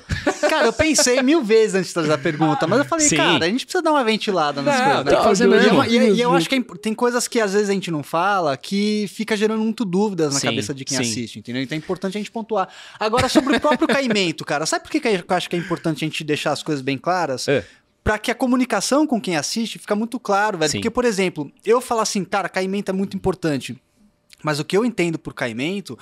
[0.49, 3.17] Cara, eu pensei mil vezes antes de trazer a pergunta, mas eu falei, Sim.
[3.17, 5.45] cara, a gente precisa dar uma ventilada nas Não, coisas.
[5.45, 5.69] E mesmo.
[5.69, 7.89] é uma- E, e eu acho que é tem coisas que às vezes a gente
[7.91, 11.03] não fala que fica gerando muito dúvidas na Sim, cabeça de quem sim.
[11.03, 11.61] assiste, entendeu?
[11.61, 12.67] Então é importante a gente pontuar.
[12.99, 16.03] Agora, sobre o próprio caimento, cara, sabe por que que eu acho que é importante
[16.03, 17.47] a gente deixar as coisas bem claras?
[17.47, 17.63] É.
[18.03, 20.71] Pra que a comunicação com quem assiste fica muito claro, velho.
[20.71, 20.77] Sim.
[20.79, 23.79] Porque, por exemplo, eu falar assim, cara, caimento é muito importante.
[24.43, 25.97] Mas o que eu entendo por caimento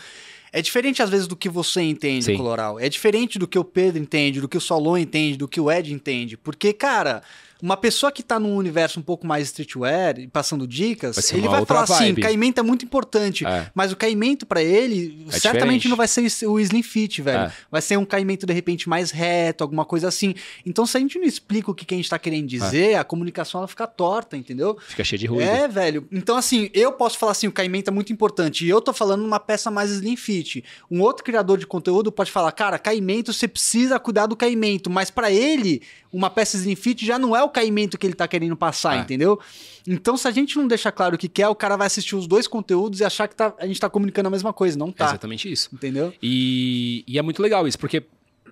[0.51, 2.38] é diferente, às vezes, do que você entende, Sim.
[2.38, 2.80] Coloral.
[2.80, 5.71] É diferente do que o Pedro entende, do que o Solon entende, do que o
[5.71, 6.38] Ed entende.
[6.38, 7.21] Porque, cara,
[7.61, 11.48] Uma pessoa que tá num universo um pouco mais streetwear e passando dicas, Vai ele
[11.48, 12.22] uma vai falar assim, vibe.
[12.22, 13.69] caimento é muito importante, É.
[13.76, 15.90] mas o caimento pra ele É certamente diferente.
[15.90, 17.40] não vai ser o slim fit, velho.
[17.40, 17.52] É.
[17.69, 20.34] Vai ser um caimento de repente mais reto, alguma coisa assim.
[20.65, 23.03] Então se a gente não explica o que, que a gente tá querendo dizer, a
[23.03, 24.77] comunicação ela fica torta, entendeu?
[24.88, 25.49] Fica cheio de ruído.
[25.49, 26.07] É, velho.
[26.11, 28.65] Então, assim, eu posso falar assim, o caimento é muito importante.
[28.65, 30.64] E eu tô falando numa peça mais slim fit.
[30.90, 34.90] Um outro criador de conteúdo pode falar, cara, caimento, você precisa cuidar do caimento.
[34.90, 35.81] Mas pra ele,
[36.11, 39.01] uma peça slim fit já não é o caimento que ele tá querendo passar, É.
[39.01, 39.39] entendeu?
[39.88, 42.27] Então, se a gente não deixar claro o que quer, o cara vai assistir os
[42.27, 44.77] dois conteúdos e achar que tá- a gente tá comunicando a mesma coisa.
[44.77, 45.05] Não É tá.
[45.07, 45.69] exatamente isso.
[45.73, 46.13] Entendeu?
[46.21, 48.03] E, e é muito legal isso, porque,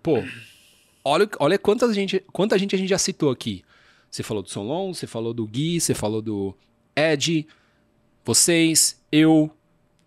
[0.03, 0.23] pô,
[1.03, 3.63] olha, olha quanta, gente, quanta gente a gente já citou aqui.
[4.09, 6.55] Você falou do Solon, você falou do Gui, você falou do
[6.95, 7.45] Ed,
[8.25, 9.51] vocês, eu,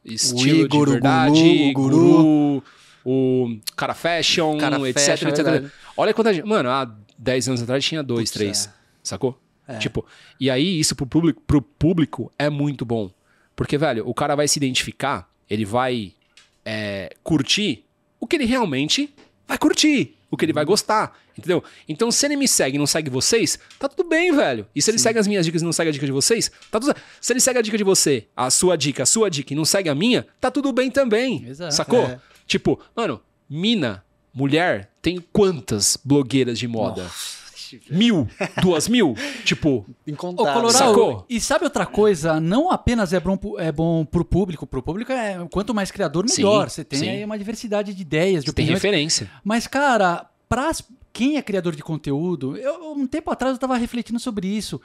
[0.05, 2.13] estilo Igor, de o verdade, Guru, o
[2.63, 2.65] Guru,
[3.05, 5.73] o Cara Fashion, Cara etc, Fashion, é etc.
[5.97, 6.47] Olha quanta gente.
[6.47, 8.67] Mano, há 10 anos atrás tinha dois, Putz, três.
[8.67, 8.80] é.
[9.03, 9.39] Sacou?
[9.67, 9.79] É.
[9.79, 10.05] Tipo,
[10.39, 13.11] e aí isso pro público, pro público é muito bom.
[13.55, 16.15] Porque, velho, o cara vai se identificar, ele vai
[16.65, 17.85] é, curtir
[18.21, 19.13] o que ele realmente
[19.49, 21.65] vai curtir, o que ele vai gostar, entendeu?
[21.89, 24.67] Então, se ele me segue e não segue vocês, tá tudo bem, velho.
[24.75, 26.79] E se ele segue as minhas dicas e não segue a dica de vocês, tá
[26.79, 29.57] tudo Se ele segue a dica de você, a sua dica, a sua dica e
[29.57, 31.45] não segue a minha, tá tudo bem também.
[31.47, 31.75] Exato.
[31.75, 32.05] Sacou?
[32.05, 32.21] É.
[32.47, 37.11] Tipo, mano, mina, mulher, tem quantas blogueiras de moda?
[37.91, 38.27] Mil?
[38.63, 39.15] Duas mil?
[39.45, 40.55] tipo, Ô, contato.
[40.55, 41.27] Colorado, Sacou?
[41.29, 42.41] e sabe outra coisa?
[42.41, 46.29] Não apenas é bom, pro- é bom pro público, pro público é quanto mais criador,
[46.29, 46.69] Sim, melhor.
[46.71, 47.09] Você tem sim.
[47.09, 48.83] aí uma diversidade de ideias, de tem opiniões.
[48.83, 49.31] referência.
[49.45, 50.71] Mas, cara, pra
[51.13, 54.81] quem é criador de conteúdo, eu, um tempo atrás eu tava refletindo sobre isso.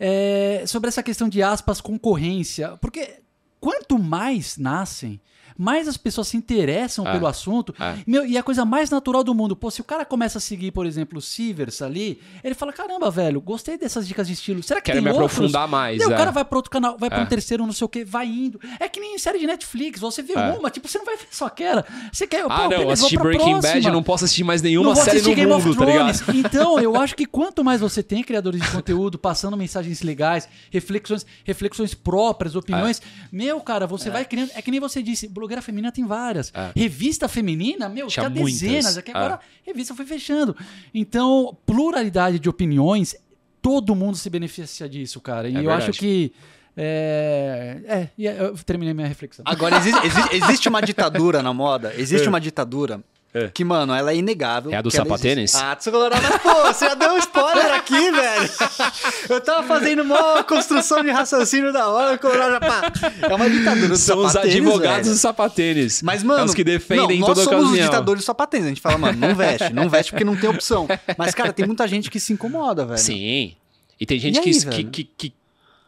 [0.00, 2.76] é, sobre essa questão de aspas, concorrência.
[2.80, 3.16] Porque
[3.60, 5.20] quanto mais nascem,
[5.58, 7.74] mais as pessoas se interessam É, pelo assunto.
[7.80, 7.96] é.
[8.06, 9.56] Meu, e é a coisa mais natural do mundo.
[9.56, 13.10] Pô, se o cara começa a seguir, por exemplo, o Sivers ali, ele fala: caramba,
[13.10, 14.62] velho, gostei dessas dicas de estilo.
[14.62, 15.32] Será que Quero tem me outros?
[15.36, 15.98] aprofundar mais.
[15.98, 16.16] Daí o é.
[16.16, 17.22] cara vai pra outro canal, vai pra É.
[17.22, 18.60] um terceiro, não sei o que, vai indo.
[18.78, 20.52] É que nem em série de Netflix, você vê É.
[20.52, 21.84] uma, tipo, você não vai ver só aquela.
[22.12, 22.44] Você quer.
[22.48, 23.88] Ah, pô, não, beleza, pra Breaking Bad, próxima.
[23.88, 26.18] eu não posso assistir mais nenhuma série no Game mundo, tá ligado?
[26.34, 31.26] Então, eu acho que quanto mais você tem criadores de conteúdo passando mensagens legais, reflexões,
[31.44, 33.02] reflexões próprias, opiniões,
[33.32, 34.50] meu, cara, você vai criando.
[34.54, 36.52] É que nem você disse, blogueira feminina tem várias.
[36.54, 36.72] É.
[36.78, 38.84] Revista feminina, meu, Tinha tinha dezenas.
[38.84, 38.96] muitas.
[38.98, 39.14] É que É.
[39.16, 40.54] agora a revista foi fechando.
[40.94, 43.16] Então, pluralidade de opiniões,
[43.62, 45.48] todo mundo se beneficia disso, cara.
[45.48, 45.90] E É eu verdade.
[45.90, 46.32] acho que.
[46.76, 49.44] É, é, e eu terminei minha reflexão.
[49.48, 53.02] Agora, existe, existe- existe uma ditadura na moda, existe uma ditadura
[53.34, 53.48] É.
[53.48, 54.72] que, mano, ela é inegável.
[54.72, 55.54] É a do sapatênis?
[55.54, 58.50] Ah, tu colorado, mas pô, você já deu um spoiler aqui, velho.
[59.28, 62.92] Eu tava fazendo uma construção de raciocínio da hora, o colorado já pá.
[63.28, 65.10] É uma ditadura do São os advogados velho.
[65.10, 66.02] dos sapatênis.
[66.02, 67.72] Mas, mano, É os que defendem não, em toda nós somos ocasião.
[67.84, 68.66] os ditadores do sapatênis.
[68.66, 70.88] A gente fala, mano, não veste, não veste porque não tem opção.
[71.18, 72.98] Mas, cara, tem muita gente que se incomoda, velho.
[72.98, 73.54] Sim.
[74.00, 75.34] E tem gente E aí, que, que, que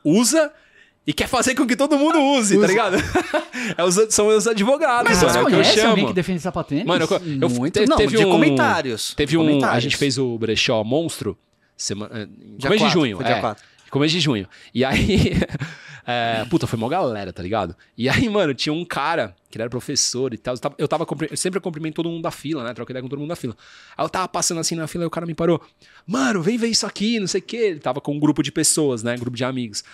[0.04, 0.52] usa
[1.06, 2.97] e quer fazer com que todo mundo use, tá ligado?
[3.77, 6.09] É os- são os advogados, Mas mano, você é o que eu conhece alguém chamo.
[6.09, 6.85] que defende sapatênis?
[6.86, 9.14] Mano, eu, eu Muito, te- não, teve de um, comentários.
[9.14, 9.43] Teve um.
[9.43, 9.82] A Comentários.
[9.85, 11.36] gente fez o Brechó Monstro
[11.77, 13.16] semana, em Dia começo de junho.
[13.16, 13.56] foi dia é.
[13.90, 14.48] Começo de junho.
[14.74, 15.32] E aí.
[16.06, 17.77] é, puta, foi mó galera, tá ligado?
[17.98, 20.55] E aí, mano, tinha um cara que ele era professor e tal.
[20.55, 22.72] Eu, tava, eu, tava eu sempre cumprimento todo mundo da fila, né?
[22.72, 23.55] Troca ideia com todo mundo da fila.
[23.97, 25.60] Aí eu tava passando assim na fila e o cara me parou.
[26.06, 27.56] Mano, vem ver isso aqui, não sei o quê.
[27.56, 29.16] Ele tava com um grupo de pessoas, né?
[29.16, 29.85] Grupo de amigos.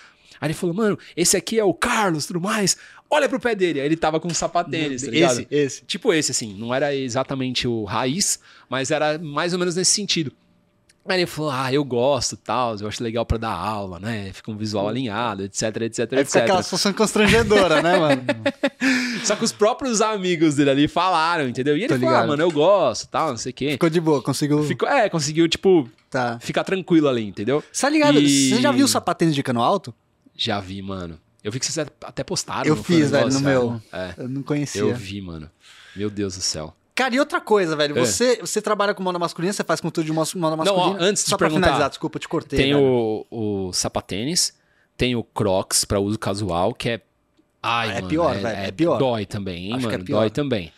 [0.41, 2.77] Aí ele falou, mano, esse aqui é o Carlos tudo mais.
[3.09, 3.81] Olha pro pé dele.
[3.81, 5.33] Aí ele tava com um sapatênis, tá ligado?
[5.41, 5.85] Esse, esse.
[5.85, 8.39] Tipo esse, assim, não era exatamente o raiz,
[8.69, 10.33] mas era mais ou menos nesse sentido.
[11.09, 14.33] Aí ele falou, ah, eu gosto, tal, eu acho legal pra dar aula, né?
[14.33, 16.37] Fica um visual alinhado, etc, etc, Aí fica etc.
[16.43, 18.23] aquela situação constrangedora, né, mano?
[19.25, 21.77] Só que os próprios amigos dele ali falaram, entendeu?
[21.77, 23.71] E ele Tô falou, ah, mano, eu gosto, tal, não sei o quê.
[23.73, 24.65] Ficou de boa, conseguiu.
[24.65, 26.39] Ficou, é, conseguiu, tipo, Tá.
[26.41, 27.63] ficar tranquilo ali, entendeu?
[27.73, 28.19] Você tá ligado?
[28.19, 29.95] E- Você já viu o sapatênis de cano alto?
[30.37, 31.19] Já vi, mano.
[31.43, 32.67] Eu vi que vocês até postaram.
[32.69, 33.83] Eu fiz, velho, no meu.
[33.93, 34.81] É, Eu não conhecia.
[34.81, 35.49] eu vi, mano.
[35.95, 36.75] Meu Deus do céu.
[36.95, 37.97] Cara, e outra coisa, velho.
[37.97, 38.01] É.
[38.05, 41.05] Você, você trabalha com moda masculina, você faz conteúdo de moda moda Não, ó, masculina.
[41.11, 42.59] antes de Só pra perguntar, finalizar, desculpa, te cortei.
[42.59, 43.25] Tem velho.
[43.31, 44.55] o, o sapatênis,
[44.97, 47.01] tem o Crocs pra uso casual, que é.
[47.63, 48.99] Ai, É mano, pior, velho, é pior.
[48.99, 50.03] Dói também, hein, Acho que mano?
[50.03, 50.21] é pior.
[50.21, 50.73] dói também.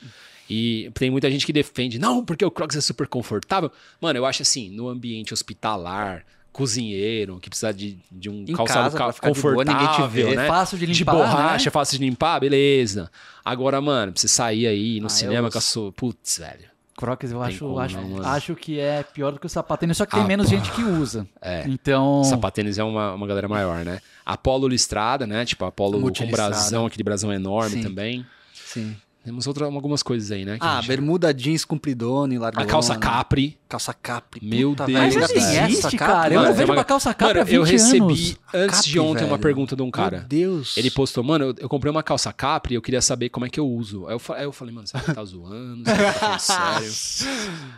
[0.50, 3.70] E tem muita gente que defende, não, porque o Crocs é super confortável.
[4.00, 6.24] Mano, eu acho assim, no ambiente hospitalar,
[6.58, 9.78] cozinheiro, que precisa de, de um Em calçado casa, ca- ficar de boa, ninguém te
[9.86, 10.36] confortável, vê.
[10.36, 10.44] né?
[10.44, 11.70] É fácil de de limpar, borracha, né?
[11.70, 13.10] fácil de limpar, beleza.
[13.44, 15.92] Agora, mano, pra você sair aí no Ah, cinema eu- com a sua.
[15.92, 16.68] Putz, velho.
[16.96, 19.96] Crocs eu Tem acho, como acho, não, acho que é pior do que o sapatênis,
[19.96, 20.56] só que tem Ah, menos pá.
[20.56, 21.26] gente que usa.
[21.40, 21.62] É.
[21.68, 24.00] Então, Sapatênis é uma, uma galera maior, né?
[24.26, 25.44] Apolo listrada, né?
[25.44, 27.82] Tipo, Apolo com brasão, aquele brasão enorme Sim.
[27.82, 28.26] também.
[28.52, 28.96] Sim.
[29.28, 30.54] Temos outra, algumas coisas aí, né?
[30.58, 32.64] que Ah, a gente- bermuda jeans compridona e A largona.
[32.64, 33.58] calça capri.
[33.68, 34.40] Calça capri.
[34.42, 36.32] Meu Puta, Deus velho, Mas ainda tem existe, essa cara.
[36.32, 38.36] Eu não vejo uma calça capri Mano, há 20 eu recebi anos.
[38.54, 39.38] antes Capri, de ontem uma velho.
[39.42, 40.18] pergunta de um cara.
[40.20, 40.76] Meu Deus.
[40.78, 43.50] Ele postou, mano, eu, eu comprei uma calça capri e eu queria saber como é
[43.50, 44.06] que eu uso.
[44.08, 45.82] Aí eu, aí eu falei, mano, você tá zoando?
[45.84, 46.92] Você tá sério?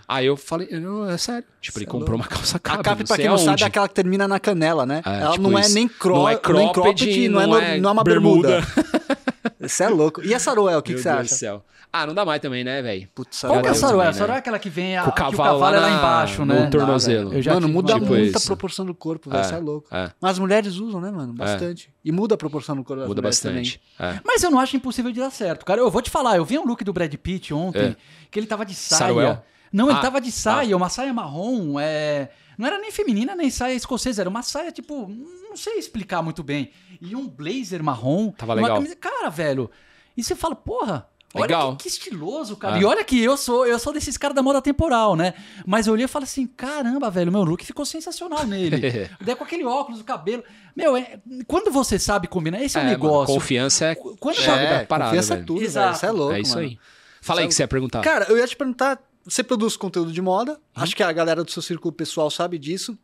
[0.07, 1.43] Aí eu falei, não, é sério.
[1.61, 2.81] Tipo, ele Cê é comprou uma calça capri.
[2.81, 5.03] A capri, pra quem não sabe, é aquela que termina na canela, né?
[5.05, 5.75] É, Ela tipo não é isso.
[5.75, 8.49] nem, cro Não é nem cropped, não, é, não é não é uma bermuda.
[8.49, 9.01] bermuda.
[9.61, 10.23] Isso é louco.
[10.23, 11.35] E a Saruel, o que, Meu que você Deus acha?
[11.35, 11.65] do céu.
[11.93, 13.09] Ah, não dá mais também, né, velho?
[13.15, 14.01] Putz, Qual que é a Deus Saruel?
[14.03, 14.13] A né?
[14.13, 16.67] Saruel é aquela que vem a, o que cavalo, é lá embaixo, no né?
[16.71, 17.35] tornozelo.
[17.35, 19.43] Eu já Mano, muda Tipo muito a proporção do corpo, velho.
[19.43, 19.89] É, Isso é louco.
[19.95, 21.33] É, Mas as mulheres usam, né, mano?
[21.33, 21.93] Bastante.
[22.05, 23.81] E muda a proporção do corpo das muda mulheres bastante.
[23.99, 24.21] É.
[24.25, 25.81] Mas eu não acho impossível de dar certo, cara.
[25.81, 27.97] Eu vou te falar, eu vi um look do Brad Pitt ontem, É.
[28.31, 28.99] que ele tava de saia.
[28.99, 29.43] Saruel?
[29.73, 32.31] Não, ele Ah, tava de saia, uma saia marrom, é...
[32.61, 36.43] Não era nem feminina, nem saia escocesa, era uma saia, tipo, não sei explicar muito
[36.43, 36.71] bem.
[37.01, 38.31] E um blazer marrom.
[38.33, 38.77] Tava uma legal.
[38.77, 39.71] camisa- Cara, velho,
[40.17, 41.07] e você fala, porra...
[41.33, 41.77] Olha Legal.
[41.77, 42.77] que, que estiloso, cara.
[42.77, 42.81] É.
[42.81, 45.35] E olha que eu sou, eu sou desses caras da moda temporal, né?
[45.65, 48.81] Mas eu olhei e falei assim: caramba, velho, meu look ficou sensacional nele.
[49.25, 50.43] Daí com aquele óculos, o cabelo.
[50.75, 53.33] Meu, é, quando você sabe combinar, esse é, o É, mano, negócio.
[53.33, 55.47] confiança é Quando chave eu- da parada, confiança é velho.
[55.47, 55.87] tudo, Exato.
[55.87, 55.97] velho.
[55.97, 56.67] Isso é louco, É isso mano.
[56.67, 56.79] aí.
[57.23, 58.01] Fala aí que você ia perguntar.
[58.01, 58.99] Cara, eu ia te perguntar,
[59.35, 60.83] você produz conteúdo de moda, Uhum.
[60.83, 62.99] acho que a galera do seu círculo pessoal sabe disso.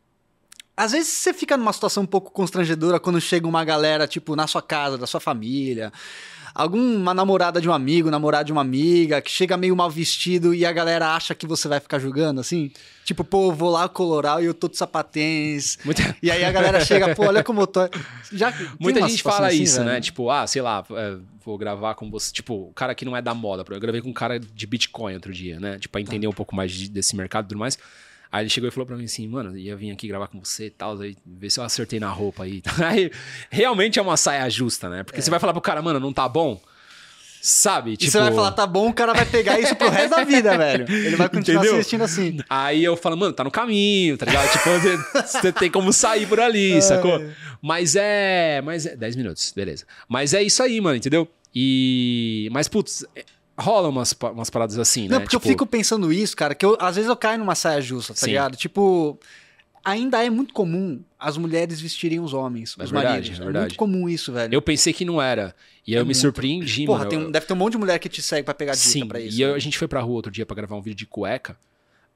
[0.75, 4.45] Às vezes você fica numa situação um pouco constrangedora quando chega uma galera, tipo, na
[4.45, 5.91] sua casa, da sua família.
[6.57, 10.65] Alguma namorada de um amigo, namorada de uma amiga, que chega meio mal vestido e
[10.65, 12.71] a galera acha que você vai ficar julgando, assim?
[13.05, 15.77] Tipo, pô, vou lá colorar e eu tô de sapatênis.
[15.85, 17.81] Muita, E aí a galera chega, pô, olha como eu tô.
[18.31, 19.89] Já, muita gente fala assim, isso, velho?
[19.91, 20.01] né?
[20.01, 22.33] Tipo, ah, sei lá, é, vou gravar com você.
[22.33, 23.63] Tipo, o cara que não é da moda.
[23.69, 25.77] Eu gravei com um cara de Bitcoin outro dia, né?
[25.77, 26.07] Tipo, pra Tá.
[26.07, 27.77] entender um pouco mais de- desse mercado e tudo mais.
[28.31, 30.65] Aí ele chegou e falou pra mim assim, mano, ia vir aqui gravar com você
[30.67, 32.61] e tal, aí ver se eu acertei na roupa aí.
[32.83, 33.11] Aí
[33.49, 35.03] realmente é uma saia justa, né?
[35.03, 36.59] Porque você vai falar pro cara, mano, não tá bom?
[37.41, 37.91] Sabe?
[37.91, 40.23] E Tipo, você vai falar, tá bom, o cara vai pegar isso pro resto da
[40.23, 40.85] vida, velho.
[40.91, 41.79] Ele vai continuar Entendeu?
[41.79, 42.37] assistindo assim.
[42.49, 44.51] Aí eu falo, mano, tá no caminho, tá ligado?
[44.51, 44.97] tipo, você,
[45.39, 47.23] você tem como sair por ali, sacou?
[47.61, 48.61] Mas é.
[48.63, 48.95] Mas é.
[48.97, 49.85] 10 minutos, beleza.
[50.09, 51.27] Mas é isso aí, mano, entendeu?
[51.55, 52.49] E.
[52.51, 53.23] Mas, putz, é-
[53.57, 55.15] rola umas, umas paradas assim, né?
[55.15, 57.55] Não, porque Tipo, eu fico pensando isso, cara, que eu, às vezes eu caio numa
[57.55, 58.27] saia justa, tá Sim.
[58.27, 58.55] ligado?
[58.55, 59.19] Tipo,
[59.83, 63.39] ainda é muito comum as mulheres vestirem os homens, É os verdade, maridos.
[63.39, 63.65] é É, verdade.
[63.65, 64.53] muito comum isso, velho.
[64.53, 65.55] Eu pensei que não era.
[65.87, 66.17] E aí eu me muito.
[66.19, 67.09] surpreendi, Porra, mano.
[67.09, 69.07] tem um- deve ter um monte de mulher que te segue pra pegar dica Sim,
[69.07, 69.37] pra isso.
[69.37, 69.55] e eu- né?
[69.55, 71.57] a gente foi pra rua outro dia pra gravar um vídeo de cueca.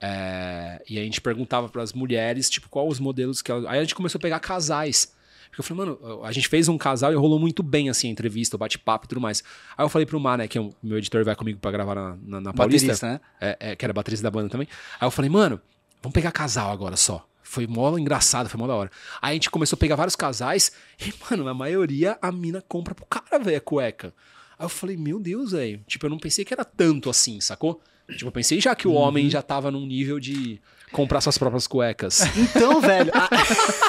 [0.04, 3.66] é, e a gente perguntava pras mulheres, tipo, qual os modelos que elas.
[3.68, 5.14] Aí a gente começou a pegar casais.
[5.52, 8.12] Porque eu falei, mano, a gente fez um casal e rolou muito bem, assim, a
[8.12, 9.44] entrevista, o bate-papo e tudo mais.
[9.78, 11.94] Aí eu falei pro Mar, né, que é o meu editor vai comigo pra gravar
[11.94, 12.88] na, na, na Paulista.
[12.88, 13.20] Baterista, né?
[13.40, 14.68] é, é, que era baterista da banda também.
[15.00, 15.60] Aí eu falei, mano,
[16.02, 17.28] vamos pegar casal agora só.
[17.44, 18.90] Foi mó engraçado, foi mó da hora.
[19.22, 20.72] Aí a gente começou a pegar vários casais
[21.06, 24.14] e, mano, a maioria a mina compra pro cara, velho, a cueca.
[24.58, 25.82] Aí eu falei, meu Deus, velho.
[25.86, 27.82] Tipo, eu não pensei que era tanto assim, sacou?
[28.10, 30.62] Tipo, eu pensei já que o homem já tava num nível de
[30.94, 32.22] comprar suas próprias cuecas.
[32.38, 33.12] Então, velho.
[33.14, 33.30] a-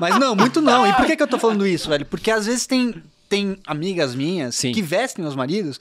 [0.00, 0.86] Mas não, muito não.
[0.86, 2.04] E por que, que eu tô falando isso, velho?
[2.06, 4.72] Porque às vezes tem, tem amigas minhas Sim.
[4.72, 5.78] que vestem os maridos.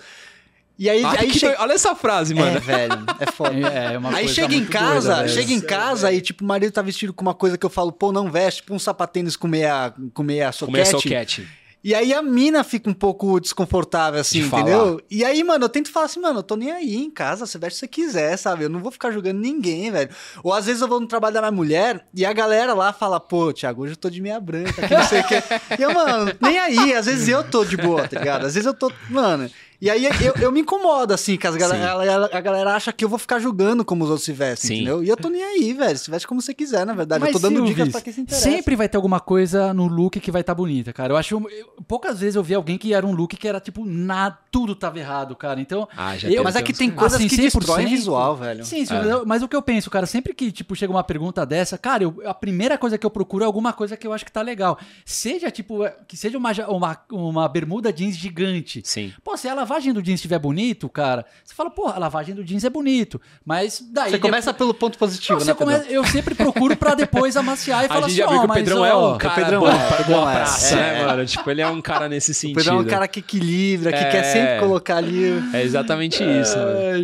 [0.80, 1.54] E aí, Ai, aí chega.
[1.54, 2.58] doi- Olha essa frase, mano.
[2.58, 3.56] É, velho, é foda.
[3.56, 6.72] É, é uma Aí chega em casa, doida, chega em casa e tipo, o marido
[6.72, 9.48] tá vestido com uma coisa que eu falo, pô, não veste, tipo um sapatênis com
[9.48, 10.72] meia, com meia soquete.
[10.72, 11.48] Comer soquete.
[11.84, 14.62] E aí a mina fica um pouco desconfortável, assim, De falar.
[14.64, 15.02] entendeu?
[15.10, 17.58] E aí, mano, eu tento falar assim, mano, eu tô nem aí em casa, você
[17.58, 18.66] veste o que você quiser, sabe?
[18.66, 20.10] Eu não vou ficar julgando ninguém, velho.
[20.44, 23.20] Ou às vezes eu vou no trabalho da minha mulher e a galera lá fala,
[23.20, 25.42] pô, Thiago, hoje eu tô de meia branca, que não sei o quê.
[25.80, 28.46] E eu, mano, nem aí, às vezes eu tô de boa, tá ligado?
[28.46, 29.50] Às vezes eu tô, mano...
[29.82, 33.04] E aí eu, eu me incomodo, assim, que as galera, a, a galera acha que
[33.04, 34.76] eu vou ficar julgando como os outros se vestem, Sim.
[34.76, 35.04] entendeu?
[35.04, 35.98] E eu tô nem aí, velho.
[35.98, 37.20] Se veste como você quiser, na verdade.
[37.22, 38.44] Mas, eu tô dando Silvis, dicas pra quem se interessa.
[38.48, 41.14] Sempre vai ter alguma coisa no look que vai estar bonita, cara.
[41.14, 41.34] Eu acho.
[41.36, 44.76] eu- poucas vezes eu vi alguém que era um look que era tipo, nada, tudo
[44.76, 45.60] tava errado, cara.
[45.60, 45.88] Então.
[45.98, 47.42] Ah, já Eu- Mas é que tem coisas Assim, que 100%.
[47.60, 48.64] destroem visual, velho.
[48.64, 49.26] Sim, sim, É.
[49.26, 52.22] mas o que eu penso, cara, sempre que tipo chega uma pergunta dessa, cara, eu-
[52.26, 54.78] a primeira coisa que eu procuro é alguma coisa que eu acho que tá legal.
[55.04, 58.84] Seja tipo, que seja uma, uma, uma bermuda jeans gigante.
[58.86, 59.12] Sim.
[59.24, 62.44] Pô, se a lavagem do jeans estiver bonito, cara, você fala, porra, a lavagem do
[62.44, 63.20] jeans é bonito.
[63.46, 64.12] Mas daí.
[64.12, 67.86] Você começa pelo ponto positivo, Não, né, você come- Eu sempre procuro pra depois amaciar
[67.86, 70.04] e falar assim, ó, que o mas, Pedrão ó, é um cara Pedrão bom é,
[70.04, 70.36] boa é.
[70.36, 70.78] praça, É.
[71.00, 71.26] né, mano?
[71.26, 72.58] Tipo, ele é um cara nesse O sentido.
[72.58, 74.10] Pedrão é um cara que equilibra, que É.
[74.12, 75.42] quer sempre colocar ali.
[75.54, 76.78] É exatamente isso, mano.
[76.78, 77.04] Ai.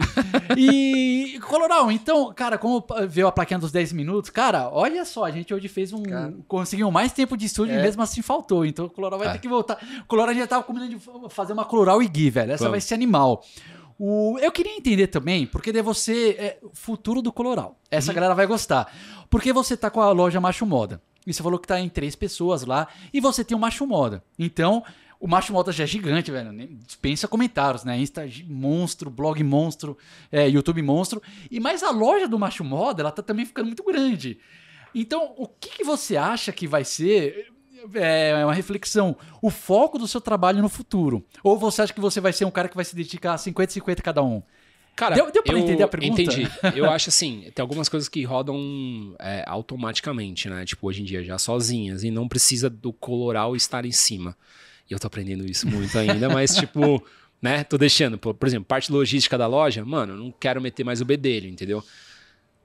[1.38, 5.32] E, Coloral, então, cara, como veio a plaquinha dos 10 minutos, cara, olha só, a
[5.32, 6.04] gente hoje fez um.
[6.04, 6.34] Cara.
[6.48, 7.82] Conseguiu mais tempo de estúdio e É.
[7.82, 8.66] mesmo assim faltou.
[8.66, 9.32] Então o Coloral vai É.
[9.34, 9.78] ter que voltar.
[10.02, 12.52] O Coloral já tava combinando de fazer uma Coloral e Gui, velho.
[12.52, 12.72] Essa Vamos.
[12.72, 13.44] vai ser animal.
[14.00, 17.80] O, eu queria entender também, porque daí você é futuro do Coloral.
[17.90, 18.92] Essa galera vai gostar.
[19.30, 21.02] Porque você tá com a loja Macho Moda.
[21.26, 22.88] E você falou que tá em três pessoas lá.
[23.14, 24.24] E você tem o Macho Moda.
[24.38, 24.84] Então,
[25.20, 26.52] O Macho Moda já é gigante, velho.
[26.86, 27.98] Dispensa comentários, né?
[27.98, 29.98] Insta monstro, blog monstro,
[30.32, 31.22] é, YouTube monstro.
[31.50, 34.40] E mais a loja do Macho Moda, ela tá também ficando muito grande.
[34.94, 37.48] Então, o que, que você acha que vai ser?
[37.94, 39.16] É uma reflexão.
[39.42, 41.24] O foco do seu trabalho no futuro?
[41.44, 44.02] Ou você acha que você vai ser um cara que vai se dedicar a 50-50
[44.02, 44.42] cada um?
[44.96, 46.20] Cara, Deu- deu pra eu entender a pergunta?
[46.24, 46.50] Entendi.
[46.76, 50.66] Eu acho assim, tem algumas coisas que rodam é, automaticamente, né?
[50.66, 54.36] Tipo, hoje em dia, já sozinhas, e não precisa do coloral estar em cima.
[54.90, 57.04] E eu tô aprendendo isso muito ainda, mas, tipo,
[57.42, 57.64] né?
[57.64, 58.18] Tô deixando.
[58.18, 61.50] Por, por exemplo, parte logística da loja, mano, eu não quero meter mais o bedelho,
[61.50, 61.84] entendeu?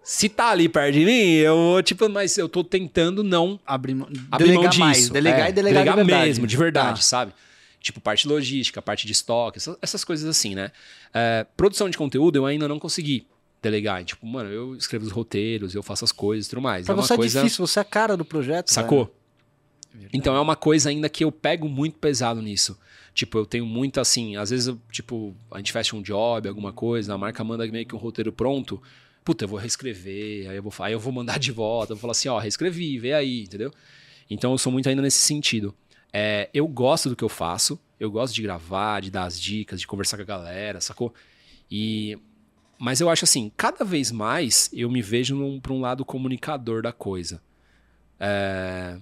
[0.04, 4.08] Se tá ali perto de mim, eu, tipo, mas eu tô tentando não Abrir, mão-
[4.32, 4.80] abrir delegar mão disso.
[4.80, 5.08] mais.
[5.10, 6.26] Delegar É, e delegar, de verdade.
[6.28, 7.02] mesmo, de verdade, Tá.
[7.02, 7.32] sabe?
[7.80, 10.72] Tipo, parte logística, parte de estoque, essas, essas coisas assim, né?
[11.14, 13.26] É, produção de conteúdo eu ainda não consegui
[13.60, 14.04] delegar.
[14.04, 16.84] Tipo, mano, eu escrevo os roteiros, eu faço as coisas e tudo mais.
[16.86, 17.38] Pra é você coisa...
[17.38, 18.70] é difícil, você é a cara do projeto.
[18.72, 19.12] Sacou?
[20.12, 22.78] Então é uma coisa ainda que eu pego muito pesado nisso.
[23.14, 26.72] Tipo, eu tenho muito assim, às vezes, eu, tipo, a gente fecha um job, alguma
[26.72, 28.82] coisa, a marca manda meio que um roteiro pronto.
[29.22, 32.00] Puta, eu vou reescrever, aí eu vou, aí eu vou mandar de volta, eu vou
[32.00, 33.72] falar assim, ó, reescrevi, vê aí, entendeu?
[34.30, 35.74] Então eu sou muito ainda nesse sentido.
[36.12, 39.80] É, eu gosto do que eu faço, eu gosto de gravar, de dar as dicas,
[39.80, 41.14] de conversar com a galera, sacou?
[41.70, 42.18] E
[42.78, 46.92] mas eu acho assim, cada vez mais eu me vejo pra um lado comunicador da
[46.92, 47.40] coisa.
[48.18, 48.98] É,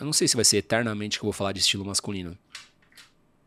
[0.00, 2.36] Eu não sei se vai ser eternamente que eu vou falar de estilo masculino.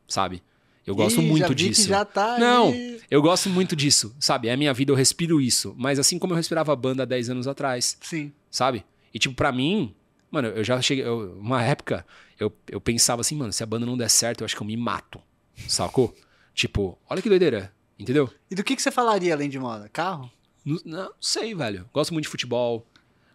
[0.07, 0.41] Sabe?
[0.85, 1.87] Eu gosto Ih, muito disso.
[1.87, 3.01] já tá Não, aí.
[3.09, 4.49] eu gosto muito disso, sabe?
[4.49, 5.73] É a minha vida, eu respiro isso.
[5.77, 8.31] Mas assim como eu respirava banda há 10 anos atrás, Sim.
[8.51, 8.85] sabe?
[9.13, 9.95] E tipo, pra mim,
[10.29, 11.05] mano, eu já cheguei.
[11.05, 12.05] eu- uma época,
[12.39, 14.67] eu, eu pensava assim, mano, se a banda não der certo, eu acho que eu
[14.67, 15.19] me mato.
[15.67, 16.13] Sacou?
[16.55, 18.29] tipo, olha que doideira, entendeu?
[18.51, 19.89] E do que, que você falaria além de moda?
[19.89, 20.29] Carro?
[20.63, 21.89] Não, não sei, velho.
[21.91, 22.85] Gosto muito de futebol,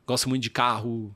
[0.07, 1.12] gosto muito de carro,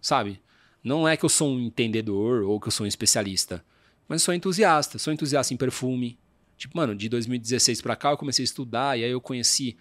[0.00, 0.40] sabe?
[0.82, 3.64] Não é que eu sou um entendedor ou que eu sou um especialista,
[4.08, 4.98] mas sou entusiasta.
[4.98, 6.18] Sou entusiasta em perfume.
[6.56, 9.76] Tipo, mano, de 2016 pra cá eu comecei a estudar e aí eu conheci.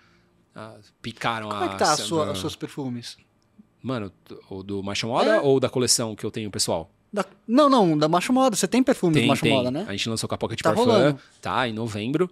[0.55, 1.65] ah, picaram Como a.
[1.65, 3.17] é que tá a sua- a- os seus perfumes?
[3.81, 4.11] Mano,
[4.49, 5.39] o do Macho Moda É.
[5.39, 6.91] ou da coleção que eu tenho pessoal?
[7.11, 8.55] Da- Não, não, da Macho Moda.
[8.55, 9.51] Você tem perfume Tem, do Macho tem.
[9.53, 9.85] Moda, né?
[9.87, 11.19] A gente lançou com a Pocket Tá Parfum, rolando.
[11.41, 12.29] tá, em novembro.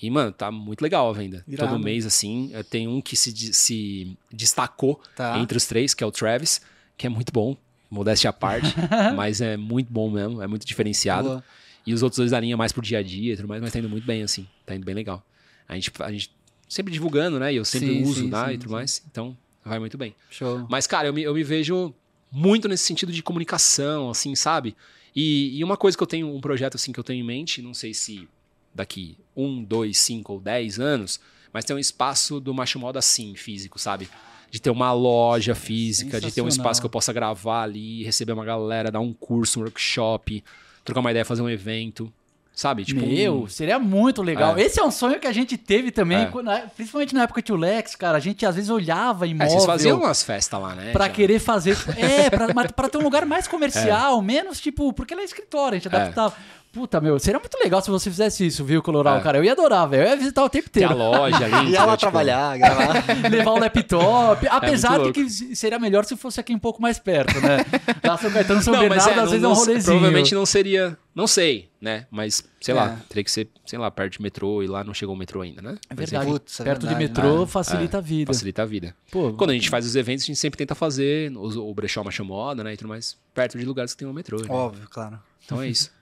[0.00, 1.42] E, mano, tá muito legal a venda.
[1.48, 1.72] Irado.
[1.72, 5.38] Todo mês, assim, eh, tem um que se, se destacou Tá.
[5.38, 6.60] entre os três, que é o Travis,
[6.96, 7.56] que é muito bom,
[7.94, 8.74] modéstia à parte,
[9.16, 11.28] mas é muito bom mesmo, é muito diferenciado.
[11.28, 11.44] Boa.
[11.86, 13.72] E os outros dois da linha mais pro dia a dia e tudo mais, mas
[13.72, 15.24] tá indo muito bem, assim, tá indo bem legal.
[15.68, 16.30] A gente, a gente
[16.68, 19.36] sempre divulgando, né, e eu sempre Sim, uso, sim, né, sim, e tudo mais, então
[19.64, 20.14] vai muito bem.
[20.30, 20.66] Show.
[20.68, 21.94] Mas, cara, eu me, eu me vejo
[22.32, 24.74] muito nesse sentido de comunicação, assim, sabe?
[25.14, 27.62] E, e uma coisa que eu tenho, um projeto assim que eu tenho em mente,
[27.62, 28.28] não sei se
[28.74, 31.20] daqui um, dois, cinco ou dez anos,
[31.52, 34.08] mas tem um espaço do Macho Moda assim, físico, sabe?
[34.54, 38.32] De ter uma loja física, de ter um espaço que eu possa gravar ali, receber
[38.34, 40.44] uma galera, dar um curso, um workshop,
[40.84, 42.08] trocar uma ideia, fazer um evento,
[42.54, 42.84] sabe?
[42.84, 44.56] Tipo, Meu, um- seria muito legal.
[44.56, 44.62] É.
[44.62, 46.26] Esse é um sonho que a gente teve também, É.
[46.26, 49.64] quando- principalmente na época o Lex, cara, a gente às vezes olhava É, imóvel vocês
[49.66, 50.92] faziam umas festas lá, né?
[50.92, 51.10] pra Já.
[51.10, 55.24] querer fazer, é, pra, pra ter um lugar mais comercial, menos tipo, porque ela é
[55.24, 55.96] escritório, a gente É.
[55.96, 56.32] adaptava.
[56.74, 59.20] Puta, meu, seria muito legal se você fizesse isso, viu, Coloral, É.
[59.20, 59.38] cara.
[59.38, 60.02] Eu ia adorar, velho.
[60.02, 61.02] Eu ia visitar o tempo Tem a inteiro.
[61.08, 61.70] loja ali.
[61.72, 63.04] Ia lá Tipo, trabalhar, gravar.
[63.30, 64.46] Levar o laptop.
[64.48, 65.12] Apesar de louco.
[65.12, 67.58] que seria melhor se fosse aqui um pouco mais perto, né?
[68.04, 69.84] Lá São Caetano, São Não, mas Bernardo, é, às não- vezes é um não- rolezinho.
[69.84, 70.98] Provavelmente não seria.
[71.14, 72.06] Não sei, né?
[72.10, 72.76] Mas, sei É.
[72.76, 75.42] lá, teria que ser, sei lá, perto de metrô e lá não chegou o metrô
[75.42, 75.76] ainda, né?
[75.88, 76.26] É verdade.
[76.26, 77.46] Putz, é Perto de verdade, metrô né?
[77.46, 78.32] facilita a vida.
[78.32, 78.96] Facilita a vida.
[79.12, 82.02] Pô, Quando a gente faz os eventos, a gente sempre tenta fazer os- o brechó
[82.02, 82.72] macho moda, né?
[82.74, 84.38] E tudo mais, perto de lugares que tem um metrô.
[84.40, 84.46] né?
[84.48, 85.20] Óbvio, claro.
[85.44, 85.92] Então é isso.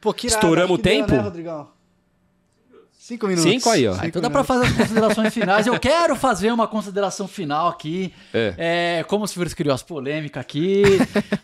[0.00, 1.12] Pô, que Estouramos o deu, tempo?
[1.12, 1.68] né, Rodrigão?
[3.10, 3.50] Cinco minutos.
[3.50, 3.96] Cinco aí, ó.
[4.00, 5.66] Ah, então dá pra fazer as considerações finais.
[5.66, 8.12] Eu quero fazer uma consideração final aqui.
[8.32, 8.54] É.
[9.00, 10.84] É, como o Silvio criou as polêmicas aqui.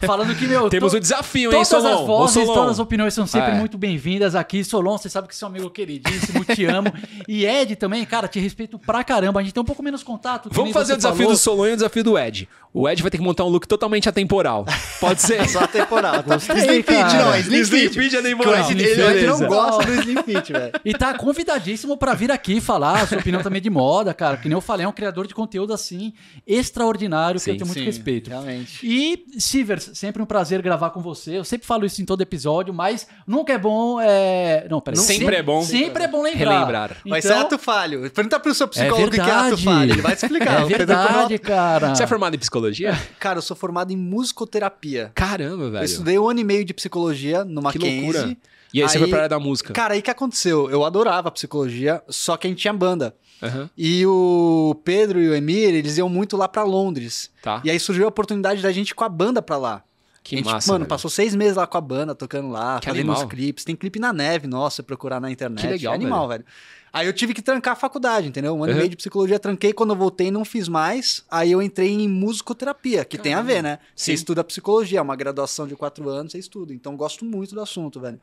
[0.01, 0.69] falando que, meu.
[0.71, 1.89] Temos to- um desafio, hein, Todas Solon?
[1.95, 2.55] as Ô, vozes, Solon.
[2.55, 3.55] todas as opiniões são sempre É.
[3.55, 4.63] muito bem-vindas aqui.
[4.63, 6.93] Solon, você sabe que é um amigo queridíssimo, te amo.
[7.27, 9.41] E Ed também, cara, te respeito pra caramba.
[9.41, 10.49] A gente tem um pouco menos contato.
[10.49, 11.33] que Vamos fazer o desafio falou.
[11.33, 12.49] do Solon e o desafio do Ed.
[12.73, 14.65] O Ed vai ter que montar um look totalmente atemporal.
[15.01, 15.47] Pode ser?
[15.49, 16.23] Só temporal.
[16.23, 17.99] Gostei, Slim Fit, não, Slim Slim Fit.
[17.99, 18.71] Fit é nem Que o moral.
[18.71, 20.73] Ed- ele, não gosta do Slim Fit, velho.
[20.85, 21.15] E tá
[21.57, 24.37] convidadíssimo pra vir aqui falar a sua opinião também de moda, cara.
[24.37, 26.13] Que nem eu falei, é um criador de conteúdo assim,
[26.47, 28.31] extraordinário, que Sim, eu tenho muito Sim, respeito.
[28.31, 28.87] Realmente.
[28.87, 31.39] E, Sivers, sempre um prazer gravar com você.
[31.39, 34.01] Eu sempre falo isso em todo episódio, mas nunca é bom.
[34.01, 34.67] É...
[34.71, 34.99] Não, peraí.
[34.99, 35.63] Sempre é bom.
[35.63, 36.53] Sempre é bom lembrar.
[36.53, 36.97] Relembrar.
[37.05, 38.11] Então, ser ato falho.
[38.11, 39.93] Pergunta pro seu psicólogo o que é ato falho.
[39.93, 40.63] Ele vai te explicar.
[40.63, 41.95] É verdade, cara.
[41.95, 42.97] Você é formado em psicologia?
[43.19, 45.11] Cara, eu sou formado em musicoterapia.
[45.15, 45.85] Caramba, Eu velho.
[45.85, 48.37] estudei um ano e meio de psicologia no Que loucura.
[48.79, 49.73] E aí, você foi Aí- pra área da música.
[49.73, 50.69] Cara, aí que aconteceu?
[50.71, 53.15] Eu adorava psicologia, só que a gente tinha banda.
[53.43, 57.31] Aham, E o Pedro e o Emir, eles iam muito lá pra Londres.
[57.43, 57.61] tá.
[57.65, 59.83] E aí surgiu a oportunidade da gente ir com a banda pra lá.
[60.23, 60.89] Que gente, massa, mano, velho.
[60.89, 63.23] passou seis meses lá com a banda, tocando lá, Que fazendo animal.
[63.25, 63.65] uns clipes.
[63.65, 65.61] Tem clipe na neve, nossa, procurar na internet.
[65.61, 66.45] Que legal, é animal, velho.
[66.93, 68.55] Aí eu tive que trancar a faculdade, entendeu?
[68.57, 68.79] Um ano e Uhum.
[68.79, 69.73] meio de psicologia, tranquei.
[69.73, 71.23] Quando eu voltei, não fiz mais.
[71.31, 73.79] Aí eu entrei em musicoterapia, que tem a ver, né?
[73.95, 74.15] Você Sim.
[74.15, 76.73] estuda psicologia, é uma graduação de quatro anos, você estuda.
[76.75, 78.19] Então gosto muito do assunto, velho.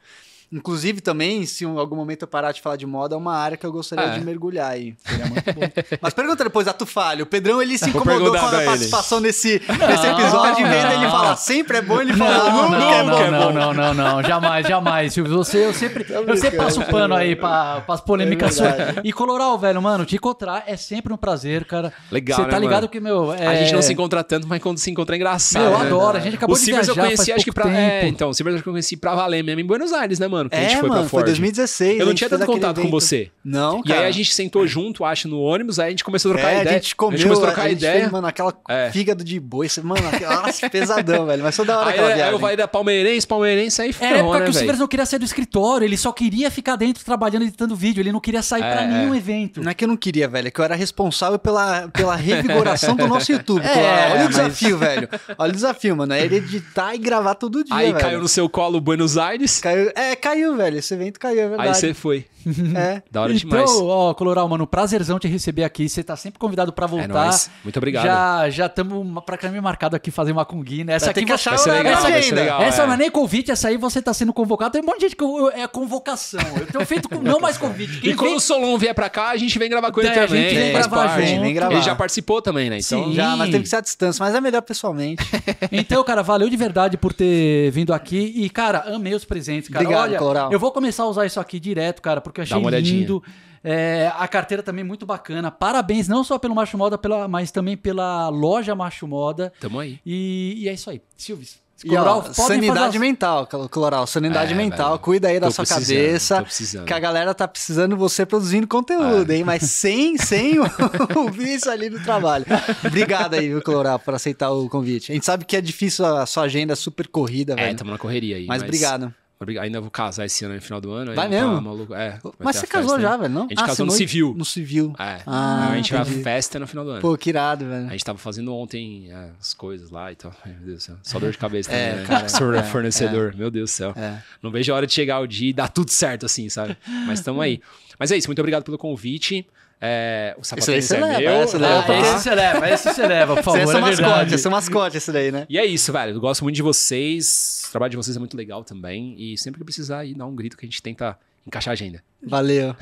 [0.53, 3.57] Inclusive, também, se em algum momento eu parar de falar de moda, é uma área
[3.57, 4.19] que eu gostaria É.
[4.19, 4.95] de mergulhar aí.
[5.03, 5.61] Seria muito bom.
[6.01, 7.23] Mas pergunta depois a Tufalho.
[7.23, 10.65] O Pedrão, ele se incomodou com a participação nesse, nesse episódio.
[10.65, 13.31] Em vez dele falar sempre é bom, ele fala Não, nunca não, é bom.
[13.31, 15.35] não, não, não, não, não, jamais, jamais, Silvio.
[15.37, 18.95] Você, eu sempre, eu sempre passo o pano aí pra, as polêmicas É.
[19.03, 21.91] E Coloral, velho, mano, te encontrar é sempre um prazer, cara.
[22.11, 22.89] Legal, Você né, tá ligado mano?
[22.89, 23.33] que, meu.
[23.33, 23.47] É...
[23.47, 25.63] A gente não se encontra tanto, mas quando se encontra é engraçado.
[25.63, 25.85] Meu, eu né?
[25.87, 26.17] adoro.
[26.17, 27.79] A gente acabou o de Silvers eu viajar conheci, faz acho que pouco pra.
[27.79, 28.13] É, tempo.
[28.13, 30.42] então, o Silvers eu conheci pra valer mesmo em Buenos Aires, né, mano?
[30.49, 31.25] Que a gente É, foi mano, pra foi Ford.
[31.25, 31.97] 2016.
[31.99, 32.91] Eu a não tinha tanto contato com evento.
[32.91, 33.29] você.
[33.43, 34.01] Não, E cara.
[34.01, 36.61] aí a gente sentou junto, acho, no ônibus, aí a gente começou a trocar é,
[36.61, 36.69] ideia.
[36.69, 37.99] a gente comeu, a gente começou a trocar gente ideia.
[38.01, 38.91] fez, mano, aquela É.
[38.91, 39.67] fígado de boi.
[39.83, 41.41] Mano, aquela, nossa, pesadão, velho.
[41.43, 42.33] Mas foi da hora Aí, aquela aí viagem.
[42.33, 44.53] eu vai da palmeirense, palmeirense, aí Era a ferrou, época né, que o?
[44.53, 48.11] Silvers não queria sair do escritório, ele só queria ficar dentro trabalhando, editando vídeo, ele
[48.11, 48.87] não queria sair É, pra é.
[48.87, 49.61] nenhum evento.
[49.61, 52.95] Não é que eu não queria, velho, é que eu era responsável pela, pela revigoração
[52.95, 53.63] do nosso YouTube.
[53.73, 54.11] É.
[54.13, 55.09] Olha o desafio, velho.
[55.37, 56.13] Olha o desafio, mano.
[56.13, 59.91] É ele editar e gravar todo dia, Aí caiu no seu colo Buenos Aires, Caiu-
[59.95, 60.77] É, caiu, velho.
[60.77, 61.69] Esse evento caiu, é verdade.
[61.69, 62.25] aí você foi.
[62.75, 63.01] É.
[63.09, 63.71] Da hora então, demais.
[63.71, 65.87] ó, Coloral, mano, prazerzão te receber aqui.
[65.87, 67.05] Você tá sempre convidado pra voltar.
[67.05, 67.49] É nóis.
[67.63, 68.03] Muito obrigado.
[68.03, 70.95] Já já estamos pra caminho marcado aqui fazer uma Gui, né?
[70.95, 72.41] Essa Vai aqui que você- achar Vai ser legal, horário vai ser agenda.
[72.41, 72.61] legal.
[72.63, 72.85] Essa é.
[72.87, 74.73] não é nem convite, essa aí você tá sendo convocado.
[74.73, 76.41] Tem um monte de gente que eu- é convocação.
[76.59, 78.01] Eu tenho feito com- não mais convite.
[78.01, 80.09] Quem E quando vem- o Solon vier pra cá, a gente vem gravar com ele
[80.09, 80.43] É, a também.
[80.49, 81.27] gente vem gravar parte.
[81.29, 81.41] junto.
[81.43, 81.73] Vem gravar.
[81.75, 82.77] Ele já participou também, né?
[82.79, 83.13] Então, Sim.
[83.13, 84.21] Já, mas teve que ser à distância.
[84.21, 85.23] Mas é melhor pessoalmente.
[85.71, 88.33] Então, cara, valeu de verdade por ter vindo aqui.
[88.35, 89.85] E, cara, amei os presentes, cara.
[89.85, 90.51] Obrigado, Olha, Coloral.
[90.51, 93.23] eu vou começar a usar isso aqui direto, cara, porque eu achei lindo.
[93.65, 95.49] É, a carteira também muito bacana.
[95.49, 99.53] Parabéns, não só pelo Macho Moda, pela, mas também pela loja Macho Moda.
[99.59, 99.99] tamo aí.
[100.05, 101.01] E, e é isso aí.
[101.15, 104.05] Silves, E, Coloral, ó, podem sanidade as- mental, Cloral.
[104.05, 104.89] Sanidade É, mental.
[104.89, 104.99] velho.
[104.99, 106.41] Cuida aí da Tô sua cabeça.
[106.41, 106.85] precisando.
[106.85, 109.37] Que a galera tá precisando você produzindo conteúdo, É.
[109.37, 109.43] hein?
[109.45, 110.63] Mas sem, sem o,
[111.25, 112.45] o vício ali no trabalho.
[112.85, 115.09] Obrigado aí, viu, Cloral, por aceitar o convite.
[115.11, 117.77] A gente sabe que é difícil a sua agenda super corrida, É, velho.
[117.77, 118.45] tamo na correria aí.
[118.45, 119.03] mas, obrigado.
[119.05, 119.22] Obrigado.
[119.59, 121.13] Ainda vou casar esse ano no final do ano.
[121.13, 121.61] Vai tá mesmo?
[121.61, 121.93] maluco.
[121.93, 123.17] É, Mas você casou já, né?
[123.23, 123.45] velho, não?
[123.45, 124.33] A gente Ah, casou no civil.
[124.37, 124.93] No civil.
[124.99, 125.21] É.
[125.25, 127.01] Ah, a gente vai festa no final do ano.
[127.01, 127.87] Pô, que irado, velho.
[127.87, 130.33] A gente tava fazendo ontem é, as coisas lá e tal.
[130.45, 130.95] Meu Deus do céu.
[131.03, 132.07] Só dor de cabeça É, também, né?
[132.07, 133.33] cara, Sou é, fornecedor.
[133.35, 133.93] Meu Deus do céu.
[133.95, 134.17] É.
[134.41, 136.75] Não vejo a hora de chegar o dia e dar tudo certo assim, sabe?
[137.07, 137.59] Mas tamo aí.
[137.99, 138.27] Mas é isso.
[138.27, 139.45] Muito obrado pelo convite.
[139.85, 141.31] É, o Esse sapatênis você é leva, meu.
[141.31, 141.67] essa né?
[141.67, 143.59] leva Ah, esse você leva, esse você leva, por favor.
[143.59, 144.35] Esse é é mascote, verdade.
[144.35, 145.45] esse é o mascote esse daí, né?
[145.49, 146.13] E é isso, velho.
[146.15, 147.63] Eu gosto muito de vocês.
[147.67, 149.13] O trabalho de vocês é muito legal também.
[149.17, 152.03] E sempre que precisar aí, dá um grito que a gente tenta encaixar a agenda.
[152.25, 152.75] Valeu.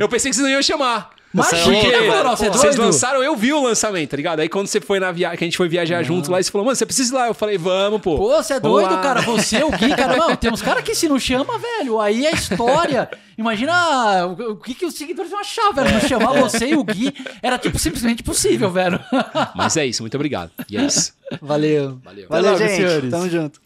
[0.00, 1.10] Eu pensei que vocês não iam chamar.
[1.32, 2.86] Imagina, Porque Coloral, você é vocês doido?
[2.86, 4.40] lançaram, eu vi o lançamento, tá ligado?
[4.40, 6.50] Aí quando você foi na viagem, que a gente foi viajar junto lá, e você
[6.50, 7.26] falou, mano, você precisa ir lá.
[7.26, 8.16] Eu falei, vamos, pô.
[8.16, 9.02] Pô, você é Vamos doido, lá.
[9.02, 9.20] cara.
[9.20, 10.16] Você, o Gui, cara.
[10.16, 12.00] Não, tem uns caras que se não chama, velho.
[12.00, 13.10] Aí é história.
[13.36, 15.92] Imagina o, o que, que os seguidores vão achar, velho.
[15.92, 18.98] Não chamar você e o Gui era, tipo, simplesmente possível, velho.
[19.54, 20.50] Mas é isso, muito obrigado.
[20.70, 21.12] E é isso.
[21.42, 22.00] Valeu.
[22.02, 22.26] Valeu.
[22.28, 22.74] Valeu, logo, gente.
[22.74, 23.10] senhores.
[23.10, 23.60] Tamo junto.